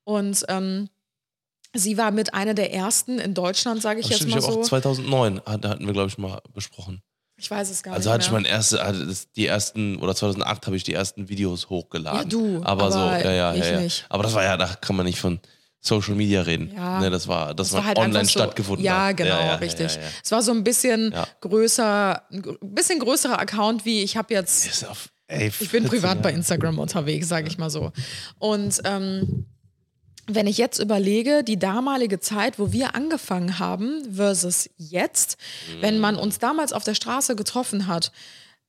Und 0.04 0.44
ähm, 0.48 0.88
sie 1.74 1.98
war 1.98 2.12
mit 2.12 2.34
einer 2.34 2.54
der 2.54 2.72
ersten 2.72 3.18
in 3.18 3.34
Deutschland, 3.34 3.82
sage 3.82 4.00
ich 4.00 4.06
Ach, 4.06 4.10
jetzt 4.10 4.28
mal 4.28 4.38
ich 4.38 4.44
so. 4.44 4.60
auch 4.60 4.64
2009 4.64 5.40
hat- 5.44 5.64
hatten 5.66 5.86
wir, 5.86 5.92
glaube 5.92 6.08
ich, 6.08 6.18
mal 6.18 6.40
besprochen. 6.54 7.02
Ich 7.42 7.50
weiß 7.50 7.70
es 7.70 7.82
gar 7.82 7.94
Also 7.94 8.08
nicht 8.08 8.14
hatte 8.14 8.24
ich 8.26 8.30
mein 8.30 8.44
erste, 8.44 8.84
hatte 8.84 9.04
das, 9.04 9.32
die 9.32 9.48
ersten, 9.48 9.96
oder 9.96 10.14
2008 10.14 10.66
habe 10.66 10.76
ich 10.76 10.84
die 10.84 10.94
ersten 10.94 11.28
Videos 11.28 11.68
hochgeladen. 11.70 12.20
Ja, 12.20 12.24
du, 12.24 12.60
Aber, 12.62 12.92
so, 12.92 12.98
aber 13.00 13.24
ja, 13.24 13.32
ja, 13.32 13.54
ich 13.54 13.64
ja, 13.64 13.72
ja. 13.72 13.80
nicht. 13.80 14.06
Aber 14.08 14.22
das 14.22 14.32
war 14.34 14.44
ja, 14.44 14.56
da 14.56 14.68
kann 14.80 14.94
man 14.94 15.06
nicht 15.06 15.18
von 15.18 15.40
Social 15.80 16.14
Media 16.14 16.42
reden. 16.42 16.72
Ja. 16.72 17.00
Ne, 17.00 17.10
das 17.10 17.26
war, 17.26 17.52
das, 17.54 17.68
Es 17.68 17.72
war, 17.72 17.84
halt 17.84 17.98
online 17.98 18.26
so, 18.26 18.30
stattgefunden. 18.30 18.84
Ja, 18.84 19.06
hat. 19.06 19.16
genau, 19.16 19.30
ja, 19.30 19.46
ja, 19.46 19.54
richtig. 19.56 19.96
Ja, 19.96 20.00
ja. 20.02 20.06
Es 20.22 20.30
war 20.30 20.40
so 20.40 20.52
ein 20.52 20.62
bisschen 20.62 21.10
Ja. 21.10 21.26
größer, 21.40 22.22
ein 22.30 22.58
bisschen 22.60 23.00
größerer 23.00 23.40
Account, 23.40 23.84
wie 23.84 24.04
ich 24.04 24.16
habe 24.16 24.32
jetzt 24.32 24.86
auf, 24.88 25.08
ey, 25.26 25.48
Ich 25.48 25.58
bin 25.58 25.82
14 25.82 25.88
privat 25.88 26.22
bei. 26.22 26.30
Instagram 26.32 26.78
unterwegs, 26.78 27.26
sage 27.26 27.48
ich 27.48 27.58
mal 27.58 27.70
so. 27.70 27.90
Und 28.38 28.80
ähm, 28.84 29.46
wenn 30.26 30.46
ich 30.46 30.56
jetzt 30.56 30.78
überlege, 30.78 31.42
die 31.42 31.58
damalige 31.58 32.20
Zeit, 32.20 32.58
wo 32.58 32.72
wir 32.72 32.94
angefangen 32.94 33.58
haben 33.58 34.14
versus 34.14 34.70
jetzt, 34.78 35.36
wenn 35.80 35.98
man 35.98 36.16
uns 36.16 36.38
damals 36.38 36.72
auf 36.72 36.84
der 36.84 36.94
Straße 36.94 37.34
getroffen 37.34 37.88
hat, 37.88 38.12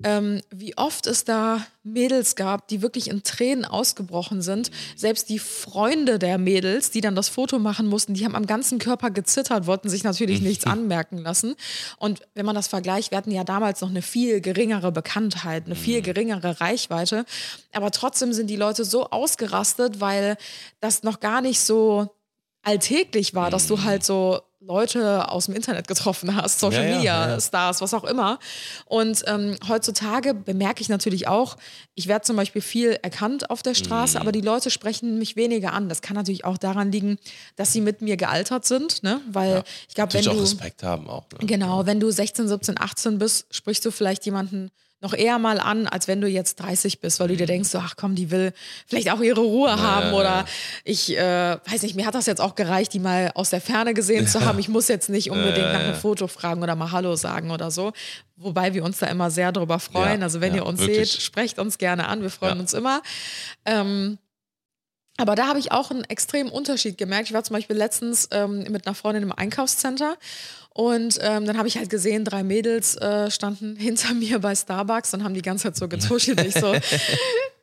ähm, 0.04 0.42
wie 0.52 0.78
oft 0.78 1.08
es 1.08 1.24
da 1.24 1.66
Mädels 1.84 2.36
gab, 2.36 2.68
die 2.70 2.82
wirklich 2.82 3.10
in 3.10 3.24
Tränen 3.24 3.66
ausgebrochen 3.66 4.42
sind. 4.42 4.72
Selbst 4.96 5.30
die 5.30 5.40
Freunde 5.40 6.18
der 6.18 6.38
Mädels, 6.38 6.92
die 6.92 7.02
dann 7.02 7.16
das 7.16 7.28
Foto 7.30 7.60
machen 7.60 7.88
mussten, 7.88 8.14
die 8.14 8.24
haben 8.24 8.36
am 8.36 8.48
ganzen 8.48 8.80
Körper 8.80 9.12
gezittert, 9.12 9.68
wollten 9.68 9.90
sich 9.90 10.04
natürlich 10.04 10.42
nichts 10.42 10.66
anmerken 10.66 11.18
lassen. 11.18 11.56
Und 11.98 12.22
wenn 12.36 12.46
man 12.46 12.56
das 12.56 12.68
vergleicht, 12.68 13.12
wir 13.12 13.18
hatten 13.18 13.32
ja 13.32 13.44
damals 13.44 13.82
noch 13.82 13.90
eine 13.90 14.02
viel 14.02 14.40
geringere 14.40 14.92
Bekanntheit, 14.92 15.66
eine 15.66 15.76
viel 15.76 16.02
geringere 16.02 16.62
Reichweite. 16.62 17.26
Aber 17.74 17.92
trotzdem 17.92 18.32
sind 18.34 18.50
die 18.50 18.56
Leute 18.56 18.86
so 18.86 19.10
ausgerastet, 19.10 20.00
weil 20.00 20.38
das 20.80 21.04
noch 21.04 21.20
gar 21.20 21.42
nicht 21.42 21.60
so 21.60 22.16
alltäglich 22.62 23.36
war, 23.36 23.50
dass 23.50 23.68
du 23.68 23.84
halt 23.84 24.04
so 24.06 24.42
Leute 24.66 25.30
aus 25.30 25.46
dem 25.48 25.56
Internet 25.56 25.88
getroffen 25.88 26.36
hast, 26.36 26.60
Social 26.60 26.84
Ja, 26.84 26.90
ja, 26.90 26.96
Media 26.96 27.26
ja, 27.26 27.30
ja. 27.34 27.40
Stars, 27.42 27.82
was 27.82 27.94
auch 27.94 28.04
immer. 28.06 28.40
Und 28.86 29.24
ähm, 29.28 29.56
heutzutage 29.68 30.34
bemerke 30.34 30.82
ich 30.82 30.90
natürlich 30.90 31.28
auch, 31.28 31.58
ich 31.96 32.08
werde 32.08 32.24
zum 32.26 32.36
Beispiel 32.36 32.62
viel 32.62 32.98
erkannt 33.02 33.50
auf 33.50 33.62
der 33.62 33.74
Straße, 33.74 34.18
Mhm. 34.18 34.22
aber 34.22 34.32
die 34.32 34.42
Leute 34.42 34.70
sprechen 34.70 35.18
mich 35.20 35.36
weniger 35.36 35.74
an. 35.74 35.90
Das 35.90 36.02
kann 36.02 36.16
natürlich 36.16 36.46
auch 36.46 36.58
daran 36.58 36.92
liegen, 36.92 37.18
dass 37.56 37.74
sie 37.74 37.82
mit 37.82 38.02
mir 38.02 38.16
gealtert 38.18 38.66
sind, 38.66 39.04
ne? 39.04 39.20
Weil 39.32 39.64
ich 39.90 39.96
glaube, 39.96 40.14
wenn 40.14 40.28
auch 40.28 40.34
du 40.34 40.40
Respekt 40.42 40.84
haben 40.84 41.10
auch. 41.10 41.26
Ne? 41.40 41.46
Genau, 41.46 41.86
wenn 41.86 42.00
du 42.00 42.10
16, 42.10 42.48
17, 42.48 42.80
18 42.80 43.18
bist, 43.20 43.54
sprichst 43.54 43.86
du 43.86 43.92
vielleicht 43.92 44.26
jemanden 44.26 44.72
noch 45.04 45.14
eher 45.14 45.38
mal 45.38 45.60
an, 45.60 45.86
als 45.88 46.08
wenn 46.08 46.22
du 46.22 46.28
jetzt 46.28 46.60
30 46.62 47.00
bist, 47.00 47.20
weil 47.20 47.28
du 47.28 47.38
dir 47.38 47.46
denkst, 47.46 47.70
so, 47.70 47.78
ach 47.78 47.96
komm, 47.96 48.16
die 48.16 48.32
will 48.32 48.54
vielleicht 48.88 49.12
auch 49.12 49.22
ihre 49.22 49.42
Ruhe 49.42 49.80
haben 49.80 50.08
ja, 50.08 50.14
oder 50.14 50.30
ja. 50.30 50.46
ich 50.84 51.16
äh, 51.16 51.58
weiß 51.70 51.84
nicht, 51.84 51.96
mir 51.96 52.06
hat 52.06 52.16
das 52.16 52.26
jetzt 52.26 52.42
auch 52.42 52.56
gereicht, 52.56 52.94
die 52.94 53.00
mal 53.00 53.32
aus 53.36 53.50
der 53.50 53.62
Ferne 53.62 53.94
gesehen 53.94 54.28
zu 54.28 54.46
haben. 54.46 54.58
Ich 54.60 54.70
muss 54.70 54.88
jetzt 54.88 55.10
nicht 55.10 55.30
unbedingt 55.30 55.72
nach 55.72 55.82
einem 55.82 55.96
Foto 55.96 56.28
fragen 56.28 56.64
oder 56.64 56.76
mal 56.76 56.92
Hallo 56.92 57.16
sagen 57.16 57.52
oder 57.52 57.70
so. 57.70 57.92
Wobei 58.36 58.74
wir 58.74 58.84
uns 58.84 59.00
da 59.00 59.08
immer 59.08 59.30
sehr 59.30 59.52
drüber 59.52 59.80
freuen. 59.80 60.24
Also 60.24 60.42
wenn 60.42 60.56
ihr 60.56 60.66
uns 60.66 60.80
wirklich. 60.80 61.12
seht, 61.12 61.22
sprecht 61.22 61.60
uns 61.60 61.78
gerne 61.78 62.08
an. 62.08 62.22
Wir 62.22 62.32
freuen 62.32 62.60
uns 62.60 62.74
immer. 62.74 63.02
Ähm, 63.66 64.18
aber 65.18 65.36
da 65.36 65.48
habe 65.48 65.60
ich 65.60 65.72
auch 65.72 65.92
einen 65.92 66.04
extremen 66.06 66.50
Unterschied 66.50 66.98
gemerkt. 66.98 67.28
Ich 67.28 67.34
war 67.34 67.44
zum 67.44 67.56
Beispiel 67.56 67.76
letztens 67.76 68.28
ähm, 68.32 68.64
mit 68.70 68.88
einer 68.88 68.96
Freundin 68.96 69.24
im 69.24 69.32
Einkaufscenter 69.32 70.18
und 70.74 71.20
ähm, 71.22 71.46
dann 71.46 71.58
habe 71.58 71.68
ich 71.68 71.78
halt 71.78 71.90
gesehen, 71.90 72.26
drei 72.26 72.44
Mädels 72.44 72.96
äh, 72.96 73.30
standen 73.30 73.76
hinter 73.80 74.14
mir 74.14 74.40
bei 74.40 74.56
Starbucks 74.56 75.14
und 75.14 75.24
haben 75.24 75.36
die 75.36 75.42
ganze 75.42 75.66
Zeit 75.66 75.76
so 75.78 75.88
getuschelt. 75.88 76.42
ich 76.42 76.56
so, 76.56 76.74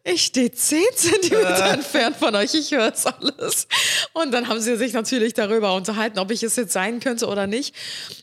ich 0.02 0.22
stehe 0.22 0.50
10 0.50 0.82
Zentimeter 0.94 1.72
entfernt 1.72 2.16
von 2.16 2.34
euch, 2.34 2.54
ich 2.54 2.70
höre 2.70 2.92
es 2.92 3.04
alles. 3.04 3.66
Und 4.14 4.32
dann 4.32 4.48
haben 4.48 4.60
sie 4.60 4.76
sich 4.76 4.94
natürlich 4.94 5.34
darüber 5.34 5.74
unterhalten, 5.74 6.18
ob 6.18 6.30
ich 6.30 6.42
es 6.42 6.56
jetzt 6.56 6.72
sein 6.72 7.00
könnte 7.00 7.26
oder 7.26 7.46
nicht. 7.46 7.74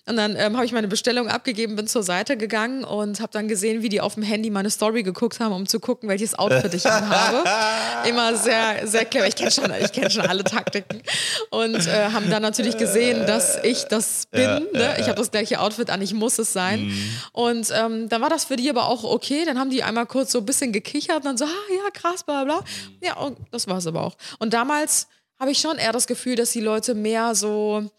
Und 0.08 0.16
dann 0.16 0.36
ähm, 0.36 0.56
habe 0.56 0.66
ich 0.66 0.72
meine 0.72 0.88
Bestellung 0.88 1.28
abgegeben, 1.28 1.76
bin 1.76 1.88
zur 1.88 2.02
Seite 2.02 2.36
gegangen 2.36 2.84
und 2.84 3.20
habe 3.20 3.32
dann 3.32 3.48
gesehen, 3.48 3.84
wie 3.84 3.90
die 3.90 4.02
auf 4.02 4.16
dem 4.16 4.24
Handy 4.24 4.50
meine 4.50 4.72
Story 4.72 5.04
geguckt 5.04 5.40
haben, 5.40 5.54
um 5.54 5.68
zu 5.68 5.80
gucken, 5.80 6.10
welches 6.10 6.38
Outfit 6.38 6.74
ich 6.74 6.86
anhabe. 6.88 7.44
Immer 8.10 8.36
sehr, 8.36 8.88
sehr 8.88 9.06
clever. 9.06 9.28
Ich 9.28 9.36
kenne 9.36 9.52
schon, 9.52 9.72
ich 9.80 9.92
kenn 9.92 10.10
schon 10.10 10.26
alle 10.26 10.44
Taktiken. 10.44 11.04
Und 11.52 11.76
äh, 11.76 12.10
haben 12.12 12.30
dann 12.32 12.42
natürlich 12.42 12.78
gesehen, 12.78 13.28
dass 13.28 13.64
ich 13.64 13.84
das 13.84 14.26
bin. 14.32 14.68
ne? 14.74 14.96
Ich 15.00 15.06
habe 15.08 15.16
das 15.16 15.30
gleiche 15.30 15.60
Outfit 15.60 15.92
an, 15.92 16.02
ich 16.02 16.16
muss 16.16 16.40
es 16.40 16.54
sein. 16.54 16.92
Und 17.34 17.72
ähm, 17.72 18.10
dann 18.10 18.22
war 18.22 18.30
das 18.30 18.46
für 18.46 18.56
die 18.56 18.70
aber 18.70 18.88
auch 18.88 19.04
okay. 19.04 19.46
Dann 19.46 19.60
haben 19.60 19.70
die 19.70 19.84
einmal 19.84 20.08
kurz 20.08 20.32
so 20.32 20.40
ein 20.40 20.46
bisschen 20.46 20.72
gekichert 20.72 21.18
und 21.18 21.26
dann 21.26 21.38
so, 21.38 21.46
ah 21.46 21.67
ja, 21.70 21.90
krass, 21.94 22.24
bla 22.24 22.44
bla. 22.44 22.62
Ja, 23.02 23.18
und 23.18 23.38
das 23.52 23.68
war 23.68 23.78
es 23.78 23.88
aber 23.88 24.04
auch. 24.04 24.16
Und 24.40 24.54
damals 24.54 25.08
habe 25.40 25.52
ich 25.52 25.60
schon 25.60 25.78
eher 25.78 25.92
das 25.92 26.08
Gefühl, 26.08 26.36
dass 26.36 26.52
die 26.52 26.62
Leute 26.62 26.96
mehr 26.96 27.36
so. 27.36 27.90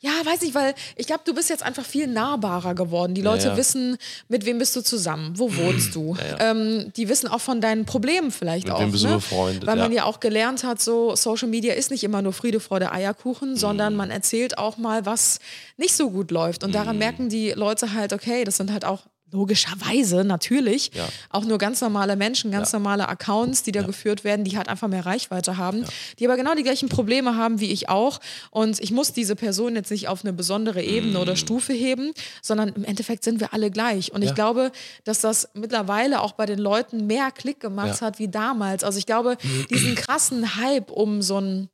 Ja, 0.00 0.10
weiß 0.22 0.42
nicht, 0.42 0.54
weil 0.54 0.74
ich 0.96 1.06
glaube, 1.06 1.22
du 1.24 1.32
bist 1.32 1.48
jetzt 1.48 1.62
einfach 1.62 1.84
viel 1.86 2.06
nahbarer 2.08 2.74
geworden. 2.74 3.14
Die 3.14 3.22
Leute 3.22 3.48
ja. 3.48 3.56
wissen, 3.56 3.96
mit 4.28 4.44
wem 4.44 4.58
bist 4.58 4.76
du 4.76 4.82
zusammen, 4.82 5.32
wo 5.38 5.56
wohnst 5.56 5.94
du. 5.94 6.14
Ähm, 6.40 6.92
die 6.94 7.08
wissen 7.08 7.26
auch 7.26 7.40
von 7.40 7.62
deinen 7.62 7.86
Problemen 7.86 8.30
vielleicht 8.30 8.66
Mit 8.66 8.74
auch. 8.74 8.80
wem 8.80 8.92
bist 8.92 9.04
du 9.04 9.08
ne? 9.08 9.14
befreundet, 9.14 9.66
Weil 9.66 9.76
man 9.76 9.92
ja. 9.92 9.98
ja 9.98 10.04
auch 10.04 10.20
gelernt 10.20 10.62
hat, 10.62 10.82
so 10.82 11.16
Social 11.16 11.48
Media 11.48 11.72
ist 11.72 11.90
nicht 11.90 12.04
immer 12.04 12.20
nur 12.20 12.34
Friede, 12.34 12.60
Freude, 12.60 12.92
Eierkuchen, 12.92 13.52
Mhm. 13.52 13.56
sondern 13.56 13.96
man 13.96 14.10
erzählt 14.10 14.58
auch 14.58 14.76
mal, 14.76 15.06
was 15.06 15.38
nicht 15.78 15.96
so 15.96 16.10
gut 16.10 16.30
läuft. 16.30 16.64
Und 16.64 16.70
Mhm. 16.70 16.74
daran 16.74 16.98
merken 16.98 17.28
die 17.30 17.52
Leute 17.52 17.94
halt, 17.94 18.12
okay, 18.12 18.44
das 18.44 18.58
sind 18.58 18.70
halt 18.72 18.84
auch 18.84 19.04
logischerweise 19.34 20.24
natürlich 20.24 20.90
Ja. 20.94 21.08
auch 21.30 21.44
nur 21.44 21.58
ganz 21.58 21.80
normale 21.80 22.16
Menschen, 22.16 22.50
ganz 22.50 22.72
Ja. 22.72 22.78
normale 22.78 23.08
Accounts, 23.08 23.62
die 23.64 23.72
da 23.72 23.82
geführt 23.82 24.24
werden, 24.24 24.44
die 24.44 24.56
halt 24.56 24.68
einfach 24.68 24.88
mehr 24.88 25.04
Reichweite 25.04 25.56
haben, 25.56 25.84
die 26.18 26.24
aber 26.26 26.36
genau 26.36 26.54
die 26.54 26.62
gleichen 26.62 26.88
Probleme 26.88 27.36
haben 27.36 27.60
wie 27.60 27.70
ich 27.72 27.88
auch. 27.88 28.20
Und 28.50 28.80
ich 28.80 28.92
muss 28.92 29.12
diese 29.12 29.36
Person 29.36 29.74
jetzt 29.74 29.90
nicht 29.90 30.08
auf 30.08 30.22
eine 30.24 30.32
besondere 30.32 30.82
Ebene 30.82 31.18
Mm. 31.18 31.22
oder 31.22 31.36
Stufe 31.36 31.72
heben, 31.72 32.12
sondern 32.42 32.68
im 32.70 32.84
Endeffekt 32.84 33.24
sind 33.24 33.40
wir 33.40 33.52
alle 33.52 33.70
gleich. 33.70 34.12
Und 34.12 34.22
ich 34.22 34.28
Ja. 34.30 34.34
glaube, 34.34 34.70
dass 35.04 35.20
das 35.20 35.48
mittlerweile 35.54 36.20
auch 36.22 36.32
bei 36.32 36.46
den 36.46 36.58
Leuten 36.58 37.06
mehr 37.06 37.30
Klick 37.32 37.58
gemacht 37.60 38.00
Ja. 38.00 38.06
hat 38.06 38.18
wie 38.18 38.28
damals. 38.28 38.84
Also 38.84 38.98
ich 38.98 39.06
glaube, 39.06 39.36
diesen 39.70 39.94
krassen 39.96 40.56
Hype 40.56 40.90
um 40.90 41.20
so 41.22 41.36
einen 41.38 41.68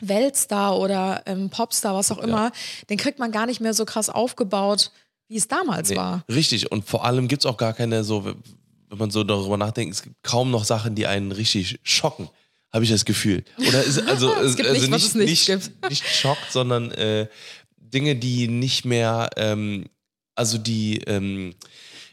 Weltstar 0.00 0.78
oder 0.78 1.22
ähm, 1.26 1.50
Popstar, 1.50 1.94
was 1.94 2.12
auch 2.12 2.18
immer, 2.18 2.52
den 2.88 2.98
kriegt 2.98 3.18
man 3.18 3.32
gar 3.32 3.46
nicht 3.46 3.60
mehr 3.60 3.74
so 3.74 3.84
krass 3.84 4.08
aufgebaut, 4.10 4.92
wie 5.28 5.36
es 5.36 5.46
damals 5.48 5.90
Nee, 5.90 5.96
war. 5.96 6.24
Richtig. 6.28 6.72
Und 6.72 6.88
vor 6.88 7.04
allem 7.04 7.28
gibt 7.28 7.42
es 7.42 7.46
auch 7.46 7.56
gar 7.56 7.72
keine 7.74 8.02
so, 8.04 8.24
wenn 8.24 8.98
man 8.98 9.10
so 9.10 9.22
darüber 9.24 9.56
nachdenkt, 9.56 9.94
es 9.94 10.02
gibt 10.02 10.16
kaum 10.22 10.50
noch 10.50 10.64
Sachen, 10.64 10.94
die 10.94 11.06
einen 11.06 11.32
richtig 11.32 11.78
schocken. 11.82 12.28
Habe 12.72 12.84
ich 12.84 12.90
das 12.90 13.04
Gefühl. 13.04 13.44
Oder 13.66 13.82
ist, 13.82 13.98
also, 14.02 14.34
Es 14.42 14.56
gibt 14.56 14.68
also 14.68 14.80
nicht, 14.80 14.90
was 14.90 15.02
es 15.04 15.14
nicht 15.14 15.48
nicht, 15.48 15.64
gibt. 15.64 15.88
nicht 15.90 16.06
schockt, 16.06 16.52
sondern 16.52 16.90
äh, 16.92 17.26
Dinge, 17.78 18.16
die 18.16 18.48
nicht 18.48 18.84
mehr, 18.84 19.30
ähm, 19.36 19.86
also 20.34 20.58
die, 20.58 20.98
ähm, 21.06 21.54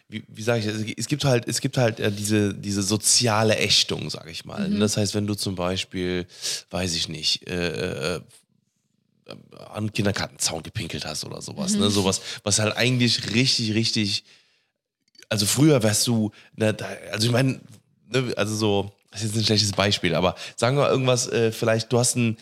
wie, 0.08 0.24
wie 0.28 0.42
sage 0.44 0.60
ich, 0.60 0.66
das? 0.66 0.82
es 0.98 1.08
gibt 1.08 1.26
halt, 1.26 1.48
es 1.48 1.60
gibt 1.60 1.78
halt 1.78 2.00
äh, 2.00 2.12
diese, 2.12 2.54
diese 2.54 2.84
soziale 2.84 3.58
Ächtung, 3.58 4.10
sage 4.10 4.32
ich 4.32 4.46
mal. 4.46 4.70
Mhm. 4.70 4.80
Das 4.80 4.96
heißt, 4.96 5.14
wenn 5.14 5.28
du 5.28 5.36
zum 5.36 5.56
Beispiel, 5.56 6.26
weiß 6.70 6.96
ich 6.96 7.10
nicht, 7.10 7.48
äh, 7.50 8.16
äh, 8.16 8.22
an 9.74 9.86
den 9.88 9.94
Kindergartenzaun 9.94 10.62
gepinkelt 10.64 11.06
hast 11.06 11.24
oder 11.26 11.42
sowas, 11.42 11.74
Mhm. 11.74 11.80
ne? 11.82 11.90
Sowas, 11.90 12.22
was 12.44 12.60
halt 12.60 12.76
eigentlich 12.78 13.34
richtig, 13.34 13.74
richtig, 13.74 14.24
also 15.30 15.46
früher 15.46 15.82
wärst 15.84 16.06
du, 16.08 16.32
ne, 16.56 16.74
da, 16.74 16.86
also 17.12 17.26
ich 17.28 17.32
meine, 17.34 17.60
ne, 18.10 18.34
also 18.38 18.56
so, 18.56 18.92
das 19.12 19.22
ist 19.24 19.30
jetzt 19.30 19.38
ein 19.42 19.46
schlechtes 19.46 19.72
Beispiel, 19.72 20.14
aber 20.14 20.36
sagen 20.56 20.78
wir 20.78 20.90
irgendwas, 20.90 21.28
äh, 21.28 21.52
vielleicht 21.52 21.92
du 21.92 21.98
hast 22.00 22.16
ein, 22.16 22.38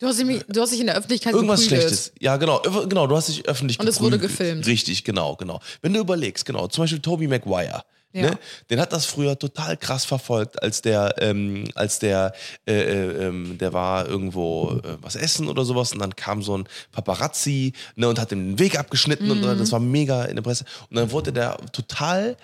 Du 0.00 0.06
hast, 0.06 0.20
dich, 0.20 0.44
du 0.48 0.60
hast 0.60 0.70
dich 0.70 0.78
in 0.78 0.86
der 0.86 0.94
Öffentlichkeit 0.96 1.34
Irgendwas 1.34 1.62
geprügelt. 1.62 1.88
Schlechtes. 1.88 2.12
Ja, 2.20 2.36
genau. 2.36 2.60
Genau, 2.86 3.08
du 3.08 3.16
hast 3.16 3.30
dich 3.30 3.44
öffentlich 3.48 3.80
Und 3.80 3.88
es 3.88 4.00
wurde 4.00 4.16
gefilmt. 4.20 4.64
Richtig, 4.64 5.02
genau, 5.02 5.34
genau. 5.34 5.60
Wenn 5.82 5.92
du 5.92 5.98
überlegst, 5.98 6.44
genau, 6.44 6.68
zum 6.68 6.84
Beispiel 6.84 7.00
Toby 7.00 7.26
Maguire. 7.26 7.82
Ja. 8.12 8.22
Ne? 8.22 8.38
Den 8.70 8.80
hat 8.80 8.92
das 8.92 9.04
früher 9.04 9.38
total 9.38 9.76
krass 9.76 10.06
verfolgt, 10.06 10.62
als 10.62 10.80
der, 10.80 11.14
ähm, 11.18 11.64
als 11.74 11.98
der, 11.98 12.32
äh, 12.66 12.72
äh, 12.72 13.26
ähm, 13.26 13.58
der 13.58 13.72
war 13.74 14.06
irgendwo 14.06 14.80
äh, 14.82 14.96
was 15.02 15.14
essen 15.14 15.48
oder 15.48 15.64
sowas 15.64 15.92
und 15.92 15.98
dann 15.98 16.16
kam 16.16 16.42
so 16.42 16.56
ein 16.56 16.68
Paparazzi 16.90 17.74
ne, 17.96 18.08
und 18.08 18.18
hat 18.18 18.32
ihm 18.32 18.56
den 18.56 18.58
Weg 18.58 18.78
abgeschnitten 18.78 19.30
und 19.30 19.42
das 19.42 19.72
war 19.72 19.80
mega 19.80 20.24
in 20.24 20.36
der 20.36 20.42
Presse. 20.42 20.64
Und 20.88 20.96
dann 20.96 21.10
wurde 21.10 21.32
der 21.32 21.58
total 21.72 22.36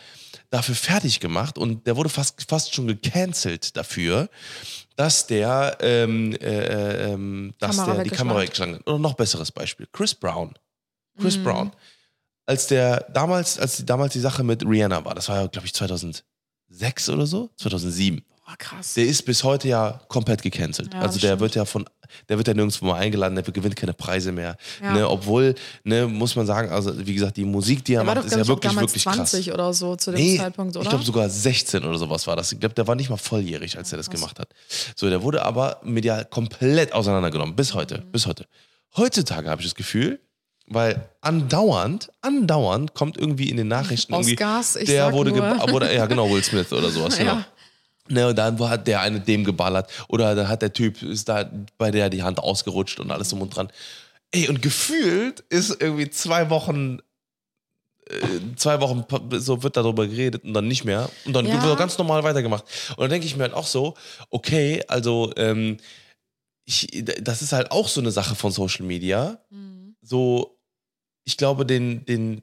dafür 0.50 0.74
fertig 0.74 1.18
gemacht 1.18 1.56
und 1.56 1.86
der 1.86 1.96
wurde 1.96 2.10
fast, 2.10 2.44
fast 2.48 2.74
schon 2.74 2.86
gecancelt 2.86 3.76
dafür, 3.76 4.28
dass 4.96 5.26
der, 5.26 5.78
ähm, 5.80 6.32
äh, 6.40 7.12
ähm, 7.12 7.54
dass 7.58 7.76
Kamera 7.76 7.94
der 7.94 8.04
die 8.04 8.10
Kamera 8.10 8.40
weggeschlagen 8.40 8.74
hat. 8.76 8.86
Oder 8.86 8.98
noch 8.98 9.14
besseres 9.14 9.50
Beispiel, 9.50 9.88
Chris 9.92 10.14
Brown. 10.14 10.54
Chris 11.18 11.42
Brown. 11.42 11.72
Als 12.46 12.66
der 12.66 13.06
damals, 13.12 13.58
als 13.58 13.78
die, 13.78 13.86
damals 13.86 14.12
die 14.12 14.20
Sache 14.20 14.44
mit 14.44 14.64
Rihanna 14.64 15.04
war, 15.04 15.14
das 15.14 15.28
war 15.28 15.40
ja, 15.42 15.46
glaube 15.46 15.66
ich, 15.66 15.74
2006 15.74 16.24
oder 17.08 17.26
so, 17.26 17.50
2007. 17.56 18.22
Boah, 18.46 18.56
krass. 18.58 18.92
Der 18.94 19.06
ist 19.06 19.22
bis 19.22 19.42
heute 19.42 19.68
ja 19.68 20.00
komplett 20.08 20.42
gecancelt. 20.42 20.92
Ja, 20.92 21.00
also 21.00 21.18
der 21.18 21.28
stimmt. 21.28 21.40
wird 21.40 21.54
ja 21.54 21.64
von, 21.64 21.86
der 22.28 22.36
wird 22.36 22.46
ja 22.46 22.52
nirgendwo 22.52 22.84
mal 22.84 22.96
eingeladen, 22.96 23.34
der 23.34 23.44
gewinnt 23.44 23.74
keine 23.74 23.94
Preise 23.94 24.32
mehr. 24.32 24.58
Ja. 24.82 24.92
Ne, 24.92 25.08
obwohl, 25.08 25.54
ne, 25.82 26.06
muss 26.06 26.36
man 26.36 26.44
sagen, 26.44 26.70
also 26.70 26.92
wie 27.06 27.14
gesagt, 27.14 27.38
die 27.38 27.44
Musik, 27.46 27.82
die 27.86 27.94
er 27.94 28.04
macht, 28.04 28.18
doch, 28.18 28.24
ist 28.26 28.32
ja 28.36 28.46
wirklich, 28.46 28.70
damals 28.70 28.90
wirklich 28.92 29.02
20 29.02 29.46
krass. 29.46 29.54
oder 29.54 29.72
so 29.72 29.96
zu 29.96 30.10
dem 30.10 30.20
Nee, 30.20 30.36
Zeitpunkt, 30.36 30.76
oder? 30.76 30.82
Ich 30.82 30.90
glaube 30.90 31.04
sogar 31.04 31.30
16 31.30 31.84
oder 31.84 31.96
sowas 31.96 32.26
war 32.26 32.36
das. 32.36 32.52
Ich 32.52 32.60
glaube, 32.60 32.74
der 32.74 32.86
war 32.86 32.94
nicht 32.96 33.08
mal 33.08 33.16
volljährig, 33.16 33.78
als 33.78 33.90
er 33.92 33.96
das 33.96 34.10
gemacht 34.10 34.38
hat. 34.38 34.48
So, 34.94 35.08
der 35.08 35.22
wurde 35.22 35.42
aber 35.42 35.80
medial 35.82 36.26
komplett 36.26 36.92
auseinandergenommen. 36.92 37.56
Bis 37.56 37.72
heute. 37.72 37.98
Mhm. 37.98 38.12
Bis 38.12 38.26
heute. 38.26 38.44
Heutzutage 38.96 39.48
habe 39.48 39.62
ich 39.62 39.66
das 39.68 39.74
Gefühl, 39.74 40.20
weil 40.66 41.08
andauernd, 41.20 42.10
andauernd 42.22 42.94
kommt 42.94 43.16
irgendwie 43.16 43.50
in 43.50 43.56
den 43.56 43.68
Nachrichten 43.68 44.12
irgendwie, 44.14 44.32
Oscars, 44.34 44.76
ich 44.76 44.86
der 44.86 45.06
sag 45.06 45.12
wurde, 45.12 45.34
wurde, 45.70 45.94
ja 45.94 46.06
genau, 46.06 46.30
Will 46.30 46.42
Smith 46.42 46.72
oder 46.72 46.90
sowas, 46.90 47.16
genau. 47.18 47.34
Ja. 47.34 47.46
Ne, 48.08 48.28
und 48.28 48.36
dann 48.36 48.58
hat 48.68 48.86
der 48.86 49.00
eine 49.00 49.20
dem 49.20 49.44
geballert 49.44 49.90
oder 50.08 50.34
dann 50.34 50.48
hat 50.48 50.60
der 50.60 50.72
Typ, 50.72 51.02
ist 51.02 51.28
da 51.28 51.50
bei 51.78 51.90
der 51.90 52.10
die 52.10 52.22
Hand 52.22 52.38
ausgerutscht 52.38 53.00
und 53.00 53.10
alles 53.10 53.30
drum 53.30 53.40
und 53.42 53.50
dran. 53.56 53.70
Ey, 54.30 54.48
und 54.48 54.60
gefühlt 54.60 55.40
ist 55.48 55.80
irgendwie 55.80 56.10
zwei 56.10 56.50
Wochen, 56.50 56.98
äh, 58.10 58.16
zwei 58.56 58.80
Wochen 58.80 59.04
so 59.38 59.62
wird 59.62 59.76
darüber 59.78 60.06
geredet 60.06 60.44
und 60.44 60.52
dann 60.52 60.68
nicht 60.68 60.84
mehr. 60.84 61.08
Und 61.24 61.32
dann 61.34 61.46
Ja. 61.46 61.62
wird 61.62 61.78
ganz 61.78 61.96
normal 61.96 62.22
weitergemacht. 62.24 62.64
Und 62.90 63.00
dann 63.00 63.10
denke 63.10 63.26
ich 63.26 63.36
mir 63.36 63.44
halt 63.44 63.54
auch 63.54 63.66
so, 63.66 63.94
okay, 64.28 64.82
also 64.88 65.32
ähm, 65.36 65.78
ich, 66.66 67.04
das 67.22 67.40
ist 67.42 67.52
halt 67.52 67.70
auch 67.70 67.88
so 67.88 68.00
eine 68.00 68.10
Sache 68.10 68.34
von 68.34 68.50
Social 68.52 68.84
Media. 68.84 69.38
Mhm. 69.50 69.96
So, 70.02 70.53
ich 71.24 71.36
glaube, 71.36 71.64
den, 71.66 72.04
den, 72.06 72.42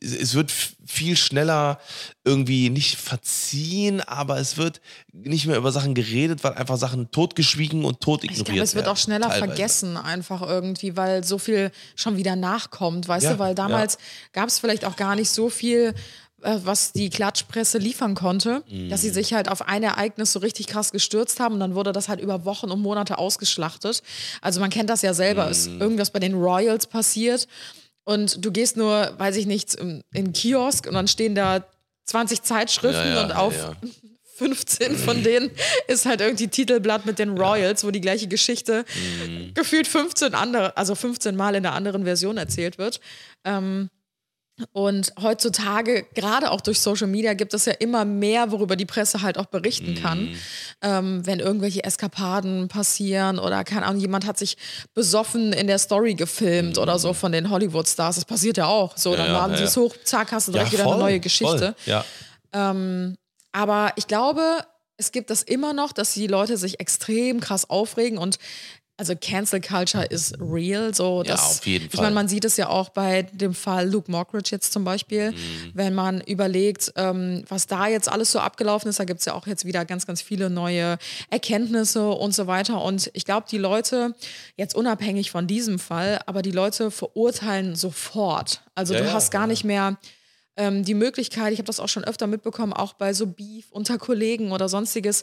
es 0.00 0.34
wird 0.34 0.52
viel 0.86 1.16
schneller 1.16 1.80
irgendwie 2.24 2.70
nicht 2.70 2.96
verziehen, 2.96 4.00
aber 4.00 4.38
es 4.38 4.56
wird 4.56 4.80
nicht 5.12 5.46
mehr 5.46 5.56
über 5.56 5.72
Sachen 5.72 5.94
geredet, 5.94 6.44
weil 6.44 6.54
einfach 6.54 6.76
Sachen 6.76 7.10
totgeschwiegen 7.10 7.84
und 7.84 8.00
tot 8.00 8.22
Ich 8.22 8.30
ignoriert 8.30 8.46
glaube, 8.46 8.60
es 8.62 8.74
wird 8.74 8.84
werden, 8.86 8.92
auch 8.94 8.98
schneller 9.00 9.28
teilweise. 9.28 9.46
vergessen, 9.46 9.96
einfach 9.96 10.42
irgendwie, 10.42 10.96
weil 10.96 11.24
so 11.24 11.38
viel 11.38 11.72
schon 11.96 12.16
wieder 12.16 12.36
nachkommt, 12.36 13.08
weißt 13.08 13.24
Ja, 13.24 13.32
du? 13.34 13.38
Weil 13.38 13.54
damals 13.54 13.98
gab 14.32 14.48
es 14.48 14.58
vielleicht 14.60 14.84
auch 14.84 14.96
gar 14.96 15.16
nicht 15.16 15.30
so 15.30 15.48
viel, 15.50 15.94
äh, 16.42 16.58
was 16.62 16.92
die 16.92 17.10
Klatschpresse 17.10 17.78
liefern 17.78 18.14
konnte, 18.14 18.62
dass 18.88 19.02
Mhm. 19.02 19.06
sie 19.06 19.10
sich 19.10 19.32
halt 19.34 19.48
auf 19.48 19.62
ein 19.62 19.82
Ereignis 19.82 20.32
so 20.32 20.38
richtig 20.38 20.68
krass 20.68 20.92
gestürzt 20.92 21.40
haben 21.40 21.54
und 21.54 21.60
dann 21.60 21.74
wurde 21.74 21.92
das 21.92 22.08
halt 22.08 22.20
über 22.20 22.44
Wochen 22.44 22.70
und 22.70 22.80
Monate 22.80 23.18
ausgeschlachtet. 23.18 24.02
Also 24.42 24.60
man 24.60 24.70
kennt 24.70 24.90
das 24.90 25.02
ja 25.02 25.12
selber, 25.14 25.48
ist 25.50 25.70
Mhm. 25.70 25.80
irgendwas 25.80 26.10
bei 26.10 26.20
den 26.20 26.34
Royals 26.34 26.86
passiert 26.86 27.48
und 28.06 28.42
du 28.44 28.50
gehst 28.50 28.76
nur, 28.78 29.12
weiß 29.18 29.36
ich 29.36 29.44
nicht, 29.46 29.74
in 29.74 30.00
in 30.14 30.24
einen 30.26 30.32
Kiosk 30.32 30.86
und 30.86 30.94
dann 30.94 31.08
stehen 31.08 31.34
da 31.34 31.64
20 32.06 32.42
Zeitschriften 32.42 33.08
Ja, 33.08 33.14
ja, 33.16 33.24
und 33.24 33.32
auf 33.32 33.54
ja. 33.56 33.72
15 34.36 34.96
von 34.98 35.22
denen 35.22 35.50
ist 35.88 36.04
halt 36.04 36.20
irgendwie 36.20 36.48
Titelblatt 36.48 37.06
mit 37.06 37.18
den 37.18 37.38
Royals, 37.38 37.84
wo 37.84 37.90
die 37.90 38.02
gleiche 38.02 38.28
Geschichte 38.28 38.84
Mhm. 39.26 39.54
gefühlt 39.54 39.86
15 39.88 40.34
andere, 40.34 40.76
also 40.76 40.94
15 40.94 41.34
Mal 41.36 41.54
in 41.54 41.64
einer 41.66 41.74
anderen 41.74 42.04
Version 42.04 42.36
erzählt 42.36 42.76
wird. 42.78 43.00
Ähm, 43.44 43.88
Und 44.72 45.12
heutzutage, 45.20 46.06
gerade 46.14 46.50
auch 46.50 46.62
durch 46.62 46.80
Social 46.80 47.06
Media, 47.08 47.34
gibt 47.34 47.52
es 47.52 47.66
ja 47.66 47.72
immer 47.72 48.04
mehr, 48.06 48.50
worüber 48.50 48.76
die 48.76 48.86
Presse 48.86 49.20
halt 49.20 49.36
auch 49.36 49.46
berichten 49.46 49.94
kann. 49.94 50.34
Ähm, 50.80 51.26
wenn 51.26 51.40
irgendwelche 51.40 51.84
Eskapaden 51.84 52.68
passieren 52.68 53.38
oder 53.38 53.64
keine 53.64 53.84
Ahnung, 53.84 54.00
jemand 54.00 54.26
hat 54.26 54.38
sich 54.38 54.56
besoffen 54.94 55.52
in 55.52 55.66
der 55.66 55.78
Story 55.78 56.14
gefilmt 56.14 56.78
oder 56.78 56.98
so 56.98 57.12
von 57.12 57.32
den 57.32 57.50
Hollywood-Stars. 57.50 58.16
Das 58.16 58.24
passiert 58.24 58.56
ja 58.56 58.66
auch. 58.66 58.96
So, 58.96 59.14
dann 59.14 59.26
ja, 59.26 59.32
laden 59.32 59.52
ja, 59.52 59.58
sie 59.58 59.64
es 59.64 59.74
ja. 59.74 59.82
hoch, 59.82 59.94
zack, 60.04 60.32
hast 60.32 60.48
du 60.48 60.52
direkt 60.52 60.72
wieder 60.72 60.84
voll, 60.84 60.94
eine 60.94 61.02
neue 61.02 61.20
Geschichte. 61.20 61.74
Ja. 61.84 62.04
Aber 63.52 63.92
ich 63.96 64.06
glaube, 64.06 64.64
es 64.96 65.12
gibt 65.12 65.30
das 65.30 65.42
immer 65.42 65.72
noch, 65.72 65.92
dass 65.92 66.14
die 66.14 66.26
Leute 66.26 66.56
sich 66.56 66.80
extrem 66.80 67.40
krass 67.40 67.68
aufregen 67.68 68.18
und 68.18 68.38
also 68.98 69.14
Cancel 69.20 69.60
Culture 69.60 70.04
ist 70.04 70.36
real. 70.40 70.94
So, 70.94 71.22
Ja, 71.24 71.32
dass, 71.32 71.58
auf 71.58 71.66
jeden 71.66 71.86
Ich 71.86 71.92
Fall. 71.92 72.04
meine, 72.04 72.14
man 72.14 72.28
sieht 72.28 72.44
es 72.46 72.56
ja 72.56 72.68
auch 72.70 72.88
bei 72.88 73.22
dem 73.24 73.52
Fall 73.54 73.88
Luke 73.90 74.10
Mockridge 74.10 74.48
jetzt 74.52 74.72
zum 74.72 74.84
Beispiel, 74.84 75.32
Mhm. 75.32 75.36
wenn 75.74 75.94
man 75.94 76.20
überlegt, 76.22 76.92
ähm, 76.96 77.44
was 77.48 77.66
da 77.66 77.86
jetzt 77.88 78.08
alles 78.08 78.32
so 78.32 78.38
abgelaufen 78.38 78.88
ist. 78.88 78.98
Da 78.98 79.04
gibt 79.04 79.20
es 79.20 79.26
ja 79.26 79.34
auch 79.34 79.46
jetzt 79.46 79.64
wieder 79.66 79.84
ganz, 79.84 80.06
ganz 80.06 80.22
viele 80.22 80.48
neue 80.48 80.96
Erkenntnisse 81.30 82.08
und 82.08 82.34
so 82.34 82.46
weiter. 82.46 82.80
Und 82.82 83.10
ich 83.12 83.24
glaube, 83.24 83.46
die 83.50 83.58
Leute, 83.58 84.14
jetzt 84.56 84.74
unabhängig 84.74 85.30
von 85.30 85.46
diesem 85.46 85.78
Fall, 85.78 86.20
aber 86.26 86.40
die 86.42 86.50
Leute 86.52 86.90
verurteilen 86.90 87.76
sofort. 87.76 88.62
Also 88.74 88.94
Ja, 88.94 89.00
du 89.00 89.12
hast 89.12 89.30
gar 89.30 89.42
ja. 89.42 89.46
nicht 89.48 89.64
mehr 89.64 89.98
ähm, 90.56 90.84
die 90.84 90.94
Möglichkeit, 90.94 91.52
ich 91.52 91.58
habe 91.58 91.66
das 91.66 91.80
auch 91.80 91.88
schon 91.90 92.04
öfter 92.04 92.26
mitbekommen, 92.26 92.72
auch 92.72 92.94
bei 92.94 93.12
so 93.12 93.26
Beef 93.26 93.66
unter 93.72 93.98
Kollegen 93.98 94.52
oder 94.52 94.70
sonstiges. 94.70 95.22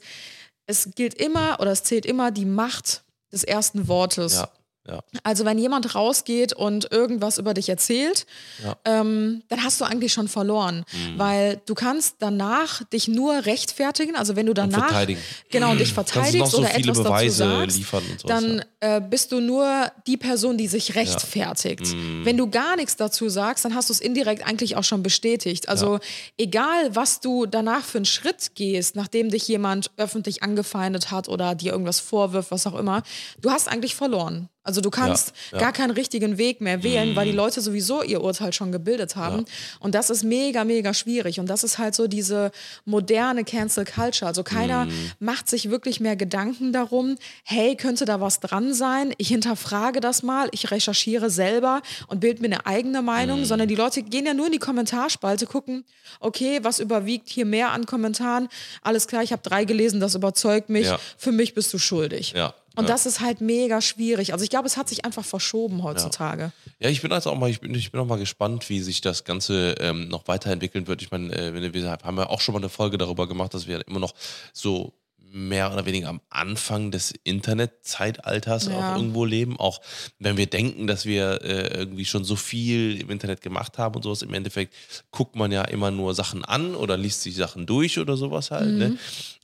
Es 0.68 0.90
gilt 0.94 1.16
immer 1.16 1.58
oder 1.60 1.72
es 1.72 1.82
zählt 1.84 2.06
immer 2.06 2.30
die 2.30 2.46
Macht 2.46 3.04
des 3.34 3.44
ersten 3.44 3.88
Wortes. 3.88 4.36
Ja. 4.36 4.50
Ja. 4.86 5.00
Also 5.24 5.46
wenn 5.46 5.58
jemand 5.58 5.96
rausgeht 5.96 6.52
und 6.52 6.92
irgendwas 6.92 7.38
über 7.38 7.54
dich 7.54 7.70
erzählt, 7.70 8.26
Ja. 8.62 8.76
ähm, 8.84 9.42
dann 9.48 9.64
hast 9.64 9.80
du 9.80 9.86
eigentlich 9.86 10.12
schon 10.12 10.28
verloren, 10.28 10.84
Mhm. 10.92 11.18
weil 11.20 11.62
du 11.66 11.74
kannst 11.74 12.16
danach 12.20 12.84
dich 12.90 13.08
nur 13.08 13.46
rechtfertigen. 13.46 14.18
Also 14.18 14.36
wenn 14.36 14.46
du 14.46 14.54
danach 14.54 15.06
genau 15.50 15.72
und 15.72 15.80
dich 15.80 15.94
verteidigst 15.94 16.52
so 16.52 16.58
oder 16.58 16.76
etwas 16.76 16.98
Beweise 17.02 17.44
dazu 17.46 17.60
sagst, 17.62 17.78
liefern 17.78 18.04
und 18.12 18.20
sowas, 18.20 18.42
dann 18.42 18.66
äh, 18.82 19.00
bist 19.00 19.32
du 19.32 19.40
nur 19.40 19.88
die 20.06 20.18
Person, 20.18 20.58
die 20.58 20.68
sich 20.68 20.96
rechtfertigt. 20.96 21.94
Mhm. 21.94 22.26
Wenn 22.26 22.36
du 22.36 22.50
gar 22.50 22.76
nichts 22.76 22.98
dazu 22.98 23.30
sagst, 23.30 23.64
dann 23.64 23.76
hast 23.76 23.88
du 23.88 23.94
es 23.94 24.02
indirekt 24.02 24.46
eigentlich 24.46 24.76
auch 24.76 24.84
schon 24.84 25.02
bestätigt. 25.02 25.70
Also 25.70 26.00
egal, 26.38 26.94
was 26.94 27.22
du 27.22 27.46
danach 27.46 27.86
für 27.86 28.00
einen 28.00 28.06
Schritt 28.06 28.56
gehst, 28.56 28.98
nachdem 28.98 29.30
dich 29.30 29.48
jemand 29.48 29.92
öffentlich 29.96 30.44
angefeindet 30.44 31.10
hat 31.10 31.30
oder 31.30 31.56
dir 31.56 31.72
irgendwas 31.72 32.02
vorwirft, 32.02 32.52
was 32.52 32.68
auch 32.68 32.76
immer, 32.78 33.02
du 33.40 33.50
hast 33.50 33.70
eigentlich 33.70 33.96
verloren. 33.96 34.50
Also 34.64 34.80
du 34.82 34.90
kannst 34.90 35.34
Ja, 35.52 35.58
ja. 35.58 35.64
gar 35.66 35.74
keinen 35.74 35.92
richtigen 35.92 36.38
Weg 36.38 36.62
mehr 36.62 36.84
wählen, 36.84 37.16
weil 37.16 37.26
die 37.26 37.34
Leute 37.34 37.60
sowieso 37.62 38.02
ihr 38.02 38.22
Urteil 38.22 38.54
schon 38.54 38.72
gebildet 38.72 39.16
haben. 39.16 39.46
Und 39.80 39.94
das 39.94 40.10
ist 40.10 40.24
mega, 40.24 40.64
mega 40.64 40.94
schwierig. 40.94 41.40
Und 41.40 41.48
das 41.48 41.64
ist 41.64 41.78
halt 41.78 41.96
so 41.96 42.08
diese 42.08 42.52
moderne 42.86 43.44
Cancel 43.44 43.86
Culture. 43.86 44.28
Also 44.28 44.44
keiner 44.44 44.88
macht 45.20 45.50
sich 45.50 45.70
wirklich 45.70 46.00
mehr 46.00 46.16
Gedanken 46.16 46.72
darum, 46.72 47.18
hey, 47.44 47.76
könnte 47.76 48.06
da 48.06 48.22
was 48.22 48.40
dran 48.40 48.74
sein? 48.74 49.14
Ich 49.18 49.28
hinterfrage 49.28 50.00
das 50.00 50.24
mal, 50.24 50.48
ich 50.52 50.72
recherchiere 50.72 51.30
selber 51.30 51.82
und 52.08 52.20
bilde 52.22 52.42
mir 52.42 52.48
eine 52.48 52.66
eigene 52.66 53.02
Meinung, 53.02 53.44
sondern 53.46 53.68
die 53.68 53.76
Leute 53.76 54.02
gehen 54.04 54.26
ja 54.26 54.34
nur 54.34 54.46
in 54.46 54.52
die 54.54 54.60
Kommentarspalte, 54.60 55.46
gucken, 55.46 55.84
okay, 56.20 56.60
was 56.64 56.80
überwiegt 56.80 57.30
hier 57.30 57.46
mehr 57.46 57.72
an 57.72 57.86
Kommentaren? 57.86 58.48
Alles 58.82 59.08
klar, 59.08 59.24
ich 59.24 59.32
habe 59.32 59.42
drei 59.42 59.66
gelesen, 59.66 60.00
das 60.00 60.16
überzeugt 60.16 60.70
mich. 60.70 60.88
Ja. 60.88 61.00
Für 61.18 61.32
mich 61.32 61.54
bist 61.54 61.74
du 61.74 61.78
schuldig. 61.78 62.34
Ja, 62.36 62.54
Und 62.76 62.86
ja. 62.86 62.92
das 62.92 63.06
ist 63.06 63.20
halt 63.20 63.40
mega 63.42 63.82
schwierig. 63.82 64.34
Also 64.34 64.44
ich 64.44 64.50
glaube, 64.50 64.68
es 64.68 64.78
hat 64.78 64.90
sich 64.90 65.06
einfach 65.06 65.24
verschoben 65.24 65.84
heutzutage. 65.84 66.52
Ja, 66.80 66.90
ich 66.90 67.02
bin 67.02 67.12
also 67.12 67.30
auch 67.32 67.38
mal, 67.38 67.50
ich 67.50 67.60
bin, 67.62 67.74
ich 67.76 67.92
bin 67.92 68.02
auch 68.02 68.08
mal 68.08 68.18
gespannt, 68.18 68.68
wie 68.70 68.80
sich 68.80 69.02
das 69.02 69.24
Ganze 69.26 69.76
ähm, 69.80 70.08
noch 70.08 70.28
weiterentwickeln 70.28 70.88
wird. 70.88 71.02
Ich 71.02 71.12
meine, 71.12 71.32
äh, 71.36 71.54
wir- 71.54 71.74
wir 71.74 71.92
haben 72.04 72.18
ja 72.18 72.30
auch 72.30 72.42
schon 72.42 72.54
mal 72.54 72.60
eine 72.60 72.70
Folge 72.70 72.98
darüber 72.98 73.28
gemacht, 73.28 73.54
dass 73.54 73.68
wir 73.68 73.88
immer 73.88 74.00
noch 74.00 74.14
so 74.54 74.94
mehr 75.36 75.74
oder 75.74 75.86
weniger 75.88 76.10
am 76.10 76.22
Anfang 76.30 76.92
des 76.92 77.12
Internetzeitalters 77.24 78.68
Ja. 78.68 78.94
auch 78.94 78.98
irgendwo 78.98 79.26
leben. 79.26 79.58
Auch 79.60 79.82
wenn 80.20 80.38
wir 80.38 80.46
denken, 80.48 80.88
dass 80.88 81.06
wir 81.06 81.42
äh, 81.44 81.78
irgendwie 81.80 82.06
schon 82.06 82.24
so 82.24 82.36
viel 82.36 83.00
im 83.02 83.10
Internet 83.10 83.42
gemacht 83.42 83.78
haben 83.78 83.96
und 83.96 84.04
sowas. 84.04 84.22
Im 84.22 84.34
Endeffekt 84.34 84.74
guckt 85.12 85.36
man 85.36 85.52
ja 85.52 85.64
immer 85.64 85.92
nur 85.92 86.14
Sachen 86.14 86.46
an 86.46 86.76
oder 86.76 86.98
liest 86.98 87.22
sich 87.22 87.36
Sachen 87.36 87.66
durch 87.66 88.00
oder 88.00 88.18
sowas 88.18 88.52
halt. 88.52 88.70
Mhm. 88.72 88.78
Ne? 88.78 88.98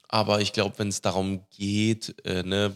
Aber 0.07 0.41
ich 0.41 0.53
glaube, 0.53 0.75
wenn 0.77 0.87
es 0.89 1.01
darum 1.01 1.41
geht, 1.55 2.15
äh, 2.25 2.43
ne, 2.43 2.75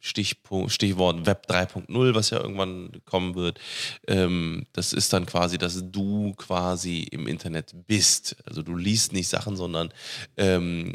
Stichpunkt, 0.00 0.72
Stichwort 0.72 1.26
Web 1.26 1.46
3.0, 1.48 2.14
was 2.14 2.30
ja 2.30 2.40
irgendwann 2.40 2.90
kommen 3.04 3.34
wird. 3.34 3.60
Ähm, 4.06 4.66
das 4.72 4.92
ist 4.92 5.12
dann 5.12 5.26
quasi, 5.26 5.58
dass 5.58 5.82
du 5.90 6.34
quasi 6.34 7.02
im 7.02 7.26
Internet 7.26 7.74
bist. 7.86 8.36
Also 8.46 8.62
du 8.62 8.76
liest 8.76 9.12
nicht 9.12 9.28
Sachen, 9.28 9.56
sondern 9.56 9.92
ähm, 10.36 10.94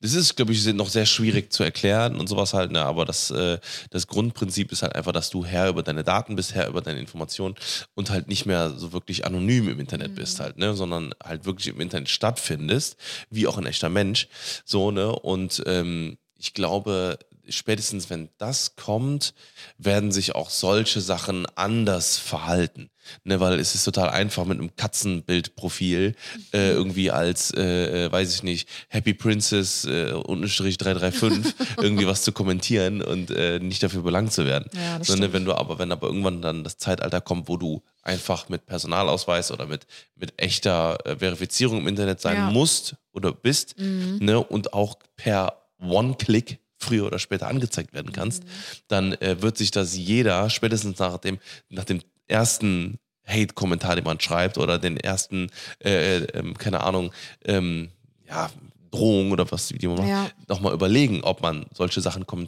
das 0.00 0.14
ist, 0.14 0.34
glaube 0.34 0.52
ich, 0.52 0.64
noch 0.72 0.88
sehr 0.88 1.04
schwierig 1.04 1.52
zu 1.52 1.62
erklären 1.62 2.16
und 2.16 2.26
sowas 2.26 2.54
halt, 2.54 2.72
ne? 2.72 2.82
aber 2.82 3.04
das, 3.04 3.30
äh, 3.30 3.58
das 3.90 4.06
Grundprinzip 4.06 4.72
ist 4.72 4.82
halt 4.82 4.94
einfach, 4.96 5.12
dass 5.12 5.28
du 5.28 5.44
Herr 5.44 5.68
über 5.68 5.82
deine 5.82 6.04
Daten 6.04 6.36
bist, 6.36 6.54
Herr 6.54 6.68
über 6.68 6.80
deine 6.80 7.00
Informationen 7.00 7.54
und 7.94 8.08
halt 8.08 8.26
nicht 8.26 8.46
mehr 8.46 8.70
so 8.70 8.92
wirklich 8.92 9.26
anonym 9.26 9.68
im 9.68 9.78
Internet 9.78 10.14
bist 10.14 10.40
halt, 10.40 10.56
ne? 10.56 10.74
sondern 10.74 11.14
halt 11.22 11.44
wirklich 11.44 11.68
im 11.68 11.80
Internet 11.80 12.08
stattfindest, 12.08 12.96
wie 13.28 13.46
auch 13.46 13.58
ein 13.58 13.66
echter 13.66 13.90
Mensch. 13.90 14.28
So, 14.64 14.90
ne? 14.90 15.12
Und 15.12 15.62
ähm, 15.66 16.16
ich 16.38 16.54
glaube, 16.54 17.18
spätestens 17.50 18.10
wenn 18.10 18.28
das 18.38 18.76
kommt, 18.76 19.34
werden 19.78 20.12
sich 20.12 20.34
auch 20.34 20.50
solche 20.50 21.00
Sachen 21.00 21.46
anders 21.56 22.16
verhalten. 22.18 22.90
Ne, 23.24 23.40
weil 23.40 23.58
es 23.58 23.74
ist 23.74 23.84
total 23.84 24.10
einfach 24.10 24.44
mit 24.44 24.58
einem 24.58 24.76
Katzenbildprofil 24.76 26.14
äh, 26.52 26.70
irgendwie 26.70 27.10
als, 27.10 27.52
äh, 27.52 28.04
äh, 28.06 28.12
weiß 28.12 28.34
ich 28.34 28.42
nicht, 28.42 28.68
Happy 28.88 29.14
Princess 29.14 29.84
äh, 29.84 30.12
Unterstrich 30.12 30.78
335 30.78 31.54
irgendwie 31.80 32.06
was 32.06 32.22
zu 32.22 32.32
kommentieren 32.32 33.02
und 33.02 33.30
äh, 33.30 33.58
nicht 33.58 33.82
dafür 33.82 34.02
belangt 34.02 34.32
zu 34.32 34.44
werden. 34.44 34.68
Ja, 34.74 35.02
Sondern 35.02 35.32
wenn 35.32 35.44
du 35.44 35.54
aber, 35.54 35.78
wenn 35.78 35.92
aber 35.92 36.06
irgendwann 36.08 36.42
dann 36.42 36.62
das 36.62 36.76
Zeitalter 36.78 37.20
kommt, 37.20 37.48
wo 37.48 37.56
du 37.56 37.82
einfach 38.02 38.48
mit 38.48 38.66
Personalausweis 38.66 39.50
oder 39.50 39.66
mit, 39.66 39.86
mit 40.14 40.34
echter 40.36 40.98
äh, 41.04 41.16
Verifizierung 41.16 41.78
im 41.78 41.88
Internet 41.88 42.20
sein 42.20 42.36
Ja. 42.36 42.46
Mhm. 42.46 42.52
musst 42.52 42.96
oder 43.12 43.32
bist, 43.32 43.76
ne, 43.78 44.38
und 44.38 44.72
auch 44.72 44.96
per 45.16 45.56
One-Click 45.80 46.58
früher 46.80 47.06
oder 47.06 47.18
später 47.18 47.46
angezeigt 47.48 47.92
werden 47.92 48.12
kannst, 48.12 48.42
dann 48.88 49.12
äh, 49.14 49.40
wird 49.42 49.56
sich 49.58 49.70
das 49.70 49.96
jeder 49.96 50.50
spätestens 50.50 50.98
nach 50.98 51.18
dem, 51.18 51.38
nach 51.68 51.84
dem 51.84 52.00
ersten 52.26 52.98
Hate-Kommentar, 53.26 53.96
den 53.96 54.04
man 54.04 54.18
schreibt 54.18 54.58
oder 54.58 54.78
den 54.78 54.96
ersten, 54.96 55.50
äh, 55.84 56.16
äh, 56.18 56.26
ähm, 56.34 56.56
keine 56.58 56.80
Ahnung, 56.82 57.12
ähm, 57.44 57.90
ja, 58.26 58.50
Drohung 58.90 59.30
oder 59.30 59.48
was 59.52 59.68
die 59.68 59.86
man 59.86 59.98
macht, 59.98 60.08
Ja. 60.08 60.30
nochmal 60.48 60.74
überlegen, 60.74 61.22
ob 61.22 61.42
man 61.42 61.66
solche 61.72 62.00
Sachen 62.00 62.26
kom 62.26 62.46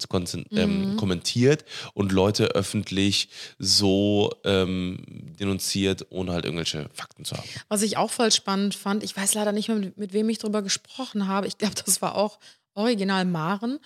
ähm, 0.50 0.96
kommentiert 0.96 1.64
und 1.94 2.10
Leute 2.10 2.46
öffentlich 2.46 3.28
so 3.58 4.32
ähm, 4.44 4.98
denunziert, 5.38 6.06
ohne 6.10 6.32
halt 6.32 6.44
irgendwelche 6.44 6.88
Fakten 6.94 7.24
zu 7.24 7.36
haben. 7.36 7.48
Was 7.68 7.82
ich 7.82 7.96
auch 7.96 8.10
voll 8.10 8.32
spannend 8.32 8.74
fand, 8.74 9.04
ich 9.04 9.16
weiß 9.16 9.34
leider 9.34 9.52
nicht 9.52 9.68
mehr, 9.68 9.78
mit, 9.78 9.96
mit 9.96 10.12
wem 10.12 10.28
ich 10.30 10.38
drüber 10.38 10.62
gesprochen 10.62 11.28
habe. 11.28 11.46
Ich 11.46 11.58
glaube, 11.58 11.74
das 11.84 12.02
war 12.02 12.16
auch 12.16 12.40
original 12.74 13.24
Maren. 13.24 13.78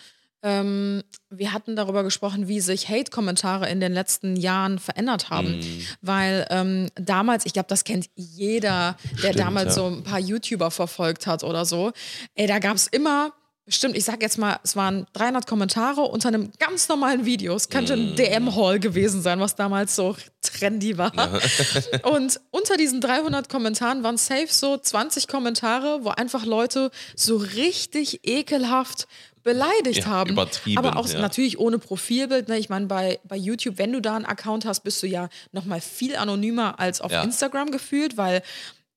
Ähm, 0.48 1.02
wir 1.28 1.52
hatten 1.52 1.74
darüber 1.74 2.04
gesprochen, 2.04 2.46
wie 2.46 2.60
sich 2.60 2.88
Hate-Kommentare 2.88 3.68
in 3.68 3.80
den 3.80 3.92
letzten 3.92 4.36
Jahren 4.36 4.78
verändert 4.78 5.28
haben. 5.28 5.58
Mhm. 5.58 5.80
Weil 6.02 6.46
ähm, 6.50 6.88
damals, 6.94 7.46
ich 7.46 7.52
glaube, 7.52 7.66
das 7.68 7.82
kennt 7.82 8.08
jeder, 8.14 8.96
der 9.10 9.18
Stimmt, 9.32 9.40
damals 9.40 9.66
ja. 9.76 9.82
so 9.82 9.86
ein 9.88 10.04
paar 10.04 10.20
YouTuber 10.20 10.70
verfolgt 10.70 11.26
hat 11.26 11.42
oder 11.42 11.64
so. 11.64 11.90
Ey, 12.36 12.46
da 12.46 12.60
gab 12.60 12.76
es 12.76 12.86
immer. 12.86 13.32
Stimmt, 13.68 13.96
ich 13.96 14.04
sag 14.04 14.22
jetzt 14.22 14.38
mal, 14.38 14.60
es 14.62 14.76
waren 14.76 15.08
300 15.14 15.44
Kommentare 15.48 16.02
unter 16.02 16.28
einem 16.28 16.52
ganz 16.60 16.88
normalen 16.88 17.24
Video. 17.24 17.56
Es 17.56 17.68
könnte 17.68 17.96
Mhm. 17.96 18.10
ein 18.10 18.14
DM-Haul 18.14 18.78
gewesen 18.78 19.22
sein, 19.22 19.40
was 19.40 19.56
damals 19.56 19.96
so 19.96 20.14
trendy 20.40 20.96
war. 20.96 21.10
Und 22.04 22.38
unter 22.52 22.76
diesen 22.76 23.00
300 23.00 23.48
Kommentaren 23.48 24.04
waren 24.04 24.18
safe 24.18 24.46
so 24.50 24.76
20 24.76 25.26
Kommentare, 25.26 26.04
wo 26.04 26.10
einfach 26.10 26.46
Leute 26.46 26.92
so 27.16 27.36
richtig 27.38 28.20
ekelhaft 28.22 29.08
beleidigt 29.46 30.00
Ja, 30.00 30.06
haben. 30.06 30.30
übertrieben, 30.32 30.76
Aber 30.84 30.98
auch 30.98 31.08
ja. 31.08 31.20
natürlich 31.20 31.58
ohne 31.58 31.78
Profilbild. 31.78 32.48
Ne? 32.48 32.58
Ich 32.58 32.68
meine, 32.68 32.84
bei, 32.86 33.18
bei 33.24 33.36
YouTube, 33.36 33.78
wenn 33.78 33.92
du 33.92 34.00
da 34.02 34.16
einen 34.16 34.26
Account 34.26 34.66
hast, 34.66 34.80
bist 34.80 35.02
du 35.02 35.06
ja 35.06 35.30
noch 35.52 35.64
mal 35.64 35.80
viel 35.80 36.16
anonymer 36.16 36.78
als 36.78 37.00
auf 37.00 37.10
Ja. 37.12 37.22
Instagram 37.22 37.70
gefühlt, 37.70 38.16
weil 38.18 38.42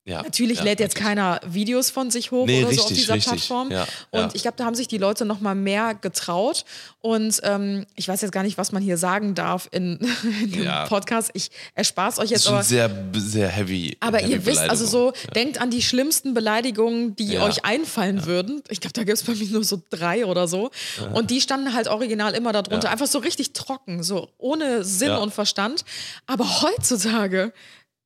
Ja, 0.05 0.23
Natürlich 0.23 0.57
ja, 0.59 0.63
lädt 0.63 0.79
jetzt 0.79 0.95
wirklich. 0.95 1.07
keiner 1.07 1.39
Videos 1.45 1.91
von 1.91 2.09
sich 2.09 2.31
hoch 2.31 2.47
Nee, 2.47 2.63
oder 2.63 2.73
so 2.73 2.81
auf 2.81 2.89
richtig, 2.89 2.97
dieser 3.03 3.13
richtig. 3.15 3.31
Plattform. 3.31 3.69
Ja, 3.69 3.85
und 4.09 4.33
ich 4.33 4.41
glaube, 4.41 4.57
da 4.57 4.65
haben 4.65 4.73
sich 4.73 4.87
die 4.87 4.97
Leute 4.97 5.23
noch 5.23 5.39
mal 5.39 5.53
mehr 5.53 5.93
getraut. 5.93 6.65
Und 7.01 7.39
ähm, 7.43 7.85
ich 7.95 8.07
weiß 8.07 8.21
jetzt 8.21 8.31
gar 8.31 8.41
nicht, 8.43 8.57
was 8.57 8.71
man 8.71 8.81
hier 8.81 8.97
sagen 8.97 9.35
darf 9.35 9.67
in, 9.71 9.99
in 10.41 10.51
dem. 10.51 10.69
Podcast. 10.87 11.29
Ich 11.33 11.51
erspare 11.75 12.09
es 12.09 12.17
euch 12.17 12.29
Das 12.29 12.31
jetzt, 12.31 12.39
ist 12.39 12.45
schon 12.45 12.53
aber 12.55 12.63
sehr, 12.63 12.89
sehr 13.13 13.49
heavy. 13.49 13.97
aber 13.99 14.17
heavy 14.17 14.31
ihr 14.31 14.45
wisst, 14.45 14.61
also 14.61 14.85
so, 14.85 15.13
denkt 15.35 15.61
an 15.61 15.69
die 15.69 15.81
schlimmsten 15.81 16.33
Beleidigungen, 16.33 17.15
die 17.15 17.37
euch 17.37 17.63
einfallen 17.65 18.25
würden. 18.25 18.63
Ich 18.69 18.81
glaube, 18.81 18.93
da 18.93 19.03
gibt 19.03 19.17
es 19.17 19.23
bei 19.23 19.35
mir 19.35 19.47
nur 19.47 19.63
so 19.63 19.81
drei 19.91 20.25
oder 20.25 20.47
so. 20.47 20.71
Und 21.13 21.29
die 21.29 21.39
standen 21.41 21.73
halt 21.73 21.87
original 21.87 22.33
immer 22.33 22.51
darunter. 22.53 22.89
Einfach 22.89 23.07
so 23.07 23.19
richtig 23.19 23.53
trocken, 23.53 24.01
so 24.01 24.29
ohne 24.37 24.83
Sinn 24.83 25.11
und 25.11 25.33
Verstand. 25.33 25.85
Aber 26.25 26.61
heutzutage, 26.63 27.53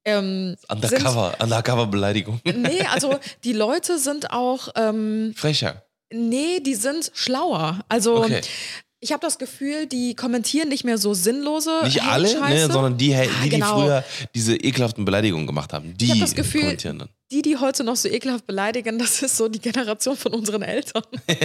ähm, 0.05 0.55
Undercover. 0.69 1.31
Sind, 1.31 1.41
nee, 2.43 2.81
also 2.91 3.17
die 3.43 3.53
Leute 3.53 3.97
sind 3.99 4.31
auch. 4.31 4.69
Ähm, 4.75 5.33
Frecher. 5.35 5.83
Nee, 6.11 6.59
die 6.59 6.75
sind 6.75 7.11
schlauer. 7.15 7.79
Also 7.89 8.23
Okay. 8.23 8.41
ich 8.99 9.11
habe 9.11 9.21
das 9.21 9.39
Gefühl, 9.39 9.87
die 9.87 10.15
kommentieren 10.15 10.69
nicht 10.69 10.83
mehr 10.83 10.97
so 10.97 11.13
sinnlose. 11.13 11.81
Nicht 11.83 12.03
alle, 12.03 12.39
ne, 12.49 12.71
sondern 12.71 12.97
die, 12.97 13.09
die, 13.09 13.43
die 13.43 13.49
genau. 13.49 13.81
früher 13.81 14.03
diese 14.35 14.55
ekelhaften 14.55 15.05
Beleidigungen 15.05 15.47
gemacht 15.47 15.73
haben. 15.73 15.97
Die 15.97 16.05
Ich 16.05 16.11
habe 16.11 16.21
das 16.21 16.35
Gefühl, 16.35 16.61
kommentieren 16.61 16.99
dann. 16.99 17.09
Die, 17.33 17.41
die 17.41 17.57
heute 17.57 17.83
noch 17.83 17.95
so 17.95 18.07
ekelhaft 18.07 18.45
beleidigen, 18.45 18.99
das 18.99 19.23
ist 19.23 19.37
so 19.37 19.47
die 19.47 19.59
Generation 19.59 20.15
von 20.15 20.33
unseren 20.33 20.61
Eltern. 20.61 21.03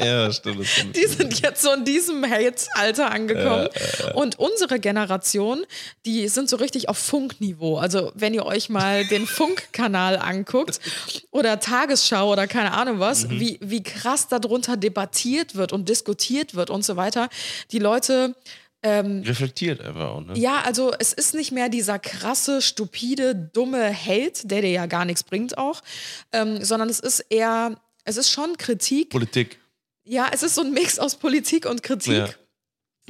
Ja, 0.00 0.30
stimmt. 0.32 0.66
Stimmt. 0.66 0.96
Die 0.96 1.06
sind 1.06 1.40
jetzt 1.40 1.62
so 1.62 1.72
in 1.72 1.84
diesem 1.84 2.24
Hate-Alter 2.24 3.10
angekommen. 3.10 3.68
Und 4.14 4.38
unsere 4.38 4.78
Generation, 4.78 5.64
die 6.06 6.28
sind 6.28 6.48
so 6.48 6.56
richtig 6.56 6.88
auf 6.88 6.98
Funkniveau. 6.98 7.78
Also 7.78 8.12
wenn 8.14 8.34
ihr 8.34 8.46
euch 8.46 8.68
mal 8.68 9.04
den 9.06 9.26
Funkkanal 9.38 10.16
anguckt 10.16 10.80
oder 11.30 11.58
Tagesschau 11.58 12.32
oder 12.32 12.46
keine 12.46 12.72
Ahnung 12.72 13.00
was, 13.00 13.28
wie, 13.28 13.58
wie 13.60 13.82
krass 13.82 14.28
darunter 14.28 14.76
debattiert 14.76 15.56
wird 15.56 15.72
und 15.72 15.88
diskutiert 15.88 16.54
wird 16.54 16.70
und 16.70 16.84
so 16.84 16.96
weiter. 16.96 17.28
Die 17.72 17.78
Leute 17.78 18.34
Reflektiert 18.84 19.80
einfach 19.80 20.08
auch, 20.08 20.20
ne? 20.20 20.38
Ja, 20.38 20.60
also 20.62 20.92
es 20.98 21.12
ist 21.12 21.34
nicht 21.34 21.50
mehr 21.50 21.68
dieser 21.68 21.98
krasse, 21.98 22.62
stupide, 22.62 23.34
dumme 23.34 23.92
Hate, 23.92 24.46
der 24.46 24.62
dir 24.62 24.70
ja 24.70 24.86
gar 24.86 25.04
nichts 25.04 25.24
bringt 25.24 25.58
auch, 25.58 25.82
ähm, 26.32 26.62
sondern 26.64 26.88
es 26.88 27.00
ist 27.00 27.20
eher, 27.28 27.80
es 28.04 28.16
ist 28.16 28.30
schon 28.30 28.56
Kritik. 28.56 29.10
Politik. 29.10 29.58
Ja, 30.04 30.28
es 30.32 30.42
ist 30.42 30.54
so 30.54 30.62
ein 30.62 30.72
Mix 30.72 30.98
aus 30.98 31.16
Politik 31.16 31.66
und 31.66 31.82
Kritik. 31.82 32.14
Ja. 32.14 32.28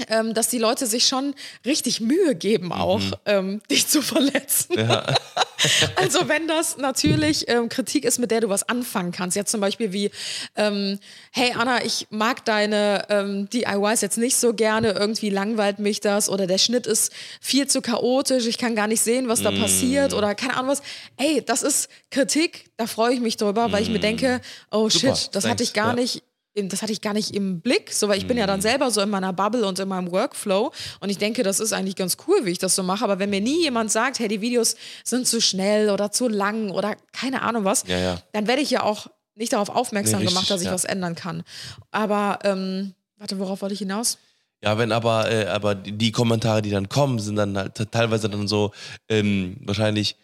Ähm, 0.08 0.32
dass 0.32 0.48
die 0.48 0.58
Leute 0.58 0.86
sich 0.86 1.06
schon 1.06 1.34
richtig 1.66 2.00
Mühe 2.00 2.34
geben, 2.34 2.72
auch 2.72 3.02
ähm, 3.26 3.60
dich 3.70 3.88
zu 3.88 4.00
verletzen. 4.00 4.74
Mhm. 4.74 4.88
Ja. 4.88 5.14
Also 5.96 6.28
wenn 6.28 6.46
das 6.46 6.76
natürlich 6.76 7.48
ähm, 7.48 7.68
Kritik 7.68 8.04
ist, 8.04 8.18
mit 8.18 8.30
der 8.30 8.40
du 8.40 8.48
was 8.48 8.68
anfangen 8.68 9.12
kannst, 9.12 9.36
jetzt 9.36 9.50
zum 9.50 9.60
Beispiel 9.60 9.92
wie, 9.92 10.10
ähm, 10.56 10.98
hey 11.32 11.52
Anna, 11.56 11.84
ich 11.84 12.06
mag 12.10 12.44
deine 12.44 13.04
ähm, 13.08 13.48
DIYs 13.50 14.00
jetzt 14.00 14.18
nicht 14.18 14.36
so 14.36 14.54
gerne, 14.54 14.92
irgendwie 14.92 15.30
langweilt 15.30 15.78
mich 15.78 16.00
das 16.00 16.28
oder 16.28 16.46
der 16.46 16.58
Schnitt 16.58 16.86
ist 16.86 17.12
viel 17.40 17.66
zu 17.66 17.82
chaotisch, 17.82 18.46
ich 18.46 18.58
kann 18.58 18.74
gar 18.74 18.86
nicht 18.86 19.00
sehen, 19.00 19.28
was 19.28 19.42
da 19.42 19.50
passiert 19.50 20.14
oder 20.14 20.34
keine 20.34 20.56
Ahnung 20.56 20.70
was. 20.70 20.82
Ey, 21.16 21.42
das 21.44 21.62
ist 21.62 21.88
Kritik, 22.10 22.70
da 22.76 22.86
freue 22.86 23.14
ich 23.14 23.20
mich 23.20 23.36
drüber, 23.36 23.72
weil 23.72 23.82
ich 23.82 23.90
mir 23.90 24.00
denke, 24.00 24.40
oh 24.70 24.88
Super, 24.88 25.16
shit, 25.16 25.34
das 25.34 25.44
hatte 25.44 25.56
thanks, 25.56 25.62
ich 25.62 25.72
gar 25.74 25.88
ja. 25.88 25.94
nicht 25.94 26.22
das 26.68 26.82
hatte 26.82 26.92
ich 26.92 27.00
gar 27.00 27.12
nicht 27.14 27.34
im 27.34 27.60
Blick, 27.60 27.92
so, 27.92 28.08
weil 28.08 28.18
ich 28.18 28.26
bin 28.26 28.36
ja 28.36 28.44
Mhm. 28.44 28.48
dann 28.48 28.60
selber 28.60 28.90
so 28.90 29.00
in 29.00 29.10
meiner 29.10 29.32
Bubble 29.32 29.66
und 29.66 29.78
in 29.78 29.88
meinem 29.88 30.10
Workflow 30.10 30.72
und 31.00 31.08
ich 31.10 31.18
denke, 31.18 31.42
das 31.42 31.60
ist 31.60 31.72
eigentlich 31.72 31.96
ganz 31.96 32.16
cool, 32.26 32.44
wie 32.44 32.50
ich 32.50 32.58
das 32.58 32.74
so 32.74 32.82
mache, 32.82 33.04
aber 33.04 33.18
wenn 33.18 33.30
mir 33.30 33.40
nie 33.40 33.62
jemand 33.62 33.92
sagt, 33.92 34.18
hey, 34.18 34.28
die 34.28 34.40
Videos 34.40 34.74
sind 35.04 35.26
zu 35.26 35.40
schnell 35.40 35.90
oder 35.90 36.10
zu 36.10 36.26
lang 36.28 36.70
oder 36.70 36.96
keine 37.12 37.42
Ahnung 37.42 37.64
was, 37.64 37.84
Ja, 37.86 37.98
ja. 37.98 38.18
dann 38.32 38.46
werde 38.48 38.62
ich 38.62 38.70
ja 38.70 38.82
auch 38.82 39.06
nicht 39.36 39.52
darauf 39.52 39.68
aufmerksam 39.68 40.18
Nee, 40.20 40.26
richtig, 40.26 40.34
gemacht, 40.34 40.50
dass 40.50 40.60
ich 40.62 40.66
ja. 40.66 40.72
was 40.72 40.84
ändern 40.84 41.14
kann. 41.14 41.44
Aber, 41.92 42.40
ähm, 42.42 42.94
warte, 43.18 43.38
worauf 43.38 43.62
wollte 43.62 43.72
ich 43.74 43.78
hinaus? 43.78 44.18
Ja, 44.64 44.76
wenn 44.78 44.90
aber, 44.90 45.30
äh, 45.30 45.46
aber 45.46 45.76
die, 45.76 46.10
Kommentare, 46.10 46.62
die 46.62 46.70
dann 46.70 46.88
kommen, 46.88 47.20
sind 47.20 47.36
dann 47.36 47.56
halt 47.56 47.74
te- 47.76 47.88
teilweise 47.88 48.28
dann 48.28 48.48
so 48.48 48.72
ähm, 49.08 49.56
wahrscheinlich, 49.60 50.16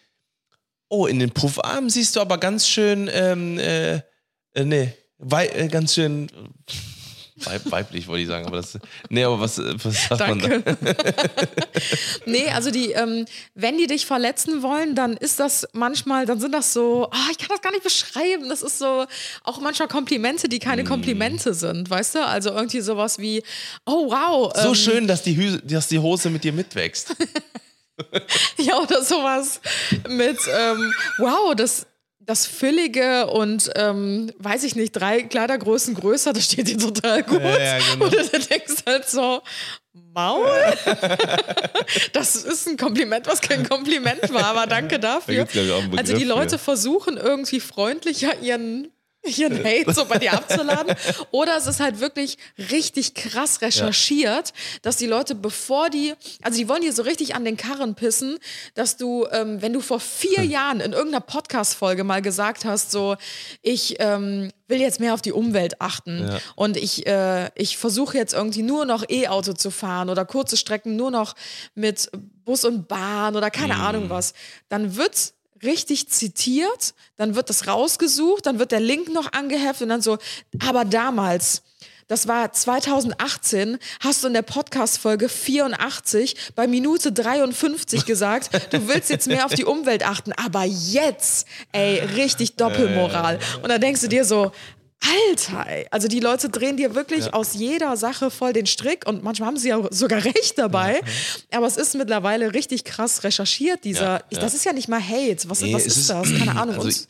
oh, 0.89 1.07
in 1.07 1.21
den 1.21 1.31
Puffarmen 1.31 1.91
siehst 1.91 2.17
du 2.17 2.21
aber 2.21 2.39
ganz 2.39 2.67
schön, 2.67 3.09
ähm, 3.13 3.59
äh, 3.59 3.95
äh, 4.55 4.65
nee, 4.65 4.93
wei 5.19 5.47
äh, 5.49 5.69
ganz 5.69 5.95
schön 5.95 6.29
weib 7.37 7.63
weiblich, 7.71 8.07
wollte 8.07 8.23
ich 8.23 8.29
sagen, 8.29 8.47
aber 8.47 8.59
das, 8.59 8.79
nee, 9.09 9.25
aber 9.25 9.41
was, 9.41 9.59
was 9.59 10.05
sagt 10.09 10.21
man 10.21 10.39
da? 10.39 10.49
Danke. 10.49 10.77
nee, 12.27 12.49
also 12.49 12.71
die, 12.71 12.93
ähm, 12.93 13.27
wenn 13.55 13.77
die 13.77 13.87
dich 13.87 14.07
verletzen 14.07 14.63
wollen, 14.63 14.95
dann 14.95 15.17
ist 15.17 15.41
das 15.41 15.67
manchmal, 15.73 16.27
dann 16.27 16.39
sind 16.39 16.53
das 16.53 16.73
so, 16.73 17.09
ah, 17.11 17.27
ich 17.33 17.39
kann 17.39 17.49
das 17.49 17.61
gar 17.61 17.73
nicht 17.73 17.83
beschreiben. 17.83 18.49
Das 18.49 18.63
ist 18.63 18.79
so 18.79 19.05
auch 19.43 19.61
manchmal 19.61 19.89
Komplimente, 19.89 20.49
die 20.49 20.59
Mm. 20.59 20.61
keine 20.61 20.85
Komplimente 20.85 21.55
sind, 21.55 21.91
weißt 21.91 22.15
du? 22.15 22.25
Also 22.25 22.51
irgendwie 22.51 22.81
sowas 22.81 23.19
wie, 23.19 23.43
oh 23.85 24.11
wow. 24.11 24.53
So 24.57 24.69
ähm, 24.69 24.75
schön, 24.77 25.09
dass 25.09 25.23
die, 25.23 25.37
Hü 25.37 25.59
dass 25.65 25.89
die 25.89 25.99
Hose 25.99 26.31
mit 26.31 26.45
dir 26.45 26.53
mitwächst. 26.53 27.17
Ja, 28.59 28.81
oder 28.81 29.05
sowas 29.05 29.61
mit, 30.09 30.37
ähm, 30.53 30.93
wow, 31.19 31.55
das, 31.55 31.87
das 32.27 32.47
Füllige 32.47 33.27
und, 33.27 33.71
ähm, 33.77 34.33
weiß 34.39 34.65
ich 34.65 34.77
nicht, 34.77 34.93
drei 34.93 35.23
Kleidergrößen 35.23 35.95
größer, 35.95 36.33
das 36.33 36.45
steht 36.45 36.69
dir 36.69 36.79
total 36.79 37.23
gut. 37.23 37.41
Ja, 37.41 37.59
ja, 37.59 37.79
genau. 37.79 38.05
Und 38.07 38.15
du 38.15 38.39
denkst 38.39 38.83
halt 38.87 39.09
so, 39.09 39.43
Maul? 39.93 40.47
das 42.13 42.37
ist 42.37 42.69
ein 42.69 42.77
Kompliment, 42.77 43.27
was 43.27 43.41
kein 43.41 43.69
Kompliment 43.69 44.33
war, 44.33 44.47
aber 44.47 44.67
danke 44.67 44.99
dafür. 44.99 45.47
einen 45.55 45.99
also 45.99 46.17
die 46.17 46.25
Leute 46.25 46.59
für. 46.59 46.65
versuchen 46.65 47.17
irgendwie 47.17 47.61
freundlicher 47.61 48.41
ihren 48.41 48.89
ihren 49.25 49.65
Hate 49.65 49.93
so 49.93 50.05
bei 50.05 50.19
dir 50.19 50.33
abzuladen. 50.35 50.95
Oder 51.31 51.57
es 51.57 51.67
ist 51.67 51.81
halt 51.81 52.01
wirklich 52.01 52.37
richtig 52.71 53.15
krass 53.15 53.61
recherchiert, 53.63 54.53
dass 54.83 54.97
die 54.97 55.07
Leute, 55.07 55.35
bevor 55.35 55.91
die, 55.91 56.15
also 56.43 56.59
die 56.59 56.69
wollen 56.69 56.83
dir 56.83 56.93
so 56.93 57.03
richtig 57.03 57.35
an 57.35 57.45
den 57.45 57.57
Karren 57.57 57.95
pissen, 57.95 58.39
dass 58.75 58.97
du, 58.97 59.27
ähm, 59.33 59.61
wenn 59.63 59.73
du 59.73 59.81
vor 59.81 60.01
vier 60.01 60.43
Hm. 60.43 60.51
Jahren 60.51 60.81
in 60.81 60.93
irgendeiner 60.93 61.21
Podcast-Folge 61.21 62.05
mal 62.05 62.23
gesagt 62.23 62.65
hast, 62.65 62.91
so, 62.91 63.17
ich 63.63 63.97
ähm, 64.01 64.51
will 64.69 64.81
jetzt 64.81 65.01
mehr 65.01 65.15
auf 65.15 65.23
die 65.23 65.33
Umwelt 65.33 65.81
achten 65.81 66.27
Ja. 66.29 66.39
und 66.57 66.77
ich, 66.77 67.07
äh, 67.07 67.51
ich 67.55 67.77
versuche 67.77 68.17
jetzt 68.17 68.33
irgendwie 68.35 68.63
nur 68.63 68.85
noch 68.87 69.05
E-Auto 69.09 69.53
zu 69.53 69.71
fahren 69.71 70.09
oder 70.09 70.25
kurze 70.25 70.57
Strecken 70.57 70.97
nur 70.97 71.11
noch 71.11 71.35
mit 71.75 72.11
Bus 72.45 72.65
und 72.65 72.89
Bahn 72.89 73.37
oder 73.37 73.51
keine 73.51 73.77
Ahnung 73.77 74.11
was, 74.11 74.33
dann 74.69 74.97
wird's 74.97 75.34
richtig 75.65 76.09
zitiert, 76.09 76.95
dann 77.17 77.35
wird 77.35 77.51
das 77.51 77.67
rausgesucht, 77.67 78.47
dann 78.47 78.59
wird 78.59 78.73
der 78.73 78.81
Link 78.81 79.13
noch 79.13 79.33
angeheftet 79.33 79.83
und 79.83 79.89
dann 79.89 80.03
so, 80.03 80.19
aber 80.67 80.85
damals, 80.85 81.63
das 82.07 82.29
war 82.29 82.53
2018, 82.53 83.79
hast 84.01 84.23
du 84.23 84.29
in 84.29 84.35
der 84.35 84.43
Podcast-Folge 84.43 85.29
84 85.29 86.53
bei 86.55 86.67
Minute 86.67 87.13
53 87.13 88.05
gesagt, 88.07 88.51
du 88.73 88.89
willst 88.89 89.11
jetzt 89.11 89.27
mehr 89.27 89.47
auf 89.47 89.55
die 89.55 89.65
Umwelt 89.65 90.07
achten, 90.07 90.33
aber 90.33 90.65
jetzt, 90.65 91.47
ey, 91.73 92.01
richtig 92.01 92.57
Doppelmoral. 92.57 93.39
Und 93.63 93.71
dann 93.71 93.81
denkst 93.81 94.03
du 94.03 94.09
dir 94.09 94.25
so, 94.25 94.53
Alter, 95.29 95.67
ey. 95.69 95.87
also 95.91 96.09
die 96.09 96.21
Leute 96.21 96.49
drehen 96.49 96.77
dir 96.77 96.95
wirklich 96.95 97.35
aus 97.35 97.55
jeder 97.55 97.97
Sache 97.97 98.31
voll 98.31 98.53
den 98.53 98.67
Strick 98.67 99.07
und 99.07 99.23
manchmal 99.23 99.49
haben 99.49 99.57
sie 99.57 99.69
ja 99.69 99.81
sogar 99.91 100.25
recht 100.25 100.59
dabei. 100.59 101.01
Aber 101.51 101.67
es 101.67 101.77
ist 101.77 101.95
mittlerweile 101.95 102.55
richtig 102.55 102.85
krass 102.85 103.23
recherchiert, 103.25 103.85
dieser, 103.85 104.03
Ja, 104.05 104.23
ja. 104.31 104.41
das 104.41 104.55
ist 104.55 104.65
ja 104.65 104.73
nicht 104.73 104.89
mal 104.89 105.01
Hate. 105.03 105.49
Was, 105.49 105.61
Nee, 105.61 105.75
was 105.75 105.87
es 105.87 105.97
ist 105.99 106.11
das? 106.11 106.29
Keine 106.39 106.57
Ahnung. 106.61 106.77
Also, 106.77 107.05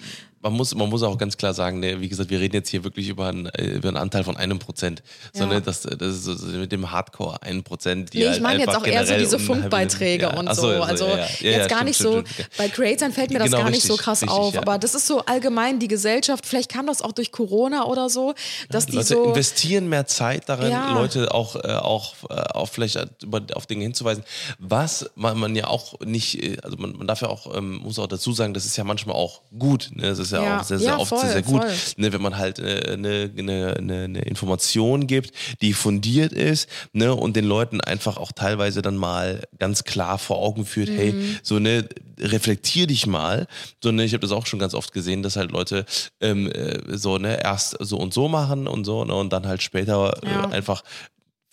man, 0.44 0.52
muss, 0.52 0.74
man 0.74 0.88
muss 0.90 1.02
auch 1.02 1.16
ganz 1.16 1.36
klar 1.38 1.54
sagen, 1.54 1.80
ne, 1.80 2.00
wie 2.00 2.08
gesagt, 2.08 2.28
wir 2.28 2.38
reden 2.38 2.54
jetzt 2.54 2.68
hier 2.68 2.84
wirklich 2.84 3.08
über 3.08 3.28
einen, 3.28 3.46
äh, 3.46 3.64
über 3.76 3.88
einen 3.88 3.96
Anteil 3.96 4.24
von 4.24 4.36
einem 4.36 4.58
Prozent. 4.58 5.02
So, 5.32 5.44
Ja. 5.44 5.48
ne, 5.48 5.62
das, 5.62 5.80
das 5.82 6.00
ist 6.16 6.24
so, 6.24 6.34
so 6.34 6.46
mit 6.48 6.70
dem 6.70 6.90
Hardcore 6.90 7.42
einen 7.42 7.62
Prozent. 7.64 8.10
Nee, 8.12 8.20
ich 8.24 8.28
halt 8.28 8.42
meine 8.42 8.60
jetzt 8.60 8.76
auch 8.76 8.86
eher 8.86 9.06
so 9.06 9.16
diese 9.16 9.38
Funkbeiträge 9.38 10.24
Ja, 10.24 10.36
und 10.38 10.54
so. 10.54 10.70
ja, 10.70 10.80
Also 10.82 11.06
ja, 11.06 11.16
jetzt 11.40 11.68
gar 11.70 11.78
stimmt, 11.78 11.84
nicht 11.84 11.96
stimmt, 11.96 12.28
so, 12.28 12.34
stimmt. 12.34 12.48
bei 12.58 12.68
Creatern 12.68 13.12
fällt 13.12 13.30
mir 13.30 13.38
das 13.38 13.46
Genau, 13.46 13.58
gar 13.62 13.70
nicht 13.70 13.82
so 13.84 13.94
richtig, 13.94 14.04
krass 14.04 14.22
richtig, 14.22 14.38
auf. 14.38 14.58
Aber 14.58 14.78
das 14.78 14.94
ist 14.94 15.06
so 15.06 15.20
allgemein 15.24 15.78
die 15.78 15.88
Gesellschaft, 15.88 16.44
vielleicht 16.46 16.70
kam 16.70 16.86
das 16.86 17.00
auch 17.00 17.12
durch 17.12 17.32
Corona 17.32 17.84
oder 17.86 18.10
so, 18.10 18.34
dass 18.68 18.84
die 18.86 18.96
Leute 18.96 19.06
so. 19.14 19.24
investieren 19.24 19.88
mehr 19.88 20.06
Zeit 20.06 20.48
darin. 20.48 20.72
Leute 20.94 21.32
auch, 21.32 21.56
äh, 21.56 21.68
auch 21.72 22.14
äh, 22.28 22.34
auf 22.34 22.70
vielleicht 22.70 22.98
über, 23.22 23.40
auf 23.54 23.66
Dinge 23.66 23.84
hinzuweisen. 23.84 24.24
Was 24.58 25.10
man, 25.14 25.38
man 25.38 25.56
ja 25.56 25.68
auch 25.68 25.98
nicht, 26.00 26.42
äh, 26.42 26.58
also 26.62 26.76
man, 26.76 26.96
man 26.98 27.06
darf 27.06 27.22
ja 27.22 27.28
auch, 27.28 27.56
ähm, 27.56 27.76
muss 27.78 27.98
auch 27.98 28.06
dazu 28.08 28.32
sagen, 28.32 28.52
das 28.52 28.66
ist 28.66 28.76
ja 28.76 28.84
manchmal 28.84 29.16
auch 29.16 29.40
gut. 29.58 29.90
Ne? 29.94 30.02
Das 30.02 30.18
ist 30.18 30.33
ja, 30.34 30.44
Ja. 30.44 30.60
auch 30.60 30.64
sehr, 30.64 30.78
sehr 30.78 30.88
Ja, 30.88 30.96
oft 30.98 31.08
voll, 31.08 31.20
sehr, 31.20 31.30
sehr 31.32 31.42
gut, 31.42 31.62
voll. 31.62 31.72
ne? 31.96 32.12
wenn 32.12 32.22
man 32.22 32.36
halt 32.36 32.58
äh, 32.58 32.92
eine, 32.92 33.30
eine, 33.36 33.74
eine, 33.78 34.04
eine 34.04 34.20
Information 34.22 35.06
gibt, 35.06 35.32
die 35.60 35.72
fundiert 35.72 36.32
ist 36.32 36.68
ne? 36.92 37.14
und 37.14 37.36
den 37.36 37.44
Leuten 37.44 37.80
einfach 37.80 38.16
auch 38.16 38.32
teilweise 38.32 38.82
dann 38.82 38.96
mal 38.96 39.42
ganz 39.58 39.84
klar 39.84 40.18
vor 40.18 40.38
Augen 40.38 40.66
führt, 40.66 40.88
Mhm. 40.90 40.94
hey, 40.94 41.14
so 41.42 41.58
ne, 41.58 41.88
reflektier 42.18 42.86
dich 42.86 43.06
mal. 43.06 43.46
So, 43.82 43.90
ne, 43.92 44.04
ich 44.04 44.12
habe 44.12 44.20
das 44.20 44.30
auch 44.32 44.46
schon 44.46 44.58
ganz 44.60 44.74
oft 44.74 44.92
gesehen, 44.92 45.22
dass 45.22 45.36
halt 45.36 45.50
Leute 45.50 45.84
ähm, 46.20 46.50
äh, 46.50 46.96
so 46.96 47.18
ne, 47.18 47.42
erst 47.42 47.76
so 47.80 47.96
und 47.98 48.14
so 48.14 48.28
machen 48.28 48.66
und 48.68 48.84
so 48.84 49.04
ne, 49.04 49.14
und 49.14 49.32
dann 49.32 49.46
halt 49.46 49.62
später 49.62 50.16
Ja. 50.24 50.44
äh, 50.50 50.52
einfach 50.54 50.82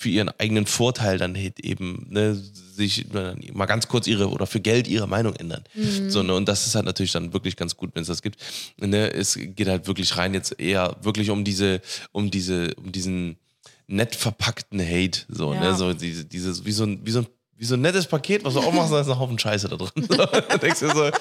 für 0.02 0.10
ihren 0.10 0.30
eigenen 0.39 0.66
Vorteil 0.66 1.20
dann 1.20 1.36
eben 1.36 2.08
ne, 2.10 2.34
sich 2.34 3.06
mal 3.54 3.68
ganz 3.68 3.88
kurz 3.88 4.08
ihre 4.08 4.32
oder 4.32 4.47
für 4.47 4.60
Geld 4.60 4.88
ihre 4.88 5.08
Meinung 5.08 5.36
ändern. 5.36 5.64
Mhm. 5.76 6.10
So, 6.10 6.24
ne, 6.24 6.34
und 6.34 6.47
das 6.47 6.66
ist 6.66 6.74
halt 6.74 6.86
natürlich 6.86 7.12
dann 7.12 7.34
wirklich 7.34 7.56
ganz 7.56 7.78
gut, 7.78 7.91
wenn 7.93 8.02
es 8.02 8.08
das 8.08 8.24
gibt. 8.24 8.38
Ne, 8.78 9.14
es 9.14 9.38
geht 9.39 9.68
halt 9.68 9.86
wirklich 9.86 10.18
rein 10.18 10.34
jetzt 10.34 10.60
eher 10.60 10.97
wirklich 11.04 11.30
um 11.30 11.43
diese, 11.43 11.82
um 12.14 12.32
diese, 12.32 12.74
um 12.78 12.91
diesen 12.91 13.38
nett 13.86 14.16
verpackten 14.16 14.80
Hate. 14.82 15.20
So, 15.30 15.54
Ja. 15.54 15.60
ne, 15.60 15.76
so 15.76 15.93
diese, 15.93 16.26
dieses, 16.26 16.66
wie 16.66 16.72
so 16.72 16.84
ein, 16.86 17.06
wie 17.06 17.12
so 17.12 17.20
ein 17.20 17.28
wie 17.62 17.66
so 17.68 17.76
ein 17.76 17.82
nettes 17.82 18.07
Paket, 18.07 18.43
was 18.43 18.55
du 18.55 18.59
auch 18.59 18.74
machst, 18.74 18.91
da 18.91 19.01
ist 19.01 19.07
ein 19.07 19.20
Haufen 19.20 19.38
Scheiße 19.38 19.70
da 19.70 19.76
drin. 19.76 19.91
So, 20.09 20.16
da 20.16 20.57
denkst 20.57 20.80
du 20.80 20.89
so, 20.89 21.12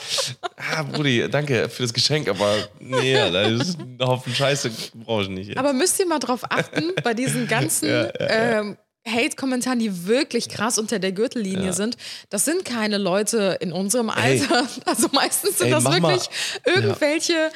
ah, 0.56 0.82
Brudi, 0.84 1.28
danke 1.30 1.68
für 1.68 1.82
das 1.82 1.92
Geschenk, 1.92 2.28
aber 2.28 2.56
nee, 2.78 3.12
da 3.12 3.42
ist 3.42 3.78
ein 3.78 3.98
Haufen 4.00 4.34
Scheiße, 4.34 4.70
brauche 5.04 5.24
ich 5.24 5.28
nicht. 5.28 5.58
Aber 5.58 5.74
müsst 5.74 6.00
ihr 6.00 6.06
mal 6.06 6.18
drauf 6.18 6.40
achten, 6.48 6.92
bei 7.04 7.12
diesen 7.12 7.46
ganzen 7.46 8.08
Ähm, 8.18 8.78
Hate-Kommentaren, 9.06 9.78
die 9.78 10.06
wirklich 10.06 10.48
krass 10.48 10.78
unter 10.78 10.98
der 10.98 11.12
Gürtellinie 11.12 11.72
sind, 11.74 11.96
das 12.30 12.44
sind 12.46 12.64
keine 12.64 12.96
Leute 12.98 13.58
in 13.60 13.72
unserem 13.72 14.08
Alter. 14.10 14.66
Also 14.86 15.08
meistens 15.12 15.58
sind 15.58 15.66
Ey, 15.68 15.72
das 15.72 15.84
mach 15.84 15.98
mal- 16.00 16.12
wirklich 16.12 16.30
irgendwelche 16.64 17.32
Ja. 17.34 17.50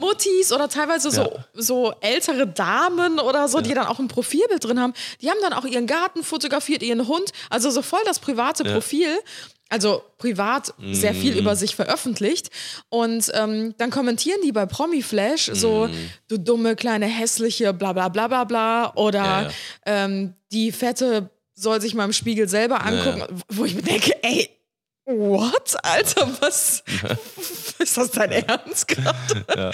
Muttis 0.00 0.52
oder 0.52 0.68
teilweise 0.68 1.10
so, 1.10 1.20
Ja. 1.22 1.30
so 1.52 1.92
ältere 2.00 2.46
Damen 2.46 3.18
oder 3.18 3.46
so, 3.48 3.60
die 3.60 3.74
dann 3.74 3.86
auch 3.86 3.98
ein 3.98 4.08
Profilbild 4.08 4.64
drin 4.64 4.80
haben. 4.80 4.94
Die 5.20 5.28
haben 5.30 5.38
dann 5.42 5.52
auch 5.52 5.64
ihren 5.66 5.86
Garten 5.86 6.22
fotografiert, 6.22 6.82
ihren 6.82 7.06
Hund, 7.06 7.30
also 7.50 7.70
so 7.70 7.82
voll 7.82 8.00
das 8.06 8.18
private 8.18 8.64
Profil. 8.64 9.18
Also 9.68 10.00
privat 10.18 10.72
sehr 10.92 11.12
viel 11.12 11.32
Mhm. 11.32 11.40
über 11.40 11.56
sich 11.56 11.74
veröffentlicht. 11.74 12.50
Und 12.88 13.32
ähm, 13.34 13.74
dann 13.78 13.90
kommentieren 13.90 14.38
die 14.44 14.52
bei 14.52 14.64
Promiflash 14.64 15.50
so, 15.54 15.88
Mhm. 15.88 16.10
du 16.28 16.38
dumme, 16.38 16.76
kleine, 16.76 17.06
hässliche, 17.06 17.72
bla 17.74 17.92
bla 17.92 18.08
bla 18.08 18.28
bla 18.28 18.44
bla. 18.44 18.92
Oder 18.94 19.18
Ja, 19.24 19.42
ja. 19.42 19.50
Ähm, 19.84 20.34
die 20.52 20.70
Fette 20.70 21.30
soll 21.54 21.80
sich 21.80 21.94
mal 21.94 22.04
im 22.04 22.12
Spiegel 22.12 22.48
selber 22.48 22.84
angucken, 22.86 23.24
wo 23.48 23.64
ich 23.64 23.74
mir 23.74 23.82
denke, 23.82 24.12
ey, 24.22 24.48
what, 25.06 25.76
Alter, 25.82 26.28
was 26.40 26.82
ist 27.78 27.96
das 27.96 28.10
dein 28.10 28.32
Ernst 28.32 28.88
gerade? 28.88 29.72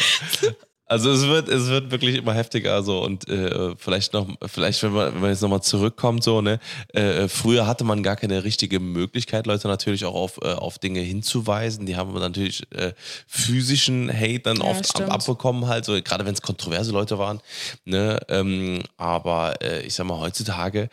Also 0.93 1.11
es 1.11 1.27
wird, 1.27 1.49
es 1.49 1.69
wird 1.69 1.91
wirklich 1.91 2.17
immer 2.17 2.35
heftiger 2.35 2.83
so 2.83 3.03
und 3.03 3.27
äh, 3.27 3.75
vielleicht 3.79 4.13
noch, 4.13 4.29
vielleicht 4.45 4.83
wenn 4.83 4.93
man, 4.93 5.15
wenn 5.15 5.21
man 5.23 5.31
jetzt 5.31 5.41
nochmal 5.41 5.63
zurückkommt 5.63 6.23
so 6.23 6.43
ne, 6.43 6.61
äh, 6.89 7.29
früher 7.29 7.67
hatte 7.67 7.83
man 7.83 8.03
gar 8.03 8.17
keine 8.17 8.45
richtige 8.45 8.79
Möglichkeit, 8.79 9.47
Leute 9.47 9.69
natürlich 9.69 10.05
auch 10.05 10.15
auf, 10.15 10.39
äh, 10.43 10.53
auf 10.53 10.79
Dinge 10.79 11.01
hinzuweisen. 11.01 11.87
Die 11.87 11.97
haben 11.97 12.13
natürlich 12.13 12.71
äh, 12.75 12.93
physischen 13.27 14.13
Hate 14.13 14.41
dann 14.41 14.59
Ja, 14.59 14.65
oft 14.65 15.01
ab, 15.01 15.11
abbekommen 15.11 15.67
halt, 15.67 15.87
so 15.87 15.95
gerade 16.03 16.27
wenn 16.27 16.35
es 16.35 16.43
kontroverse 16.43 16.93
Leute 16.93 17.17
waren. 17.17 17.41
Ne, 17.87 18.21
ähm, 18.29 18.83
aber 18.99 19.63
äh, 19.63 19.81
ich 19.87 19.95
sag 19.95 20.05
mal 20.05 20.19
heutzutage 20.19 20.91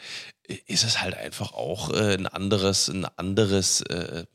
ist 0.67 0.83
es 0.83 1.01
halt 1.01 1.15
einfach 1.15 1.53
auch 1.53 1.91
äh, 1.91 2.13
ein 2.13 2.27
anderes, 2.27 2.87
ein 2.89 3.05
anderes 3.17 3.81
äh, 3.81 4.25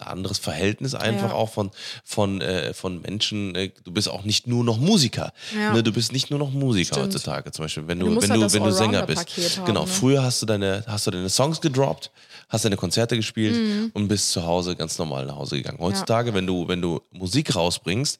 anderes 0.00 0.38
Verhältnis 0.38 0.94
einfach 0.94 1.30
Ja. 1.30 1.34
auch 1.34 1.50
von, 1.50 1.70
von, 2.04 2.40
äh, 2.40 2.74
von 2.74 3.00
Menschen. 3.02 3.54
Äh, 3.54 3.70
du 3.84 3.92
bist 3.92 4.08
auch 4.08 4.24
nicht 4.24 4.46
nur 4.46 4.64
noch 4.64 4.78
Musiker. 4.78 5.32
Ja. 5.54 5.72
Ne? 5.72 5.82
Du 5.82 5.92
bist 5.92 6.12
nicht 6.12 6.30
nur 6.30 6.38
noch 6.38 6.50
Musiker 6.50 6.94
Stimmt. 6.94 7.06
heutzutage 7.14 7.50
zum 7.52 7.64
Beispiel, 7.64 7.86
wenn 7.86 7.98
Du 8.00 8.06
du, 8.06 8.22
wenn 8.22 8.30
halt 8.30 8.42
du, 8.42 8.52
wenn 8.52 8.64
du 8.64 8.72
Sänger 8.72 9.02
bist. 9.06 9.26
Haben, 9.58 9.66
genau, 9.66 9.82
ne? 9.82 9.86
früher 9.86 10.22
hast 10.22 10.40
du 10.42 10.46
deine, 10.46 10.84
hast 10.86 11.06
du 11.06 11.10
deine 11.10 11.28
Songs 11.28 11.60
gedroppt, 11.60 12.10
hast 12.48 12.64
deine 12.64 12.76
Konzerte 12.76 13.16
gespielt 13.16 13.54
Mhm. 13.56 13.90
und 13.94 14.08
bist 14.08 14.30
zu 14.32 14.44
Hause 14.44 14.76
ganz 14.76 14.98
normal 14.98 15.26
nach 15.26 15.36
Hause 15.36 15.56
gegangen. 15.56 15.78
Heutzutage, 15.80 16.34
wenn 16.34 16.46
du, 16.46 16.68
wenn 16.68 16.80
du 16.82 17.00
Musik 17.12 17.54
rausbringst, 17.54 18.18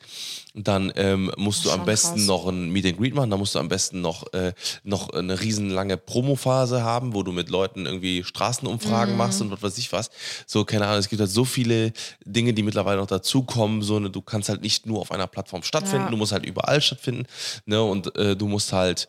dann 0.54 0.92
ähm, 0.96 1.32
musst 1.36 1.64
du 1.64 1.70
am 1.72 1.84
besten 1.84 2.16
krass. 2.16 2.26
noch 2.26 2.46
ein 2.46 2.70
Meet 2.70 2.86
and 2.86 2.98
Greet 2.98 3.14
machen, 3.14 3.30
dann 3.30 3.38
musst 3.40 3.54
du 3.56 3.58
am 3.58 3.68
besten 3.68 4.00
noch, 4.00 4.32
äh, 4.32 4.52
noch 4.84 5.10
eine 5.10 5.40
riesenlange 5.40 5.96
Promophase 5.96 6.82
haben, 6.84 7.14
wo 7.14 7.22
du 7.22 7.32
mit 7.32 7.48
Leuten 7.50 7.86
irgendwie 7.86 8.22
Straßenumfragen 8.22 9.14
Mhm. 9.14 9.18
machst 9.18 9.40
und 9.40 9.50
was 9.50 9.62
weiß 9.62 9.78
ich 9.78 9.92
was. 9.92 10.10
So, 10.46 10.64
keine 10.64 10.86
Ahnung, 10.86 10.98
es 11.00 11.08
gibt 11.08 11.20
halt 11.20 11.30
so 11.30 11.44
viele 11.64 11.92
Dinge, 12.24 12.52
die 12.52 12.62
mittlerweile 12.62 13.00
noch 13.00 13.06
dazukommen. 13.06 13.82
So, 13.82 13.98
ne, 13.98 14.10
du 14.10 14.20
kannst 14.22 14.48
halt 14.48 14.62
nicht 14.62 14.86
nur 14.86 15.00
auf 15.00 15.10
einer 15.10 15.26
Plattform 15.26 15.62
stattfinden, 15.62 16.04
Ja. 16.06 16.10
du 16.10 16.16
musst 16.16 16.32
halt 16.32 16.44
überall 16.44 16.80
stattfinden. 16.80 17.26
Ne, 17.66 17.82
und 17.82 18.14
äh, 18.16 18.36
du 18.36 18.46
musst 18.48 18.72
halt 18.72 19.08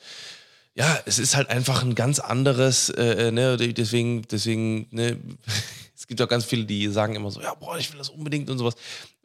ja, 0.77 0.99
es 1.05 1.19
ist 1.19 1.37
halt 1.37 1.49
einfach 1.49 1.83
ein 1.83 1.95
ganz 1.95 2.19
anderes, 2.19 2.89
äh, 2.89 3.31
ne, 3.31 3.55
deswegen, 3.55 4.23
deswegen, 4.23 4.87
ne, 4.91 5.17
es 5.95 6.05
gibt 6.05 6.21
auch 6.21 6.27
ganz 6.27 6.43
viele, 6.43 6.65
die 6.65 6.89
sagen 6.89 7.15
immer 7.15 7.31
so, 7.31 7.41
ja, 7.41 7.53
boah, 7.53 7.77
ich 7.77 7.89
will 7.91 7.97
das 7.97 8.09
unbedingt 8.09 8.49
und 8.49 8.57
sowas. 8.57 8.75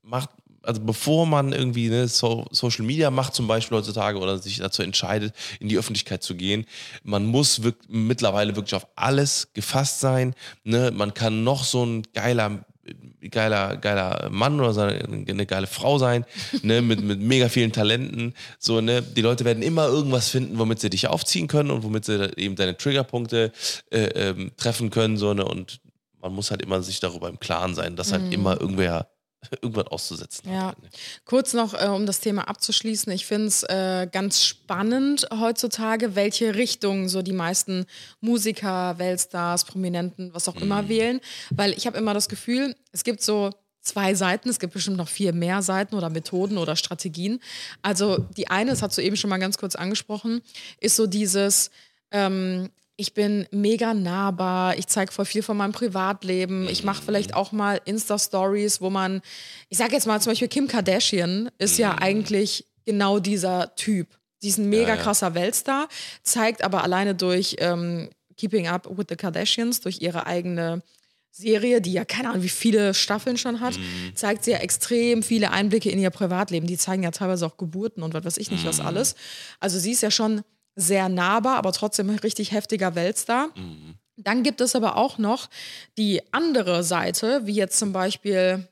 Macht, 0.05 0.31
also 0.63 0.81
bevor 0.81 1.27
man 1.27 1.53
irgendwie 1.53 1.89
ne, 1.89 2.07
so, 2.07 2.47
Social 2.53 2.85
Media 2.85 3.11
macht 3.11 3.35
zum 3.35 3.49
Beispiel 3.49 3.79
heutzutage 3.79 4.19
oder 4.19 4.39
sich 4.39 4.59
dazu 4.59 4.83
entscheidet, 4.83 5.35
in 5.59 5.69
die 5.69 5.77
Öffentlichkeit 5.77 6.23
zu 6.23 6.37
gehen, 6.37 6.67
man 7.03 7.27
muss 7.27 7.65
wirk 7.65 7.79
mittlerweile 7.89 8.55
wirklich 8.55 8.77
auf 8.77 8.87
alles 8.95 9.49
gefasst 9.53 9.99
sein. 9.99 10.35
Ne? 10.63 10.93
Man 10.93 11.15
kann 11.15 11.43
noch 11.43 11.65
so 11.65 11.85
ein 11.85 12.05
geiler 12.15 12.65
geiler, 13.29 13.77
geiler 13.77 14.29
Mann 14.31 14.61
oder 14.61 14.87
eine, 14.87 15.47
geile 15.47 15.67
Frau 15.67 15.99
sein, 15.99 16.25
ne, 16.63 16.81
mit, 16.81 17.03
mit 17.03 17.21
mega 17.21 17.49
vielen 17.49 17.73
Talenten. 17.73 18.35
So, 18.59 18.81
ne, 18.81 19.03
die 19.03 19.23
Leute 19.23 19.45
werden 19.45 19.63
immer 19.63 19.87
irgendwas 19.87 20.29
finden, 20.29 20.59
womit 20.59 20.81
sie 20.81 20.91
dich 20.91 21.09
aufziehen 21.09 21.49
können 21.49 21.71
und 21.71 21.83
womit 21.83 22.05
sie 22.05 22.31
eben 22.37 22.57
deine 22.57 22.77
Triggerpunkte 22.77 23.53
äh, 23.91 23.99
ähm, 23.99 24.53
treffen 24.57 24.91
können. 24.91 25.17
So, 25.17 25.35
ne, 25.35 25.45
und 25.45 25.81
man 26.21 26.33
muss 26.33 26.51
halt 26.51 26.63
immer 26.63 26.83
sich 26.83 27.01
darüber 27.01 27.29
im 27.29 27.41
Klaren 27.41 27.75
sein, 27.75 27.97
dass 27.97 28.13
halt 28.13 28.33
immer 28.33 28.61
irgendwer 28.61 29.09
irgendwas 29.63 29.87
auszusetzen 29.87 30.51
Ja, 30.53 30.69
hat. 30.69 30.83
Ne? 30.83 30.89
kurz 31.25 31.53
noch, 31.55 31.75
äh, 31.75 31.87
um 31.87 32.07
das 32.07 32.21
Thema 32.21 32.49
abzuschließen. 32.49 33.11
Ich 33.13 33.27
finde 33.27 33.47
es 33.49 33.63
äh, 33.65 34.09
ganz 34.11 34.43
spannend 34.45 35.27
heutzutage, 35.33 36.15
welche 36.15 36.55
Richtung 36.55 37.09
so 37.09 37.23
die 37.23 37.33
meisten 37.33 37.87
Musiker, 38.21 38.99
Weltstars, 38.99 39.65
Prominenten, 39.65 40.33
was 40.35 40.49
auch 40.49 40.57
Mhm. 40.57 40.63
immer 40.63 40.89
wählen. 40.89 41.21
Weil 41.51 41.73
ich 41.73 41.87
habe 41.87 41.99
immer 41.99 42.15
das 42.15 42.29
Gefühl, 42.29 42.75
es 42.93 43.05
gibt 43.05 43.23
so 43.23 43.51
zwei 43.83 44.15
Seiten, 44.15 44.51
es 44.51 44.59
gibt 44.59 44.75
bestimmt 44.75 44.99
noch 44.99 45.09
viel 45.09 45.33
mehr 45.33 45.63
Seiten 45.63 45.95
oder 45.95 46.11
Methoden 46.11 46.59
oder 46.59 46.77
Strategien. 46.77 47.41
Also 47.81 48.19
die 48.37 48.49
eine, 48.49 48.71
das 48.73 48.83
hast 48.83 48.99
du 48.99 49.03
eben 49.03 49.17
schon 49.17 49.31
mal 49.31 49.39
ganz 49.39 49.57
kurz 49.57 49.75
angesprochen, 49.75 50.43
ist 50.81 50.97
so 50.97 51.07
dieses, 51.07 51.71
ähm, 52.11 52.69
ich 53.01 53.15
bin 53.15 53.47
mega 53.51 53.95
nahbar, 53.95 54.77
ich 54.77 54.87
zeige 54.87 55.11
voll 55.11 55.25
viel 55.25 55.43
von 55.43 55.57
meinem 55.57 55.73
Privatleben, 55.73 56.69
ich 56.69 56.85
mache 56.85 57.03
vielleicht 57.03 57.33
auch 57.33 57.51
mal 57.51 57.81
Insta-Stories, 57.87 58.83
wo 58.83 58.91
man, 58.91 59.23
ich 59.71 59.79
sage 59.79 59.95
jetzt 59.95 60.07
mal 60.07 60.21
zum 60.21 60.33
Beispiel 60.33 60.49
Kim 60.49 60.69
Kardashian 60.69 61.49
ist 61.57 61.79
ja 61.79 61.97
eigentlich 61.97 62.67
genau 62.85 63.19
dieser 63.19 63.75
Typ. 63.75 64.19
Sie 64.39 64.49
ist 64.49 64.59
ein 64.59 64.69
mega 64.69 64.97
ja. 64.97 64.97
krasser 64.97 65.35
Weltstar, 65.35 65.89
zeigt 66.23 66.63
aber 66.63 66.85
alleine 66.85 67.15
durch 67.15 67.57
ähm, 67.61 68.11
Keeping 68.37 68.69
Up 68.69 68.87
with 68.91 69.07
the 69.09 69.17
Kardashians, 69.17 69.81
durch 69.81 70.03
ihre 70.03 70.27
eigene 70.27 70.83
Serie, 71.31 71.81
die 71.81 71.95
ja 71.95 72.05
keine 72.05 72.29
Ahnung, 72.29 72.43
wie 72.43 72.51
viele 72.51 72.93
Staffeln 72.93 73.39
schon 73.39 73.61
hat, 73.61 73.79
zeigt 74.15 74.45
sie 74.45 74.51
ja 74.51 74.59
extrem 74.59 75.23
viele 75.23 75.53
Einblicke 75.53 75.89
in 75.89 75.99
ihr 75.99 76.11
Privatleben. 76.11 76.67
Die 76.67 76.77
zeigen 76.77 77.03
ja 77.03 77.13
teilweise 77.13 77.47
auch 77.47 77.57
Geburten 77.57 78.03
und 78.03 78.13
was 78.13 78.25
weiß 78.27 78.37
ich 78.37 78.51
nicht, 78.51 78.67
was 78.67 78.81
alles. 78.81 79.15
Also 79.59 79.79
sie 79.79 79.93
ist 79.93 80.03
ja 80.03 80.11
schon 80.11 80.43
sehr 80.77 81.09
nahbar, 81.09 81.57
aber 81.57 81.73
trotzdem 81.73 82.11
richtig 82.11 82.53
heftiger 82.53 82.95
Weltstar. 82.95 83.49
Dann 84.17 84.43
gibt 84.43 84.61
es 84.61 84.75
aber 84.77 84.97
auch 84.97 85.19
noch 85.19 85.49
die 85.97 86.23
andere 86.33 86.83
Seite, 86.85 87.43
wie 87.47 87.55
jetzt 87.55 87.79
zum 87.79 87.93
Beispiel 87.93 88.69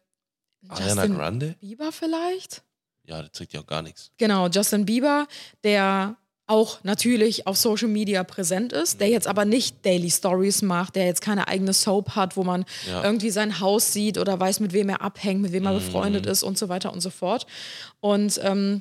Ariana 0.68 0.94
Justin 1.02 1.14
Grande? 1.16 1.54
Bieber 1.60 1.92
vielleicht. 1.92 2.62
Ja, 3.04 3.22
das 3.22 3.32
trägt 3.32 3.54
ja 3.54 3.60
auch 3.60 3.66
gar 3.66 3.82
nichts. 3.82 4.10
Genau, 4.18 4.48
Justin 4.48 4.84
Bieber, 4.84 5.26
der 5.64 6.16
auch 6.46 6.82
natürlich 6.82 7.46
auf 7.46 7.56
Social 7.58 7.88
Media 7.88 8.24
präsent 8.24 8.72
ist, 8.72 9.00
der 9.00 9.08
jetzt 9.08 9.26
aber 9.26 9.44
nicht 9.44 9.84
Daily 9.84 10.10
Stories 10.10 10.62
macht, 10.62 10.96
der 10.96 11.04
jetzt 11.04 11.20
keine 11.20 11.46
eigene 11.46 11.74
Soap 11.74 12.10
hat, 12.16 12.36
wo 12.38 12.44
man 12.44 12.64
Ja. 12.86 13.04
irgendwie 13.04 13.30
sein 13.30 13.60
Haus 13.60 13.92
sieht 13.92 14.16
oder 14.18 14.38
weiß, 14.40 14.60
mit 14.60 14.72
wem 14.72 14.88
er 14.88 15.02
abhängt, 15.02 15.42
mit 15.42 15.52
wem 15.52 15.66
er 15.66 15.74
befreundet 15.74 16.24
ist 16.26 16.42
und 16.42 16.56
so 16.56 16.68
weiter 16.70 16.92
und 16.92 17.00
so 17.02 17.10
fort. 17.10 17.46
Und 18.00 18.40
ähm, 18.42 18.80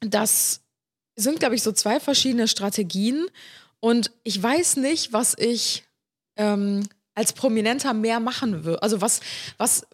das 0.00 0.60
sind, 1.18 1.40
glaube 1.40 1.54
ich, 1.56 1.62
so 1.62 1.72
zwei 1.72 2.00
verschiedene 2.00 2.48
Strategien. 2.48 3.26
Und 3.80 4.10
ich 4.22 4.42
weiß 4.42 4.76
nicht, 4.76 5.12
was 5.12 5.36
ich 5.36 5.84
ähm, 6.36 6.88
als 7.14 7.32
Prominenter 7.32 7.92
mehr 7.92 8.20
machen 8.20 8.64
würde. 8.64 8.82
Also 8.82 9.00
was, 9.00 9.20
was 9.56 9.86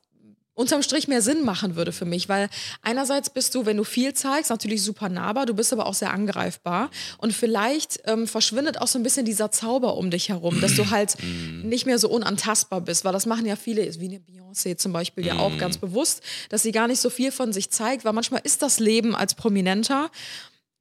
unterm 0.55 0.83
Strich 0.83 1.09
mehr 1.09 1.21
Sinn 1.21 1.45
machen 1.45 1.75
würde 1.75 1.93
für 1.93 2.05
mich, 2.05 2.29
weil 2.29 2.49
einerseits 2.83 3.29
bist 3.29 3.55
du, 3.55 3.67
wenn 3.67 3.77
du 3.77 3.85
viel 3.85 4.15
zeigst, 4.15 4.51
natürlich 4.51 4.83
super 4.83 5.09
nahbar, 5.09 5.47
du 5.47 5.55
bist 5.55 5.73
aber 5.73 5.87
auch 5.87 5.95
sehr 5.95 6.13
angreifbar. 6.13 6.91
Und 7.19 7.33
vielleicht 7.33 8.01
ähm, 8.05 8.29
verschwindet 8.29 8.81
auch 8.81 8.87
so 8.87 8.99
ein 8.99 9.03
bisschen 9.03 9.27
dieser 9.27 9.51
Zauber 9.51 9.97
um 9.97 10.11
dich 10.11 10.29
herum, 10.29 10.61
dass 10.61 10.77
du 10.77 10.91
halt 10.91 11.17
nicht 11.65 11.87
mehr 11.87 11.99
so 11.99 12.09
unantastbar 12.09 12.83
bist, 12.83 13.05
weil 13.05 13.13
das 13.13 13.27
machen 13.27 13.47
ja 13.47 13.57
viele, 13.57 13.83
wie 13.99 14.07
eine 14.07 14.19
Beyoncé 14.19 14.77
zum 14.77 14.93
Beispiel 14.93 15.27
ja 15.27 15.39
auch 15.39 15.57
ganz 15.59 15.79
bewusst, 15.79 16.23
dass 16.51 16.63
sie 16.63 16.73
gar 16.73 16.87
nicht 16.87 17.01
so 17.01 17.11
viel 17.11 17.33
von 17.33 17.53
sich 17.53 17.71
zeigt, 17.71 18.05
weil 18.05 18.13
manchmal 18.13 18.43
ist 18.45 18.63
das 18.63 18.79
Leben 18.79 19.17
als 19.17 19.35
Prominenter 19.35 20.11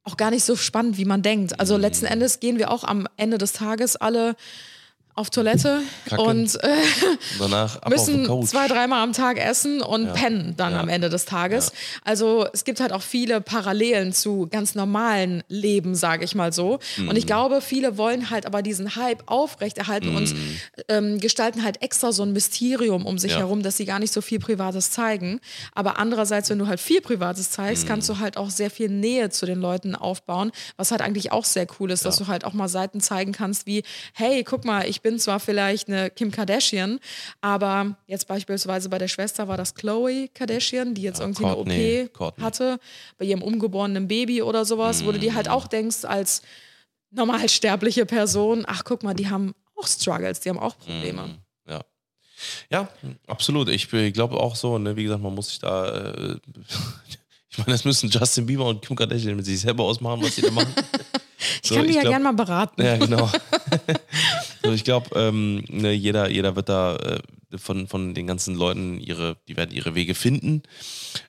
auch 0.04 0.16
gar 0.16 0.30
nicht 0.30 0.44
so 0.44 0.54
spannend, 0.56 0.98
wie 0.98 1.04
man 1.04 1.22
denkt. 1.22 1.58
Also 1.58 1.76
letzten 1.76 2.06
Endes 2.06 2.40
gehen 2.40 2.58
wir 2.58 2.70
auch 2.70 2.84
am 2.84 3.08
Ende 3.16 3.38
des 3.38 3.52
Tages 3.52 3.96
alle 3.96 4.36
auf 5.16 5.30
Toilette 5.30 5.80
Kacken. 6.06 6.24
und 6.26 6.54
äh, 6.64 6.68
Und 7.32 7.40
danach 7.40 7.88
müssen 7.88 8.46
zwei, 8.46 8.66
dreimal 8.68 9.02
am 9.02 9.12
Tag 9.12 9.38
essen 9.38 9.80
und 9.80 10.12
pennen 10.12 10.54
dann 10.56 10.72
Ja. 10.72 10.80
am 10.80 10.88
Ende 10.88 11.08
des 11.08 11.24
Tages. 11.24 11.72
Also 12.04 12.46
es 12.52 12.64
gibt 12.64 12.80
halt 12.80 12.92
auch 12.92 13.02
viele 13.02 13.40
Parallelen 13.40 14.12
zu 14.12 14.48
ganz 14.50 14.74
normalen 14.74 15.42
Leben, 15.48 15.94
sage 15.94 16.24
ich 16.24 16.34
mal 16.34 16.52
so. 16.52 16.78
Und 16.98 17.10
Mhm. 17.10 17.16
ich 17.16 17.26
glaube, 17.26 17.60
viele 17.60 17.96
wollen 17.96 18.30
halt 18.30 18.44
aber 18.46 18.62
diesen 18.62 18.96
Hype 18.96 19.22
aufrechterhalten 19.26 20.08
und 20.08 20.34
ähm, 20.88 21.20
gestalten 21.20 21.62
halt 21.62 21.82
extra 21.82 22.12
so 22.12 22.22
ein 22.24 22.32
Mysterium 22.32 23.06
um 23.06 23.18
sich 23.18 23.32
Ja. 23.32 23.38
herum, 23.38 23.62
dass 23.62 23.76
sie 23.76 23.84
gar 23.84 23.98
nicht 24.00 24.12
so 24.12 24.20
viel 24.20 24.38
Privates 24.40 24.90
zeigen. 24.90 25.40
Aber 25.74 25.98
andererseits, 25.98 26.50
wenn 26.50 26.58
du 26.58 26.66
halt 26.66 26.80
viel 26.80 27.00
Privates 27.00 27.50
zeigst, 27.50 27.86
kannst 27.86 28.08
Mhm. 28.08 28.14
du 28.14 28.20
halt 28.20 28.36
auch 28.36 28.50
sehr 28.50 28.70
viel 28.70 28.88
Nähe 28.88 29.30
zu 29.30 29.46
den 29.46 29.60
Leuten 29.60 29.94
aufbauen, 29.94 30.50
was 30.76 30.90
halt 30.90 31.02
eigentlich 31.02 31.30
auch 31.32 31.44
sehr 31.44 31.66
cool 31.78 31.90
ist, 31.90 32.04
dass 32.04 32.16
du 32.16 32.26
halt 32.26 32.44
auch 32.44 32.52
mal 32.52 32.68
Seiten 32.68 33.00
zeigen 33.00 33.32
kannst 33.32 33.66
wie, 33.66 33.82
hey, 34.14 34.42
guck 34.44 34.64
mal, 34.64 34.88
ich 34.88 35.02
bin 35.04 35.18
zwar 35.20 35.38
vielleicht 35.38 35.86
eine 35.88 36.10
Kim 36.10 36.30
Kardashian, 36.32 36.98
aber 37.40 37.96
jetzt 38.08 38.26
beispielsweise 38.26 38.88
bei 38.88 38.98
der 38.98 39.06
Schwester 39.08 39.46
war 39.46 39.56
das 39.56 39.74
Chloe 39.74 40.28
Kardashian, 40.34 40.94
die 40.94 41.02
jetzt 41.02 41.20
irgendwie 41.20 41.42
Kourtney, 41.44 41.74
eine 41.98 42.04
OP 42.06 42.12
Kourtney. 42.14 42.42
hatte, 42.44 42.80
bei 43.18 43.26
ihrem 43.26 43.42
umgeborenen 43.42 44.08
Baby 44.08 44.42
oder 44.42 44.64
sowas, 44.64 45.04
wo 45.04 45.12
du 45.12 45.18
dir 45.18 45.34
halt 45.34 45.48
auch 45.48 45.68
denkst, 45.68 46.04
als 46.04 46.42
normalsterbliche 47.10 48.06
Person, 48.06 48.64
ach 48.66 48.82
guck 48.84 49.02
mal, 49.02 49.14
die 49.14 49.28
haben 49.28 49.54
auch 49.76 49.86
Struggles, 49.86 50.40
die 50.40 50.48
haben 50.48 50.58
auch 50.58 50.76
Probleme. 50.78 51.22
Mhm. 51.28 51.38
Ja. 51.68 51.80
Ja, 52.70 52.88
absolut. 53.26 53.68
Ich 53.68 53.88
glaube 53.88 54.36
auch 54.40 54.56
so, 54.56 54.78
ne, 54.78 54.96
wie 54.96 55.04
gesagt, 55.04 55.22
man 55.22 55.34
muss 55.34 55.48
sich 55.48 55.58
da. 55.58 55.86
Äh, 56.12 56.36
ich 57.50 57.58
meine, 57.58 57.72
das 57.72 57.84
müssen 57.84 58.08
Justin 58.10 58.46
Bieber 58.46 58.66
und 58.66 58.84
Kim 58.84 58.96
Kardashian 58.96 59.36
mit 59.36 59.44
sich 59.44 59.60
selber 59.60 59.84
ausmachen, 59.84 60.22
was 60.22 60.34
sie 60.34 60.42
da 60.42 60.50
machen. 60.50 60.74
Ich 61.62 61.68
So, 61.68 61.74
kann 61.74 61.84
die 61.84 61.90
ich 61.90 61.96
ja 61.96 62.02
glaub- 62.02 62.12
gerne 62.12 62.24
mal 62.24 62.32
beraten. 62.32 62.82
Ja, 62.82 62.96
genau. 62.96 63.30
so, 64.64 64.72
ich 64.72 64.84
glaube, 64.84 65.10
ähm, 65.18 65.64
ne, 65.68 65.92
jeder, 65.92 66.30
jeder 66.30 66.56
wird 66.56 66.68
da 66.68 66.96
äh, 66.96 67.18
von, 67.58 67.86
von 67.86 68.14
den 68.14 68.26
ganzen 68.26 68.54
Leuten 68.54 68.98
ihre, 68.98 69.36
die 69.48 69.56
werden 69.56 69.74
ihre 69.74 69.94
Wege 69.94 70.14
finden. 70.14 70.62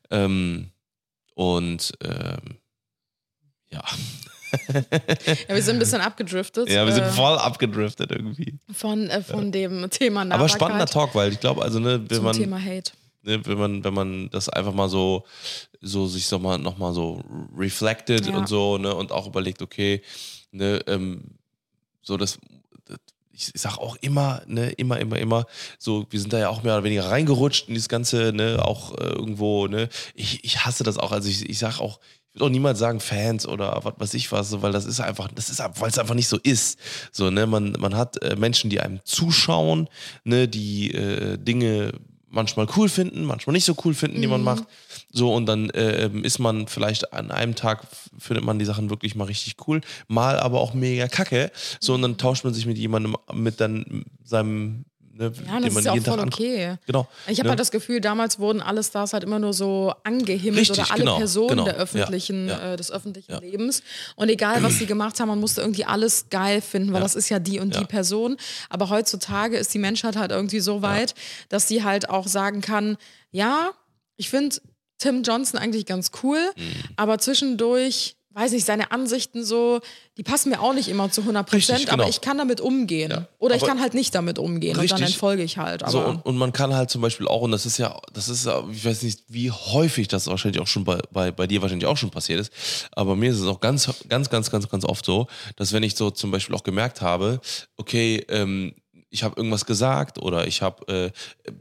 Ähm, 0.10 0.72
und 1.36 1.94
ähm, 2.04 2.58
ja. 3.70 3.84
Ja, 5.50 5.56
wir 5.56 5.62
sind 5.62 5.76
ein 5.76 5.80
bisschen 5.80 6.00
abgedriftet. 6.02 6.70
ja, 6.70 6.86
wir 6.86 6.94
sind 6.94 7.04
äh, 7.04 7.12
voll 7.12 7.38
abgedriftet 7.38 8.12
irgendwie. 8.12 8.58
von, 8.72 9.10
äh, 9.10 9.22
von 9.22 9.52
dem 9.52 9.90
Thema 9.90 10.22
Aber 10.22 10.30
Nahbarkeit 10.30 10.56
spannender 10.56 10.86
Talk, 10.86 11.14
weil 11.14 11.34
ich 11.34 11.40
glaube, 11.42 11.62
also 11.62 11.80
ne, 11.80 12.00
wenn 12.10 12.16
zum 12.16 12.24
man, 12.26 12.38
Thema 12.38 12.58
Hate. 12.64 12.92
ne, 13.24 13.46
wenn 13.46 13.58
man, 13.58 13.84
wenn 13.84 13.94
man 13.94 14.30
das 14.30 14.48
einfach 14.48 14.74
mal 14.74 14.88
so, 14.88 15.26
so 15.82 16.08
sich 16.08 16.26
so 16.28 16.40
mal 16.40 16.58
nochmal 16.58 16.94
so 16.94 17.22
reflected 17.58 18.28
Ja. 18.28 18.38
und 18.38 18.48
so, 18.48 18.78
ne, 18.78 18.96
und 18.96 19.12
auch 19.12 19.28
überlegt, 19.28 19.62
okay, 19.62 20.02
ne, 20.52 20.82
ähm, 20.88 21.22
so 22.02 22.16
das 22.16 22.40
ich 23.36 23.52
sag 23.54 23.78
auch 23.78 23.98
immer, 23.98 24.42
ne, 24.48 24.72
immer, 24.72 25.00
immer, 25.00 25.18
immer, 25.18 25.46
so, 25.78 26.06
wir 26.10 26.20
sind 26.20 26.32
da 26.34 26.40
ja 26.40 26.50
auch 26.50 26.64
mehr 26.64 26.74
oder 26.74 26.84
weniger 26.84 27.10
reingerutscht 27.10 27.68
in 27.68 27.74
dieses 27.74 27.90
Ganze, 27.90 28.32
ne, 28.34 28.64
auch 28.64 28.98
äh, 28.98 29.04
irgendwo, 29.04 29.68
ne, 29.68 29.90
ich, 30.14 30.44
ich 30.44 30.66
hasse 30.66 30.84
das 30.84 30.98
auch, 30.98 31.12
also 31.12 31.30
ich, 31.30 31.50
ich 31.50 31.60
sag 31.60 31.80
auch, 31.80 32.00
ich 32.30 32.36
würde 32.36 32.46
auch 32.46 32.50
niemals 32.50 32.80
sagen 32.80 33.00
Fans 33.00 33.48
oder 33.48 33.80
was 33.84 33.94
weiß 33.98 34.14
ich 34.16 34.32
was, 34.32 34.50
so, 34.50 34.62
weil 34.62 34.72
das 34.72 34.86
ist 34.86 35.00
einfach, 35.00 35.30
das 35.34 35.50
ist, 35.50 35.60
weil 35.60 35.90
es 35.90 35.98
einfach 35.98 36.16
nicht 36.16 36.28
so 36.28 36.38
ist. 36.38 36.80
So, 37.12 37.30
ne, 37.30 37.48
man, 37.48 37.76
man 37.80 37.96
hat 37.96 38.22
äh, 38.22 38.36
Menschen, 38.36 38.70
die 38.70 38.82
einem 38.82 39.00
zuschauen, 39.04 39.90
ne, 40.24 40.48
die 40.48 40.94
äh, 40.94 41.38
Dinge 41.38 41.94
manchmal 42.30 42.68
cool 42.76 42.90
finden, 42.90 43.24
manchmal 43.24 43.54
nicht 43.54 43.66
so 43.66 43.76
cool 43.86 43.94
finden, 43.94 44.22
die 44.22 44.28
man 44.28 44.44
macht. 44.44 44.66
So, 45.18 45.34
und 45.34 45.46
dann 45.46 45.70
äh, 45.70 46.10
ist 46.24 46.40
man 46.40 46.68
vielleicht 46.68 47.14
an 47.14 47.32
einem 47.32 47.56
Tag 47.56 47.88
findet 48.20 48.44
man 48.44 48.60
die 48.60 48.66
Sachen 48.66 48.90
wirklich 48.90 49.16
mal 49.16 49.24
richtig 49.24 49.56
cool, 49.66 49.80
mal 50.10 50.38
aber 50.38 50.60
auch 50.60 50.74
mega 50.74 51.08
kacke. 51.08 51.52
So, 51.80 51.94
und 51.94 52.02
dann 52.02 52.18
tauscht 52.18 52.44
man 52.44 52.54
sich 52.54 52.66
mit 52.66 52.78
jemandem, 52.78 53.16
mit 53.34 53.62
dann 53.62 54.04
seinem, 54.26 54.84
ne, 55.14 55.32
Ja, 55.48 55.62
das 55.62 55.74
ist 55.74 55.86
ja 55.86 55.94
auch 55.94 55.96
Tag 55.96 56.06
voll 56.06 56.20
okay. 56.20 56.76
Genau. 56.86 57.08
Ich 57.28 57.40
habe 57.40 57.48
ne? 57.48 57.52
halt 57.52 57.62
das 57.62 57.72
Gefühl, 57.72 58.02
damals 58.02 58.40
wurden 58.40 58.62
alle 58.62 58.84
Stars 58.84 59.14
halt 59.14 59.24
immer 59.24 59.40
nur 59.40 59.54
so 59.54 59.94
angehimmelt 60.04 60.70
Richtig, 60.70 60.80
oder 60.84 60.92
alle 60.92 61.04
genau, 61.04 61.18
Personen 61.18 61.50
genau, 61.52 61.64
der 61.64 61.76
ja, 61.76 61.80
öffentlichen, 61.80 62.48
ja. 62.50 62.74
Äh, 62.74 62.76
des 62.76 62.92
öffentlichen 62.92 63.32
Ja. 63.32 63.40
Lebens. 63.40 63.84
Und 64.18 64.28
egal, 64.28 64.64
was 64.64 64.80
sie 64.80 64.86
gemacht 64.86 65.18
haben, 65.22 65.30
man 65.30 65.40
musste 65.40 65.62
irgendwie 65.62 65.86
alles 65.86 66.26
geil 66.30 66.60
finden, 66.60 66.90
weil 66.90 67.00
Ja. 67.00 67.04
das 67.04 67.16
ist 67.16 67.30
ja 67.30 67.40
die 67.40 67.62
und 67.62 67.74
die 67.74 67.80
Ja. 67.80 67.86
Person. 67.86 68.36
Aber 68.70 68.90
heutzutage 68.90 69.56
ist 69.56 69.74
die 69.74 69.80
Menschheit 69.80 70.18
halt 70.18 70.32
irgendwie 70.32 70.60
so 70.60 70.82
weit, 70.82 71.16
dass 71.48 71.70
sie 71.70 71.86
halt 71.86 72.10
auch 72.10 72.28
sagen 72.28 72.60
kann, 72.60 72.98
ja, 73.32 73.72
ich 74.18 74.30
finde 74.30 74.58
Tim 74.98 75.24
Johnson 75.24 75.60
eigentlich 75.60 75.86
ganz 75.86 76.12
cool, 76.24 76.40
Mhm. 76.56 76.64
aber 76.96 77.18
zwischendurch, 77.20 78.16
weiß 78.32 78.52
nicht, 78.52 78.66
seine 78.66 78.92
Ansichten 78.92 79.46
so, 79.46 79.80
die 80.18 80.24
passen 80.24 80.50
mir 80.50 80.60
auch 80.60 80.74
nicht 80.74 80.90
immer 80.90 81.10
zu 81.10 81.22
100 81.22 81.46
Prozent, 81.50 81.70
Richtig, 81.80 81.88
aber 81.94 82.04
genau. 82.04 82.10
ich 82.10 82.20
kann 82.20 82.38
damit 82.38 82.60
umgehen. 82.60 83.12
Ja. 83.12 83.28
Oder 83.40 83.56
ich 83.56 83.64
kann 83.64 83.80
halt 83.80 83.94
nicht 83.94 84.14
damit 84.14 84.40
umgehen 84.40 84.72
und 84.78 84.90
dann 84.92 84.98
Richtig. 84.98 85.14
entfolge 85.16 85.42
ich 85.44 85.58
halt. 85.58 85.84
Aber 85.84 85.92
So, 85.92 86.02
und, 86.02 86.26
und 86.26 86.38
man 86.38 86.52
kann 86.52 86.74
halt 86.74 86.90
zum 86.90 87.02
Beispiel 87.02 87.28
auch, 87.30 87.42
und 87.44 87.52
das 87.52 87.66
ist 87.66 87.78
ja, 87.78 87.98
das 88.12 88.28
ist 88.28 88.46
ja, 88.46 88.62
ich 88.70 88.84
weiß 88.84 89.04
nicht, 89.04 89.22
wie 89.30 89.52
häufig 89.52 90.10
das 90.10 90.28
wahrscheinlich 90.28 90.62
auch 90.62 90.68
schon 90.68 90.84
bei, 90.84 91.00
bei, 91.12 91.32
bei 91.32 91.48
dir 91.48 91.62
wahrscheinlich 91.62 91.88
auch 91.88 91.96
schon 91.98 92.10
passiert 92.12 92.42
ist, 92.42 92.52
aber 92.92 93.16
mir 93.16 93.32
ist 93.32 93.40
es 93.40 93.48
auch 93.48 93.62
ganz, 93.62 93.90
ganz, 94.10 94.30
ganz, 94.30 94.52
ganz, 94.52 94.68
ganz 94.70 94.84
oft 94.84 95.06
so, 95.06 95.28
dass 95.56 95.72
wenn 95.72 95.84
ich 95.84 95.96
so 95.96 96.12
zum 96.12 96.32
Beispiel 96.32 96.56
auch 96.56 96.64
gemerkt 96.64 97.02
habe, 97.02 97.40
okay, 97.78 98.26
ähm, 98.28 98.74
ich 99.10 99.24
habe 99.24 99.36
irgendwas 99.38 99.66
gesagt 99.66 100.18
oder 100.20 100.46
ich 100.46 100.62
habe, 100.62 101.14
äh, 101.46 101.52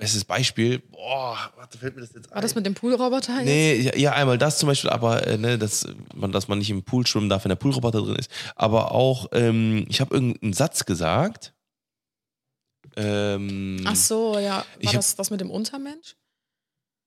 bestes 0.00 0.24
Beispiel, 0.24 0.80
boah, 0.80 1.36
warte, 1.56 1.78
fällt 1.78 1.94
mir 1.94 2.00
das 2.00 2.12
jetzt 2.14 2.28
ein? 2.30 2.34
War 2.34 2.42
das 2.42 2.54
mit 2.54 2.66
dem 2.66 2.74
Poolroboter? 2.74 3.42
Nee, 3.42 3.76
ja, 3.80 3.96
ja, 3.96 4.12
einmal 4.12 4.38
das 4.38 4.58
zum 4.58 4.66
Beispiel, 4.68 4.90
aber 4.90 5.26
äh, 5.26 5.38
ne, 5.38 5.56
dass 5.58 5.86
man, 6.14 6.32
dass 6.32 6.48
man 6.48 6.58
nicht 6.58 6.70
im 6.70 6.82
Pool 6.82 7.06
schwimmen 7.06 7.28
darf, 7.28 7.44
wenn 7.44 7.50
der 7.50 7.56
Poolroboter 7.56 8.00
drin 8.02 8.16
ist. 8.16 8.30
Aber 8.56 8.92
auch, 8.92 9.28
ähm, 9.32 9.84
ich 9.88 10.00
habe 10.00 10.12
irgendeinen 10.14 10.52
Satz 10.52 10.84
gesagt. 10.84 11.52
Ähm, 12.96 13.80
Ach 13.86 13.94
so, 13.96 14.38
ja. 14.38 14.56
War 14.58 14.64
Ich 14.80 14.88
hab- 14.88 14.94
das 14.96 15.14
das 15.16 15.30
mit 15.30 15.40
dem 15.40 15.50
Untermensch? 15.50 16.16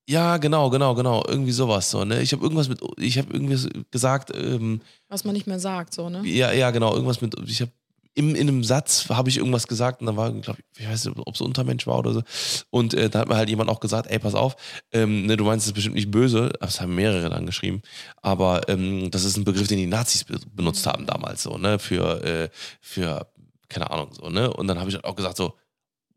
Ja, 0.10 0.38
genau, 0.38 0.70
genau, 0.70 0.96
genau. 0.96 1.24
Irgendwie 1.28 1.52
sowas 1.54 1.89
so, 1.89 2.04
ne? 2.04 2.22
Ich 2.22 2.34
habe 2.34 2.44
irgendwas 2.44 2.68
mit, 2.68 2.82
ich 2.98 3.18
habe 3.18 3.32
irgendwas 3.34 3.68
gesagt, 3.89 4.32
ähm, 4.36 4.82
Was 5.08 5.24
man 5.24 5.34
nicht 5.34 5.48
mehr 5.48 5.60
sagt, 5.60 5.94
so, 5.94 6.10
ne? 6.10 6.22
ja, 6.26 6.52
ja, 6.52 6.72
genau, 6.72 6.94
irgendwas 6.94 7.22
mit, 7.22 7.36
ich 7.48 7.62
habe 7.62 7.72
im, 8.16 8.36
in 8.36 8.47
einem 8.47 8.64
Satz 8.64 9.09
habe 9.09 9.30
ich 9.30 9.38
irgendwas 9.38 9.68
gesagt 9.68 10.01
und 10.01 10.07
dann 10.07 10.18
war, 10.18 10.32
glaube 10.32 10.59
ich, 10.59 10.82
ich 10.82 10.89
weiß 10.89 11.05
nicht, 11.05 11.18
ob 11.18 11.34
es 11.34 11.41
Untermensch 11.41 11.88
war 11.88 11.99
oder 11.99 12.14
so. 12.14 12.24
Und 12.70 12.93
äh, 12.93 13.09
da 13.09 13.20
hat 13.20 13.30
mir 13.30 13.36
halt 13.36 13.49
jemand 13.49 13.70
auch 13.70 13.80
gesagt, 13.80 14.09
ey, 14.09 14.20
pass 14.20 14.36
auf, 14.36 14.55
ähm, 14.91 15.26
ne, 15.26 15.38
du 15.38 15.43
meinst 15.43 15.66
es 15.66 15.74
bestimmt 15.74 15.95
nicht 15.95 16.11
böse, 16.11 16.51
das 16.59 16.80
haben 16.80 16.95
mehrere 16.95 17.30
dann 17.30 17.45
geschrieben, 17.45 17.82
aber 18.22 18.70
ähm, 18.70 19.09
das 19.11 19.24
ist 19.24 19.38
ein 19.38 19.43
Begriff, 19.43 19.68
den 19.68 19.78
die 19.78 19.88
Nazis 19.88 20.24
be 20.24 20.39
benutzt 20.53 20.86
haben 20.86 21.05
damals 21.05 21.43
so, 21.43 21.57
ne, 21.57 21.80
für, 21.80 22.24
äh, 22.24 22.49
für, 22.82 23.28
keine 23.70 23.89
Ahnung, 23.89 24.09
so, 24.14 24.30
ne? 24.30 24.53
Und 24.53 24.68
dann 24.68 24.80
habe 24.80 24.89
ich 24.89 24.95
halt 24.95 25.05
auch 25.05 25.16
gesagt 25.16 25.38
so, 25.38 25.55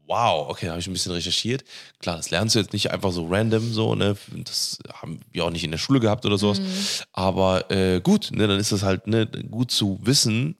wow, 0.07 0.49
okay, 0.49 0.66
da 0.66 0.72
habe 0.72 0.80
ich 0.80 0.86
ein 0.86 0.92
bisschen 0.92 1.12
recherchiert. 1.12 1.64
Klar, 1.99 2.16
das 2.16 2.30
lernst 2.30 2.55
du 2.55 2.61
jetzt 2.61 2.72
nicht 2.72 2.90
einfach 2.90 3.11
so 3.11 3.26
random 3.26 3.72
so, 3.72 3.94
ne? 3.94 4.16
Das 4.44 4.78
haben 4.92 5.20
wir 5.32 5.44
auch 5.44 5.51
nicht 5.51 5.64
in 5.64 5.70
der 5.70 5.78
Schule 5.78 6.01
gehabt 6.01 6.24
oder 6.26 6.38
sowas. 6.38 6.61
Aber 7.12 7.70
äh, 7.70 8.01
gut, 8.01 8.30
ne, 8.32 8.47
dann 8.47 8.61
ist 8.61 8.72
das 8.72 8.82
halt 8.82 9.07
ne, 9.07 9.26
gut 9.26 9.70
zu 9.70 9.99
wissen, 10.03 10.57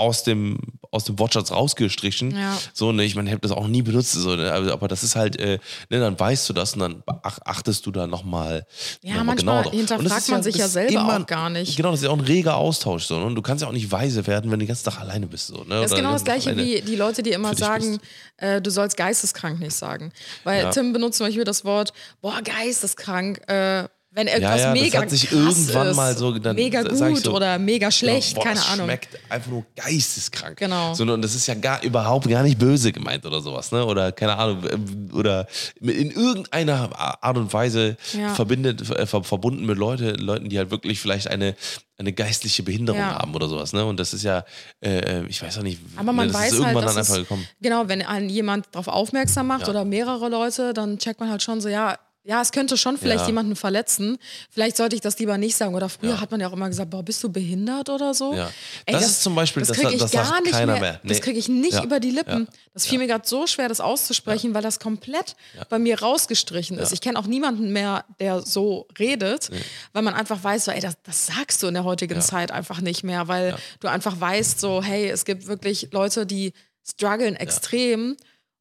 aus 0.00 0.24
dem, 0.24 0.58
aus 0.90 1.04
dem 1.04 1.18
Wortschatz 1.18 1.52
rausgestrichen. 1.52 2.36
Ja. 2.36 2.58
So, 2.72 2.90
ne, 2.90 3.04
ich 3.04 3.14
meine, 3.14 3.28
ich 3.28 3.32
habe 3.32 3.42
das 3.42 3.52
auch 3.52 3.68
nie 3.68 3.82
benutzt, 3.82 4.12
so, 4.12 4.34
ne, 4.34 4.52
aber, 4.52 4.88
das 4.88 5.02
ist 5.04 5.14
halt, 5.14 5.38
äh, 5.38 5.58
ne, 5.90 6.00
dann 6.00 6.18
weißt 6.18 6.48
du 6.48 6.52
das 6.52 6.74
und 6.74 6.80
dann 6.80 7.02
achtest 7.22 7.86
du 7.86 7.90
da 7.90 8.06
nochmal. 8.06 8.66
Ja, 9.02 9.10
noch 9.10 9.18
mal 9.18 9.24
manchmal 9.24 9.62
drauf. 9.62 9.72
hinterfragt 9.72 10.00
Und 10.00 10.10
das 10.10 10.28
man 10.28 10.42
sich 10.42 10.54
das 10.54 10.60
ja 10.60 10.68
selber 10.68 11.18
auch 11.18 11.26
gar 11.26 11.50
nicht. 11.50 11.76
Genau, 11.76 11.90
das 11.90 12.00
ist 12.00 12.04
ja 12.04 12.10
auch 12.10 12.18
ein 12.18 12.24
reger 12.24 12.56
Austausch. 12.56 13.04
So, 13.04 13.18
ne? 13.18 13.26
Und 13.26 13.34
du 13.34 13.42
kannst 13.42 13.62
ja 13.62 13.68
auch 13.68 13.72
nicht 13.72 13.92
weise 13.92 14.26
werden, 14.26 14.50
wenn 14.50 14.58
du 14.58 14.64
den 14.64 14.68
ganzen 14.68 14.84
Tag 14.84 15.00
alleine 15.00 15.26
bist. 15.26 15.48
So, 15.48 15.58
ne? 15.64 15.80
Das 15.82 15.90
ist 15.90 15.96
genau 15.96 16.12
das 16.12 16.24
gleiche 16.24 16.56
wie 16.56 16.80
die 16.80 16.96
Leute, 16.96 17.22
die 17.22 17.30
immer 17.30 17.54
sagen, 17.54 18.00
äh, 18.38 18.60
du 18.60 18.70
sollst 18.70 18.96
geisteskrank 18.96 19.60
nicht 19.60 19.74
sagen. 19.74 20.12
Weil 20.44 20.62
Ja. 20.62 20.70
Tim 20.70 20.92
benutzt 20.92 21.18
zum 21.18 21.26
Beispiel 21.26 21.44
das 21.44 21.64
Wort, 21.64 21.92
boah, 22.20 22.40
geisteskrank, 22.42 23.40
äh, 23.48 23.84
wenn 24.12 24.26
etwas 24.26 24.60
ja, 24.60 24.72
das 24.74 24.80
mega 24.80 25.00
hat 25.02 25.10
sich 25.10 25.30
irgendwann 25.30 25.86
ist, 25.88 25.96
mal 25.96 26.16
so- 26.16 26.36
dann 26.38 26.56
mega 26.56 26.82
gut 26.82 27.18
so, 27.24 27.32
oder 27.32 27.58
mega 27.60 27.90
schlecht, 27.92 28.34
Boah, 28.34 28.42
keine 28.44 28.56
das 28.56 28.68
Ahnung. 28.70 28.86
schmeckt 28.86 29.18
einfach 29.28 29.50
nur 29.50 29.64
geisteskrank. 29.76 30.56
Genau. 30.58 30.94
So, 30.94 31.04
und 31.04 31.22
das 31.22 31.34
ist 31.36 31.46
ja 31.46 31.54
gar 31.54 31.80
überhaupt 31.84 32.28
gar 32.28 32.42
nicht 32.42 32.58
böse 32.58 32.90
gemeint 32.90 33.24
oder 33.24 33.40
sowas, 33.40 33.70
ne? 33.70 33.84
Oder 33.84 34.10
keine 34.10 34.36
Ahnung, 34.36 34.64
ähm, 34.68 35.10
oder 35.12 35.46
in 35.80 36.10
irgendeiner 36.10 36.90
Art 37.22 37.36
und 37.36 37.52
Weise 37.52 37.96
Ja. 38.18 38.34
verbindet, 38.34 38.90
äh, 38.90 39.06
ver 39.06 39.22
verbunden 39.22 39.64
mit 39.64 39.78
Leute, 39.78 40.12
Leuten, 40.12 40.48
die 40.48 40.58
halt 40.58 40.70
wirklich 40.72 41.00
vielleicht 41.00 41.28
eine, 41.28 41.54
eine 41.96 42.12
geistliche 42.12 42.62
Behinderung 42.64 43.00
Ja. 43.00 43.18
haben 43.20 43.32
oder 43.34 43.46
sowas, 43.48 43.72
ne? 43.72 43.84
Und 43.84 44.00
das 44.00 44.12
ist 44.12 44.24
ja, 44.24 44.44
äh, 44.80 45.24
ich 45.26 45.40
weiß 45.40 45.58
auch 45.58 45.62
nicht, 45.62 45.78
Aber 45.96 46.12
man 46.12 46.26
ne, 46.26 46.32
das 46.32 46.40
weiß 46.42 46.52
ist 46.52 46.58
irgendwann 46.58 46.74
halt, 46.84 46.88
dann 46.88 46.98
einfach 46.98 47.14
es, 47.14 47.20
gekommen. 47.20 47.46
genau, 47.60 47.86
wenn 47.88 48.02
einen 48.02 48.28
jemand 48.28 48.66
darauf 48.72 48.88
aufmerksam 48.88 49.46
macht 49.46 49.62
Ja. 49.62 49.68
oder 49.68 49.84
mehrere 49.84 50.28
Leute, 50.28 50.72
dann 50.74 50.98
checkt 50.98 51.20
man 51.20 51.30
halt 51.30 51.42
schon 51.44 51.60
so, 51.60 51.68
ja, 51.68 51.96
ja, 52.22 52.42
es 52.42 52.52
könnte 52.52 52.76
schon 52.76 52.98
vielleicht 52.98 53.22
Ja. 53.22 53.26
jemanden 53.28 53.56
verletzen. 53.56 54.18
Vielleicht 54.50 54.76
sollte 54.76 54.94
ich 54.94 55.00
das 55.00 55.18
lieber 55.18 55.38
nicht 55.38 55.56
sagen. 55.56 55.74
Oder 55.74 55.88
früher 55.88 56.10
Ja. 56.10 56.20
hat 56.20 56.30
man 56.30 56.38
ja 56.40 56.48
auch 56.48 56.52
immer 56.52 56.68
gesagt, 56.68 56.90
boah, 56.90 57.02
bist 57.02 57.22
du 57.24 57.30
behindert 57.32 57.88
oder 57.88 58.12
so? 58.12 58.34
Ja. 58.34 58.50
Ey, 58.84 58.92
Das 58.94 59.06
ist 59.06 59.22
zum 59.22 59.34
Beispiel, 59.34 59.60
das 59.62 59.68
das 59.68 59.78
kriege 59.78 59.94
ich 59.94 60.00
das 60.00 60.12
gar 60.12 60.40
nicht 60.42 60.52
mehr. 60.52 60.66
mehr. 60.66 61.00
Das 61.02 61.16
Nee. 61.16 61.20
kriege 61.20 61.38
ich 61.38 61.48
nicht 61.48 61.82
über 61.82 61.98
die 61.98 62.10
Lippen. 62.10 62.46
Das 62.74 62.86
fiel 62.86 62.98
mir 62.98 63.06
gerade 63.06 63.26
so 63.26 63.46
schwer, 63.46 63.68
das 63.68 63.80
auszusprechen, 63.80 64.52
weil 64.54 64.62
das 64.62 64.78
komplett 64.78 65.34
bei 65.70 65.78
mir 65.78 65.98
rausgestrichen 66.00 66.78
ist. 66.78 66.92
Ich 66.92 67.00
kenne 67.00 67.18
auch 67.18 67.26
niemanden 67.26 67.72
mehr, 67.72 68.04
der 68.20 68.42
so 68.42 68.86
redet, 68.98 69.50
weil 69.94 70.02
man 70.02 70.12
einfach 70.14 70.44
weiß, 70.44 70.66
so, 70.66 70.70
ey, 70.72 70.80
das, 70.80 70.94
das 71.02 71.26
sagst 71.26 71.62
du 71.62 71.68
in 71.68 71.74
der 71.74 71.84
heutigen. 71.84 72.20
Zeit 72.20 72.50
einfach 72.52 72.80
nicht 72.82 73.02
mehr, 73.02 73.28
weil 73.28 73.56
du 73.80 73.88
einfach 73.88 74.20
weißt, 74.20 74.60
so, 74.60 74.82
hey, 74.82 75.08
es 75.08 75.24
gibt 75.24 75.46
wirklich 75.46 75.88
Leute, 75.92 76.26
die 76.26 76.52
strugglen 76.86 77.34
extrem 77.34 78.16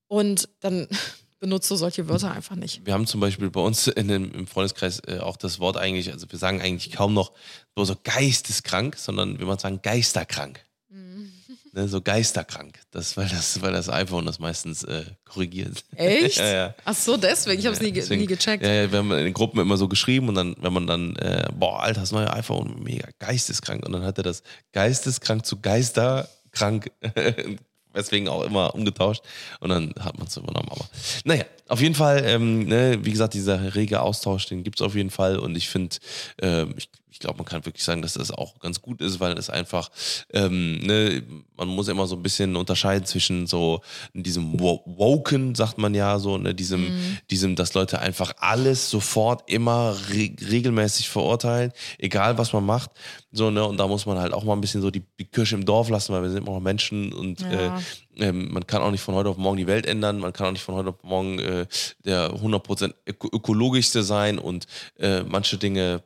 und 0.08 0.48
dann 0.62 0.88
benutzt 1.40 1.70
du 1.72 1.76
solche 1.76 2.08
Wörter 2.10 2.32
einfach 2.32 2.56
nicht. 2.56 2.86
Wir 2.86 2.94
haben 2.94 3.08
zum 3.08 3.20
Beispiel 3.22 3.50
bei 3.50 3.62
uns 3.62 3.88
in 3.88 4.08
dem, 4.08 4.32
im 4.34 4.48
Freundeskreis 4.48 5.02
äh, 5.08 5.20
auch 5.20 5.38
das 5.38 5.60
Wort 5.60 5.78
eigentlich, 5.78 6.12
also 6.12 6.30
wir 6.30 6.38
sagen 6.40 6.62
eigentlich 6.62 6.92
kaum 6.92 7.14
noch 7.14 7.32
so, 7.76 7.84
so 7.86 7.96
geisteskrank, 8.04 8.98
sondern 8.98 9.40
wir 9.40 9.48
würden 9.48 9.60
sagen 9.60 9.80
geisterkrank. 9.82 10.64
Mhm. 10.90 11.32
Ne, 11.72 11.88
so 11.88 12.02
geisterkrank. 12.02 12.80
Das, 12.92 13.16
weil, 13.16 13.30
das, 13.30 13.62
weil 13.62 13.72
das 13.72 13.90
iPhone 13.90 14.26
das 14.26 14.40
meistens 14.40 14.84
äh, 14.84 15.06
korrigiert. 15.24 15.84
Echt? 15.96 16.38
ja, 16.40 16.52
ja. 16.52 16.76
Ach 16.84 16.96
so, 16.96 17.16
deswegen. 17.16 17.60
Ich 17.60 17.66
habe 17.68 17.76
es 17.76 17.82
nie, 17.82 17.92
ge- 17.92 18.02
Deswegen- 18.02 18.22
nie 18.22 18.28
gecheckt. 18.28 18.64
Ja, 18.66 18.72
ja, 18.74 18.92
wir 18.92 18.98
haben 19.00 19.12
in 19.12 19.24
den 19.26 19.34
Gruppen 19.34 19.60
immer 19.60 19.78
so 19.78 19.88
geschrieben 19.88 20.30
und 20.30 20.36
dann, 20.36 20.56
wenn 20.60 20.74
man 20.74 20.88
dann, 20.88 21.16
äh, 21.18 21.48
boah, 21.54 21.84
Alter, 21.84 22.02
das 22.02 22.12
neue 22.12 22.32
iPhone, 22.34 22.82
mega 22.84 23.08
geisteskrank. 23.20 23.86
Und 23.86 23.92
dann 23.94 24.04
hat 24.04 24.18
er 24.18 24.24
das 24.24 24.42
geisteskrank 24.74 25.46
zu 25.46 25.62
geisterkrank, 25.62 26.92
weswegen 27.94 28.28
auch 28.28 28.44
immer 28.44 28.74
umgetauscht. 28.76 29.24
Und 29.60 29.70
dann 29.70 29.94
hat 30.00 30.18
man 30.18 30.28
es 30.28 30.38
übernommen. 30.38 30.70
Aber 30.70 30.86
naja, 31.24 31.46
auf 31.68 31.82
jeden 31.82 31.96
Fall, 31.96 32.24
ähm, 32.26 32.66
ne, 32.66 33.00
wie 33.02 33.12
gesagt, 33.12 33.34
dieser 33.34 33.76
rege 33.76 34.02
Austausch, 34.02 34.48
den 34.48 34.64
gibt 34.64 34.80
es 34.80 34.86
auf 34.86 34.96
jeden 34.96 35.10
Fall. 35.10 35.38
Und 35.38 35.56
ich 35.56 35.70
finde, 35.70 35.96
ähm, 36.42 36.74
ich, 36.78 36.90
ich 37.20 37.26
glaube, 37.26 37.40
man 37.40 37.46
kann 37.46 37.66
wirklich 37.66 37.84
sagen, 37.84 38.02
dass 38.02 38.14
das 38.14 38.32
auch 38.32 38.60
ganz 38.60 38.82
gut 38.82 39.02
ist, 39.02 39.20
weil 39.20 39.38
es 39.38 39.50
einfach, 39.50 39.90
ähm, 40.32 40.80
ne, 40.80 41.22
man 41.58 41.68
muss 41.68 41.90
immer 41.90 42.08
so 42.08 42.16
ein 42.16 42.24
bisschen 42.24 42.56
unterscheiden 42.56 43.06
zwischen 43.06 43.46
so 43.46 43.82
diesem 44.14 44.58
Wo- 44.58 44.82
Woken, 44.86 45.54
sagt 45.54 45.78
man 45.80 45.94
ja, 45.94 46.18
so, 46.18 46.38
ne, 46.38 46.56
diesem, 46.56 46.86
Mhm. 46.86 46.94
diesem, 47.30 47.56
dass 47.58 47.74
Leute 47.74 48.00
einfach 48.00 48.32
alles 48.38 48.90
sofort 48.90 49.52
immer 49.52 49.98
re 50.12 50.32
regelmäßig 50.50 51.10
verurteilen, 51.10 51.74
egal 51.98 52.38
was 52.38 52.54
man 52.54 52.66
macht. 52.66 52.92
So, 53.34 53.52
ne, 53.52 53.66
und 53.66 53.76
da 53.76 53.86
muss 53.88 54.06
man 54.06 54.18
halt 54.18 54.32
auch 54.32 54.46
mal 54.46 54.54
ein 54.54 54.62
bisschen 54.62 54.82
so 54.82 54.90
die, 54.90 55.04
die 55.20 55.26
Kirche 55.26 55.56
im 55.56 55.66
Dorf 55.66 55.90
lassen, 55.90 56.14
weil 56.14 56.22
wir 56.24 56.30
sind 56.30 56.44
immer 56.44 56.54
noch 56.54 56.62
Menschen 56.62 57.12
und 57.12 57.42
Ja. 57.42 57.50
äh, 57.50 57.72
ähm, 58.16 58.52
man 58.54 58.66
kann 58.66 58.82
auch 58.82 58.92
nicht 58.92 59.02
von 59.02 59.16
heute 59.16 59.28
auf 59.30 59.38
morgen 59.38 59.58
die 59.58 59.68
Welt 59.68 59.86
ändern, 59.86 60.20
man 60.20 60.32
kann 60.32 60.48
auch 60.48 60.52
nicht 60.54 60.64
von 60.64 60.76
heute 60.76 60.90
auf 60.90 61.04
morgen 61.04 61.38
äh, 61.40 61.66
der 62.06 62.32
100% 62.34 62.94
öko 63.06 63.28
ökologischste 63.32 64.04
sein 64.04 64.40
und 64.40 64.68
äh, 64.98 65.24
manche 65.24 65.58
Dinge 65.58 66.02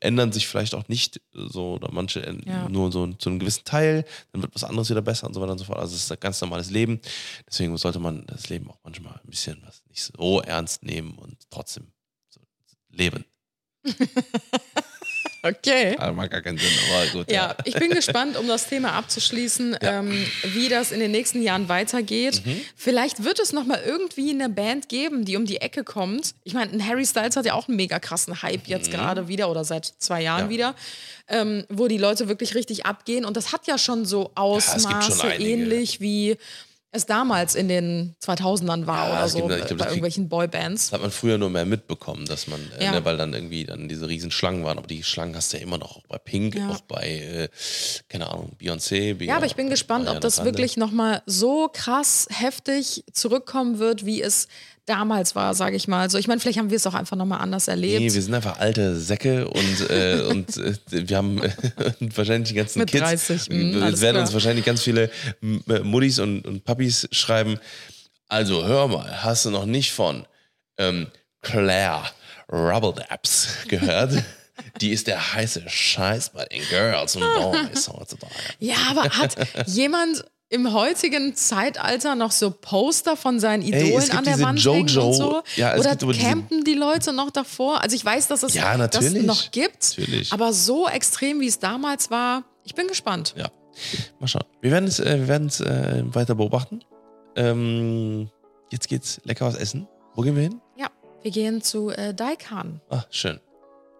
ändern 0.00 0.32
sich 0.32 0.48
vielleicht 0.48 0.74
auch 0.74 0.88
nicht 0.88 1.20
so 1.32 1.74
oder 1.74 1.90
manche 1.92 2.20
Ja. 2.46 2.68
nur 2.68 2.90
so 2.90 3.06
zu 3.14 3.28
einem 3.28 3.38
gewissen 3.38 3.64
Teil, 3.64 4.04
dann 4.32 4.42
wird 4.42 4.54
was 4.54 4.64
anderes 4.64 4.90
wieder 4.90 5.02
besser 5.02 5.26
und 5.26 5.34
so 5.34 5.40
weiter 5.40 5.52
und 5.52 5.58
so 5.58 5.64
fort. 5.64 5.78
Also 5.78 5.94
es 5.94 6.04
ist 6.04 6.12
ein 6.12 6.18
ganz 6.20 6.40
normales 6.40 6.70
Leben. 6.70 7.00
Deswegen 7.46 7.76
sollte 7.76 7.98
man 7.98 8.26
das 8.26 8.48
Leben 8.48 8.70
auch 8.70 8.78
manchmal 8.82 9.14
ein 9.14 9.30
bisschen 9.30 9.60
was 9.66 9.82
nicht 9.88 10.02
so 10.02 10.40
ernst 10.40 10.82
nehmen 10.82 11.12
und 11.18 11.36
trotzdem 11.50 11.86
so 12.28 12.40
leben. 12.90 13.24
Okay. 15.42 15.96
Also 15.98 16.14
macht 16.14 16.30
gar 16.30 16.42
keinen 16.42 16.58
Sinn, 16.58 16.68
aber 16.92 17.06
gut. 17.12 17.30
Ja, 17.32 17.54
ich 17.64 17.74
bin 17.74 17.90
gespannt, 17.90 18.36
um 18.36 18.46
das 18.46 18.68
Thema 18.68 18.92
abzuschließen, 18.92 19.76
ähm, 19.80 20.26
wie 20.52 20.68
das 20.68 20.92
in 20.92 21.00
den 21.00 21.10
nächsten 21.10 21.42
Jahren 21.42 21.68
weitergeht. 21.68 22.42
Mhm. 22.44 22.60
Vielleicht 22.76 23.24
wird 23.24 23.40
es 23.40 23.52
nochmal 23.52 23.80
irgendwie 23.86 24.30
eine 24.30 24.48
Band 24.48 24.88
geben, 24.88 25.24
die 25.24 25.36
um 25.36 25.46
die 25.46 25.58
Ecke 25.60 25.82
kommt. 25.84 26.34
Ich 26.44 26.52
meine, 26.54 26.72
ein 26.72 26.86
Harry 26.86 27.06
Styles 27.06 27.36
hat 27.36 27.46
ja 27.46 27.54
auch 27.54 27.68
einen 27.68 27.76
mega 27.76 27.98
krassen 27.98 28.42
Hype 28.42 28.66
jetzt 28.66 28.90
gerade 28.90 29.28
wieder 29.28 29.50
oder 29.50 29.64
seit 29.64 29.92
zwei 29.98 30.22
Jahren 30.22 30.44
Mhm. 30.46 30.50
Ja. 30.50 30.56
wieder, 30.56 30.74
ähm, 31.28 31.64
wo 31.68 31.88
die 31.88 31.98
Leute 31.98 32.28
wirklich 32.28 32.54
richtig 32.54 32.86
abgehen. 32.86 33.24
Und 33.24 33.36
das 33.36 33.52
hat 33.52 33.66
ja 33.66 33.78
schon 33.78 34.04
so 34.04 34.24
schon 34.24 34.30
Ausmaße, 34.36 35.24
einige. 35.24 35.48
ähnlich 35.50 36.00
wie 36.00 36.36
es 36.92 37.06
damals 37.06 37.54
in 37.54 37.68
den 37.68 38.16
2000ern 38.20 38.86
war 38.86 39.08
Ja, 39.08 39.12
oder 39.18 39.28
so, 39.28 39.38
gibt- 39.38 39.50
ich 39.50 39.60
bei 39.60 39.66
glaub, 39.66 39.68
das 39.68 39.78
krieg- 39.78 39.90
irgendwelchen 39.92 40.28
Boybands. 40.28 40.86
Das 40.86 40.92
hat 40.94 41.02
man 41.02 41.10
früher 41.12 41.38
nur 41.38 41.50
mehr 41.50 41.64
mitbekommen, 41.64 42.26
dass 42.26 42.46
man, 42.48 42.60
äh, 42.78 42.84
Ja. 42.84 42.90
ne, 42.92 43.04
weil 43.04 43.16
dann 43.16 43.32
irgendwie 43.32 43.64
dann 43.64 43.88
diese 43.88 44.08
riesen 44.08 44.30
Schlangen 44.30 44.64
waren. 44.64 44.76
Aber 44.78 44.86
die 44.88 45.02
Schlangen 45.04 45.36
hast 45.36 45.52
du 45.52 45.56
ja 45.58 45.62
immer 45.62 45.78
noch 45.78 45.96
auch 45.98 46.06
bei 46.08 46.18
Pink, 46.18 46.56
Ja. 46.56 46.68
auch 46.70 46.80
bei, 46.80 47.08
äh, 47.08 47.48
keine 48.08 48.28
Ahnung, 48.30 48.56
Beyoncé. 48.60 49.22
Ja, 49.22 49.36
aber 49.36 49.46
ich 49.46 49.54
bin 49.56 49.70
gespannt, 49.70 50.08
ob 50.08 50.20
das 50.20 50.44
wirklich 50.44 50.76
nochmal 50.76 51.22
so 51.26 51.68
krass 51.72 52.26
heftig 52.30 53.04
zurückkommen 53.12 53.78
wird, 53.78 54.04
wie 54.04 54.20
es 54.22 54.48
damals 54.90 55.36
war, 55.36 55.54
sage 55.54 55.76
ich 55.76 55.86
mal. 55.86 56.00
Also 56.00 56.18
ich 56.18 56.26
meine, 56.26 56.40
vielleicht 56.40 56.58
haben 56.58 56.70
wir 56.70 56.76
es 56.76 56.86
auch 56.86 56.94
einfach 56.94 57.16
nochmal 57.16 57.40
anders 57.40 57.68
erlebt. 57.68 58.00
Nee, 58.00 58.12
wir 58.12 58.22
sind 58.22 58.34
einfach 58.34 58.58
alte 58.58 58.98
Säcke 58.98 59.46
und, 59.46 59.90
äh, 59.90 60.20
und 60.28 60.56
äh, 60.56 60.74
wir 60.90 61.16
haben 61.16 61.40
äh, 61.40 61.50
wahrscheinlich 62.00 62.48
die 62.48 62.56
ganzen 62.56 62.80
Mit 62.80 62.90
Kids. 62.90 63.28
30, 63.28 63.50
mm, 63.50 63.82
es 63.82 64.00
werden 64.00 64.14
klar. 64.14 64.22
uns 64.22 64.32
wahrscheinlich 64.32 64.64
ganz 64.64 64.82
viele 64.82 65.10
äh, 65.42 65.78
Muddis 65.80 66.18
und, 66.18 66.44
und 66.44 66.64
Papis 66.64 67.08
schreiben. 67.12 67.60
Also 68.28 68.66
hör 68.66 68.88
mal, 68.88 69.22
hast 69.22 69.44
du 69.44 69.50
noch 69.50 69.64
nicht 69.64 69.92
von 69.92 70.26
ähm, 70.76 71.06
Claire 71.40 72.02
Rubble-Daps 72.52 73.68
gehört? 73.68 74.12
Die 74.80 74.90
ist 74.90 75.06
der 75.06 75.34
heiße 75.34 75.62
Scheiß 75.68 76.30
bei 76.30 76.44
den 76.46 76.62
Girls 76.68 77.16
und 77.16 77.22
Boys 77.22 77.88
heutzutage. 77.88 78.34
ja, 78.58 78.76
aber 78.90 79.04
hat 79.04 79.36
jemand 79.66 80.24
im 80.50 80.72
heutigen 80.72 81.34
Zeitalter 81.36 82.16
noch 82.16 82.32
so 82.32 82.50
Poster 82.50 83.16
von 83.16 83.38
seinen 83.38 83.62
Ey, 83.62 83.68
Idolen 83.68 84.04
gibt 84.04 84.14
an 84.16 84.24
der 84.24 84.40
Wand 84.40 84.58
hängen 84.64 84.88
Jojo- 84.88 85.06
und 85.06 85.14
so? 85.14 85.42
Ja, 85.56 85.76
Oder 85.78 85.96
campen 85.96 86.64
die 86.64 86.74
Leute 86.74 87.12
noch 87.12 87.30
davor? 87.30 87.80
Also 87.80 87.94
ich 87.94 88.04
weiß, 88.04 88.26
dass 88.26 88.42
es 88.42 88.54
Ja, 88.54 88.76
das 88.76 89.12
noch 89.12 89.52
gibt, 89.52 89.96
Natürlich. 89.96 90.32
aber 90.32 90.52
so 90.52 90.88
extrem, 90.88 91.40
wie 91.40 91.46
es 91.46 91.60
damals 91.60 92.10
war, 92.10 92.42
ich 92.64 92.74
bin 92.74 92.88
gespannt. 92.88 93.34
Ja, 93.38 93.48
mal 94.18 94.26
schauen. 94.26 94.44
Wir 94.60 94.72
werden 94.72 94.88
es 94.88 94.98
äh, 94.98 95.20
wir 95.20 95.28
werden's, 95.28 95.60
äh, 95.60 96.02
weiter 96.06 96.34
beobachten. 96.34 96.80
Ähm, 97.36 98.28
jetzt 98.70 98.88
geht's 98.88 99.20
lecker 99.24 99.46
was 99.46 99.54
essen. 99.54 99.86
Wo 100.16 100.22
gehen 100.22 100.34
wir 100.34 100.42
hin? 100.42 100.60
Ja, 100.76 100.88
wir 101.22 101.30
gehen 101.30 101.62
zu 101.62 101.90
äh, 101.90 102.12
Daikan. 102.12 102.80
Ah, 102.90 103.04
schön. 103.10 103.38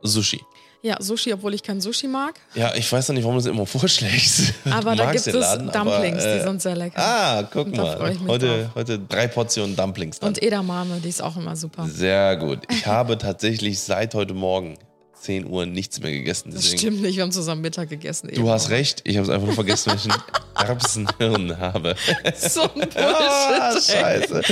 Sushi. 0.02 0.40
Ja, 0.82 0.96
Sushi, 0.98 1.32
obwohl 1.34 1.52
ich 1.52 1.62
kein 1.62 1.80
Sushi 1.80 2.06
mag. 2.08 2.34
Ja, 2.54 2.74
ich 2.74 2.90
weiß 2.90 3.08
noch 3.08 3.14
nicht, 3.14 3.24
warum 3.24 3.36
du 3.36 3.40
es 3.40 3.46
immer 3.46 3.66
vorschlägst. 3.66 4.54
Aber 4.70 4.96
da 4.96 5.12
gibt 5.12 5.26
es 5.26 5.32
Laden, 5.34 5.70
Dumplings, 5.70 6.22
aber, 6.22 6.32
äh, 6.32 6.38
die 6.38 6.44
sind 6.44 6.62
sehr 6.62 6.76
lecker. 6.76 6.98
Ah, 6.98 7.42
guck 7.42 7.66
Und 7.66 7.76
mal. 7.76 8.16
Heute, 8.26 8.46
drauf. 8.46 8.74
heute 8.74 8.98
drei 8.98 9.28
Portionen 9.28 9.76
Dumplings. 9.76 10.20
Dann. 10.20 10.28
Und 10.28 10.42
Edamame, 10.42 11.00
die 11.00 11.10
ist 11.10 11.22
auch 11.22 11.36
immer 11.36 11.54
super. 11.54 11.86
Sehr 11.86 12.36
gut. 12.36 12.60
Ich 12.70 12.86
habe 12.86 13.18
tatsächlich 13.18 13.78
seit 13.80 14.14
heute 14.14 14.32
Morgen 14.32 14.78
10 15.20 15.46
Uhr 15.46 15.66
nichts 15.66 16.00
mehr 16.00 16.10
gegessen. 16.10 16.50
Das 16.52 16.62
Deswegen, 16.62 16.78
stimmt 16.78 17.02
nicht, 17.02 17.16
wir 17.16 17.22
haben 17.22 17.32
zusammen 17.32 17.60
Mittag 17.60 17.88
gegessen. 17.90 18.30
du 18.34 18.48
hast 18.50 18.70
recht. 18.70 19.02
Ich 19.04 19.16
habe 19.16 19.24
es 19.24 19.30
einfach 19.30 19.46
nur 19.46 19.54
vergessen, 19.54 19.90
weil 19.90 19.96
ich 19.98 20.06
ein 20.06 20.20
Erbsenhirn 20.68 21.58
habe. 21.58 21.94
So 22.36 22.62
ein 22.62 22.68
Bullshit. 22.74 22.96
Ah, 22.96 23.72
scheiße. 23.80 24.42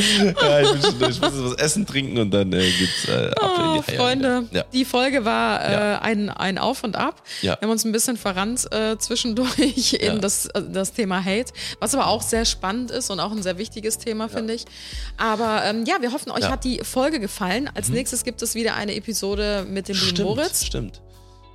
Ja, 0.42 0.60
ich, 0.60 0.70
bin 0.72 0.82
schon 0.82 1.10
ich 1.10 1.20
muss 1.20 1.32
was 1.52 1.54
essen, 1.58 1.86
trinken 1.86 2.18
und 2.18 2.30
dann 2.30 2.52
äh, 2.52 2.70
gibt's 2.70 3.08
äh, 3.08 3.30
ab 3.30 3.50
Oh, 3.58 3.76
in 3.76 3.82
die 3.82 3.90
Eier. 3.92 3.96
Freunde, 3.98 4.44
Ja. 4.52 4.64
die 4.72 4.84
Folge 4.84 5.24
war 5.24 5.64
äh, 5.64 5.72
Ja. 5.72 5.98
ein, 6.00 6.28
ein 6.30 6.58
Auf 6.58 6.84
und 6.84 6.96
Ab. 6.96 7.22
Ja. 7.42 7.56
Wir 7.58 7.62
haben 7.66 7.70
uns 7.70 7.84
ein 7.84 7.92
bisschen 7.92 8.16
verrannt 8.16 8.70
äh, 8.72 8.96
zwischendurch 8.98 9.94
in 10.00 10.20
das, 10.20 10.46
äh, 10.46 10.62
das 10.70 10.92
Thema 10.92 11.24
Hate, 11.24 11.52
was 11.80 11.94
aber 11.94 12.06
auch 12.08 12.22
sehr 12.22 12.44
spannend 12.44 12.90
ist 12.90 13.10
und 13.10 13.20
auch 13.20 13.32
ein 13.32 13.42
sehr 13.42 13.58
wichtiges 13.58 13.98
Thema, 13.98 14.28
finde 14.28 14.54
ich. 14.54 14.64
Aber 15.16 15.62
ähm, 15.64 15.84
ja, 15.86 15.96
wir 16.00 16.12
hoffen, 16.12 16.30
euch. 16.30 16.44
Mhm. 16.44 16.48
hat 16.52 16.64
die 16.64 16.80
Folge 16.84 17.20
gefallen. 17.20 17.70
Als 17.74 17.88
nächstes 17.88 18.24
gibt 18.24 18.42
es 18.42 18.54
wieder 18.54 18.74
eine 18.74 18.94
Episode 18.94 19.66
mit 19.68 19.88
dem 19.88 19.96
lieben 20.62 20.92
Stimmt, 20.92 21.00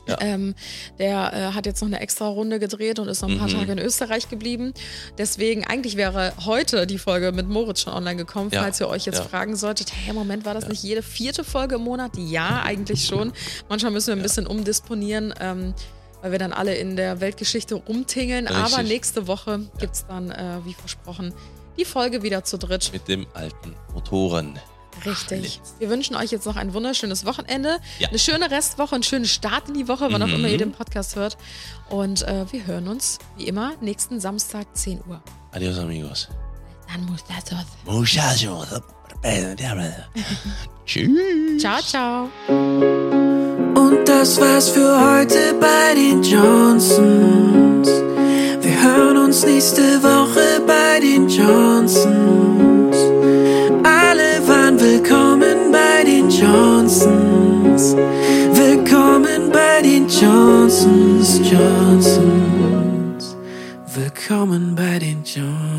stimmt. 0.06 0.20
Ähm, 0.22 0.54
der 1.00 1.34
äh, 1.34 1.54
hat 1.54 1.66
jetzt 1.66 1.80
noch 1.82 1.88
eine 1.88 2.02
extra 2.02 2.28
Runde 2.28 2.60
gedreht 2.60 3.00
und 3.00 3.08
ist 3.08 3.22
noch 3.22 3.30
ein 3.30 3.36
Mhm. 3.36 3.40
paar 3.40 3.48
Tage 3.48 3.72
in 3.72 3.80
Österreich 3.80 4.30
geblieben. 4.30 4.74
Deswegen, 5.18 5.64
eigentlich 5.66 5.96
wäre 5.96 6.34
heute 6.46 6.86
die 6.86 6.98
Folge 6.98 7.32
mit 7.32 7.48
Moritz 7.48 7.82
schon 7.84 7.94
online 7.94 8.18
gekommen, 8.18 8.50
Ja. 8.52 8.64
falls 8.64 8.82
ihr 8.82 8.90
euch 8.90 9.06
jetzt 9.06 9.20
Ja. 9.20 9.24
fragen 9.24 9.56
solltet, 9.56 9.94
hey, 9.96 10.14
Moment, 10.14 10.44
war 10.46 10.54
das 10.54 10.68
nicht 10.68 10.84
jede 10.84 11.02
vierte 11.04 11.46
Folge 11.46 11.76
im 11.76 11.84
Monat? 11.84 12.12
Ja, 12.18 12.64
eigentlich 12.64 13.06
schon. 13.06 13.32
Manchmal 13.70 13.92
müssen 13.94 14.08
wir 14.08 14.16
ein 14.18 14.22
bisschen 14.24 14.46
umdisponieren. 14.46 15.34
Ähm, 15.40 15.74
weil 16.22 16.32
wir 16.32 16.40
dann 16.40 16.54
alle 16.54 16.74
in 16.76 16.96
der 16.96 17.20
Weltgeschichte 17.20 17.76
rumtingeln. 17.76 18.48
Aber 18.48 18.64
Richtig. 18.66 18.88
nächste 18.88 19.28
Woche 19.28 19.60
gibt 19.78 19.94
es 19.96 20.06
dann, 20.08 20.32
äh, 20.32 20.60
wie 20.64 20.74
versprochen, 20.74 21.34
die 21.78 21.84
Folge 21.84 22.24
wieder 22.24 22.46
zu 22.46 22.58
dritt. 22.58 22.92
Mit 22.94 23.10
dem 23.10 23.28
alten 23.34 23.76
Motoren. 23.94 24.58
Richtig. 25.06 25.62
Wir 25.80 25.90
wünschen 25.90 26.16
euch 26.16 26.32
jetzt 26.32 26.46
noch 26.46 26.56
ein 26.56 26.74
wunderschönes 26.74 27.26
Wochenende, 27.26 27.78
Ja. 28.00 28.10
eine 28.10 28.20
schöne 28.20 28.50
Restwoche, 28.52 28.96
einen 28.96 29.04
schönen 29.04 29.26
Start 29.26 29.68
in 29.70 29.74
die 29.74 29.88
Woche, 29.88 30.08
wann 30.12 30.22
auch 30.22 30.28
immer 30.28 30.38
Mhm. 30.48 30.54
ihr 30.54 30.58
den 30.58 30.72
Podcast 30.72 31.16
hört. 31.16 31.38
Und 31.90 32.22
äh, 32.24 32.46
wir 32.52 32.66
hören 32.66 32.88
uns, 32.88 33.20
wie 33.38 33.48
immer, 33.48 33.74
nächsten 33.82 34.20
Samstag, 34.20 34.66
10 34.74 35.02
Uhr. 35.08 35.22
Adios, 35.52 35.78
amigos. 35.78 36.30
Dann 36.92 37.06
so. 37.46 37.56
Muchachos. 37.92 38.68
Tschüss. 40.86 41.62
Ciao, 41.62 41.82
ciao. 41.82 42.30
Und 42.48 44.06
das 44.06 44.40
war's 44.40 44.70
für 44.70 45.00
heute 45.00 45.54
bei 45.60 45.96
den 45.96 46.22
Johnsons. 46.24 47.88
Wir 48.62 48.84
hören 48.84 49.18
uns 49.18 49.44
nächste 49.46 50.02
Woche 50.04 50.62
bei 50.68 51.00
den 51.00 51.28
Johnsons. 51.30 52.98
Johnsons. 56.44 57.94
They're 57.96 58.86
coming, 58.86 59.50
Johnsons, 60.10 61.40
Johnsons. 61.50 63.36
They're 63.96 64.10
coming, 64.10 64.76
Johnsons. 64.76 65.73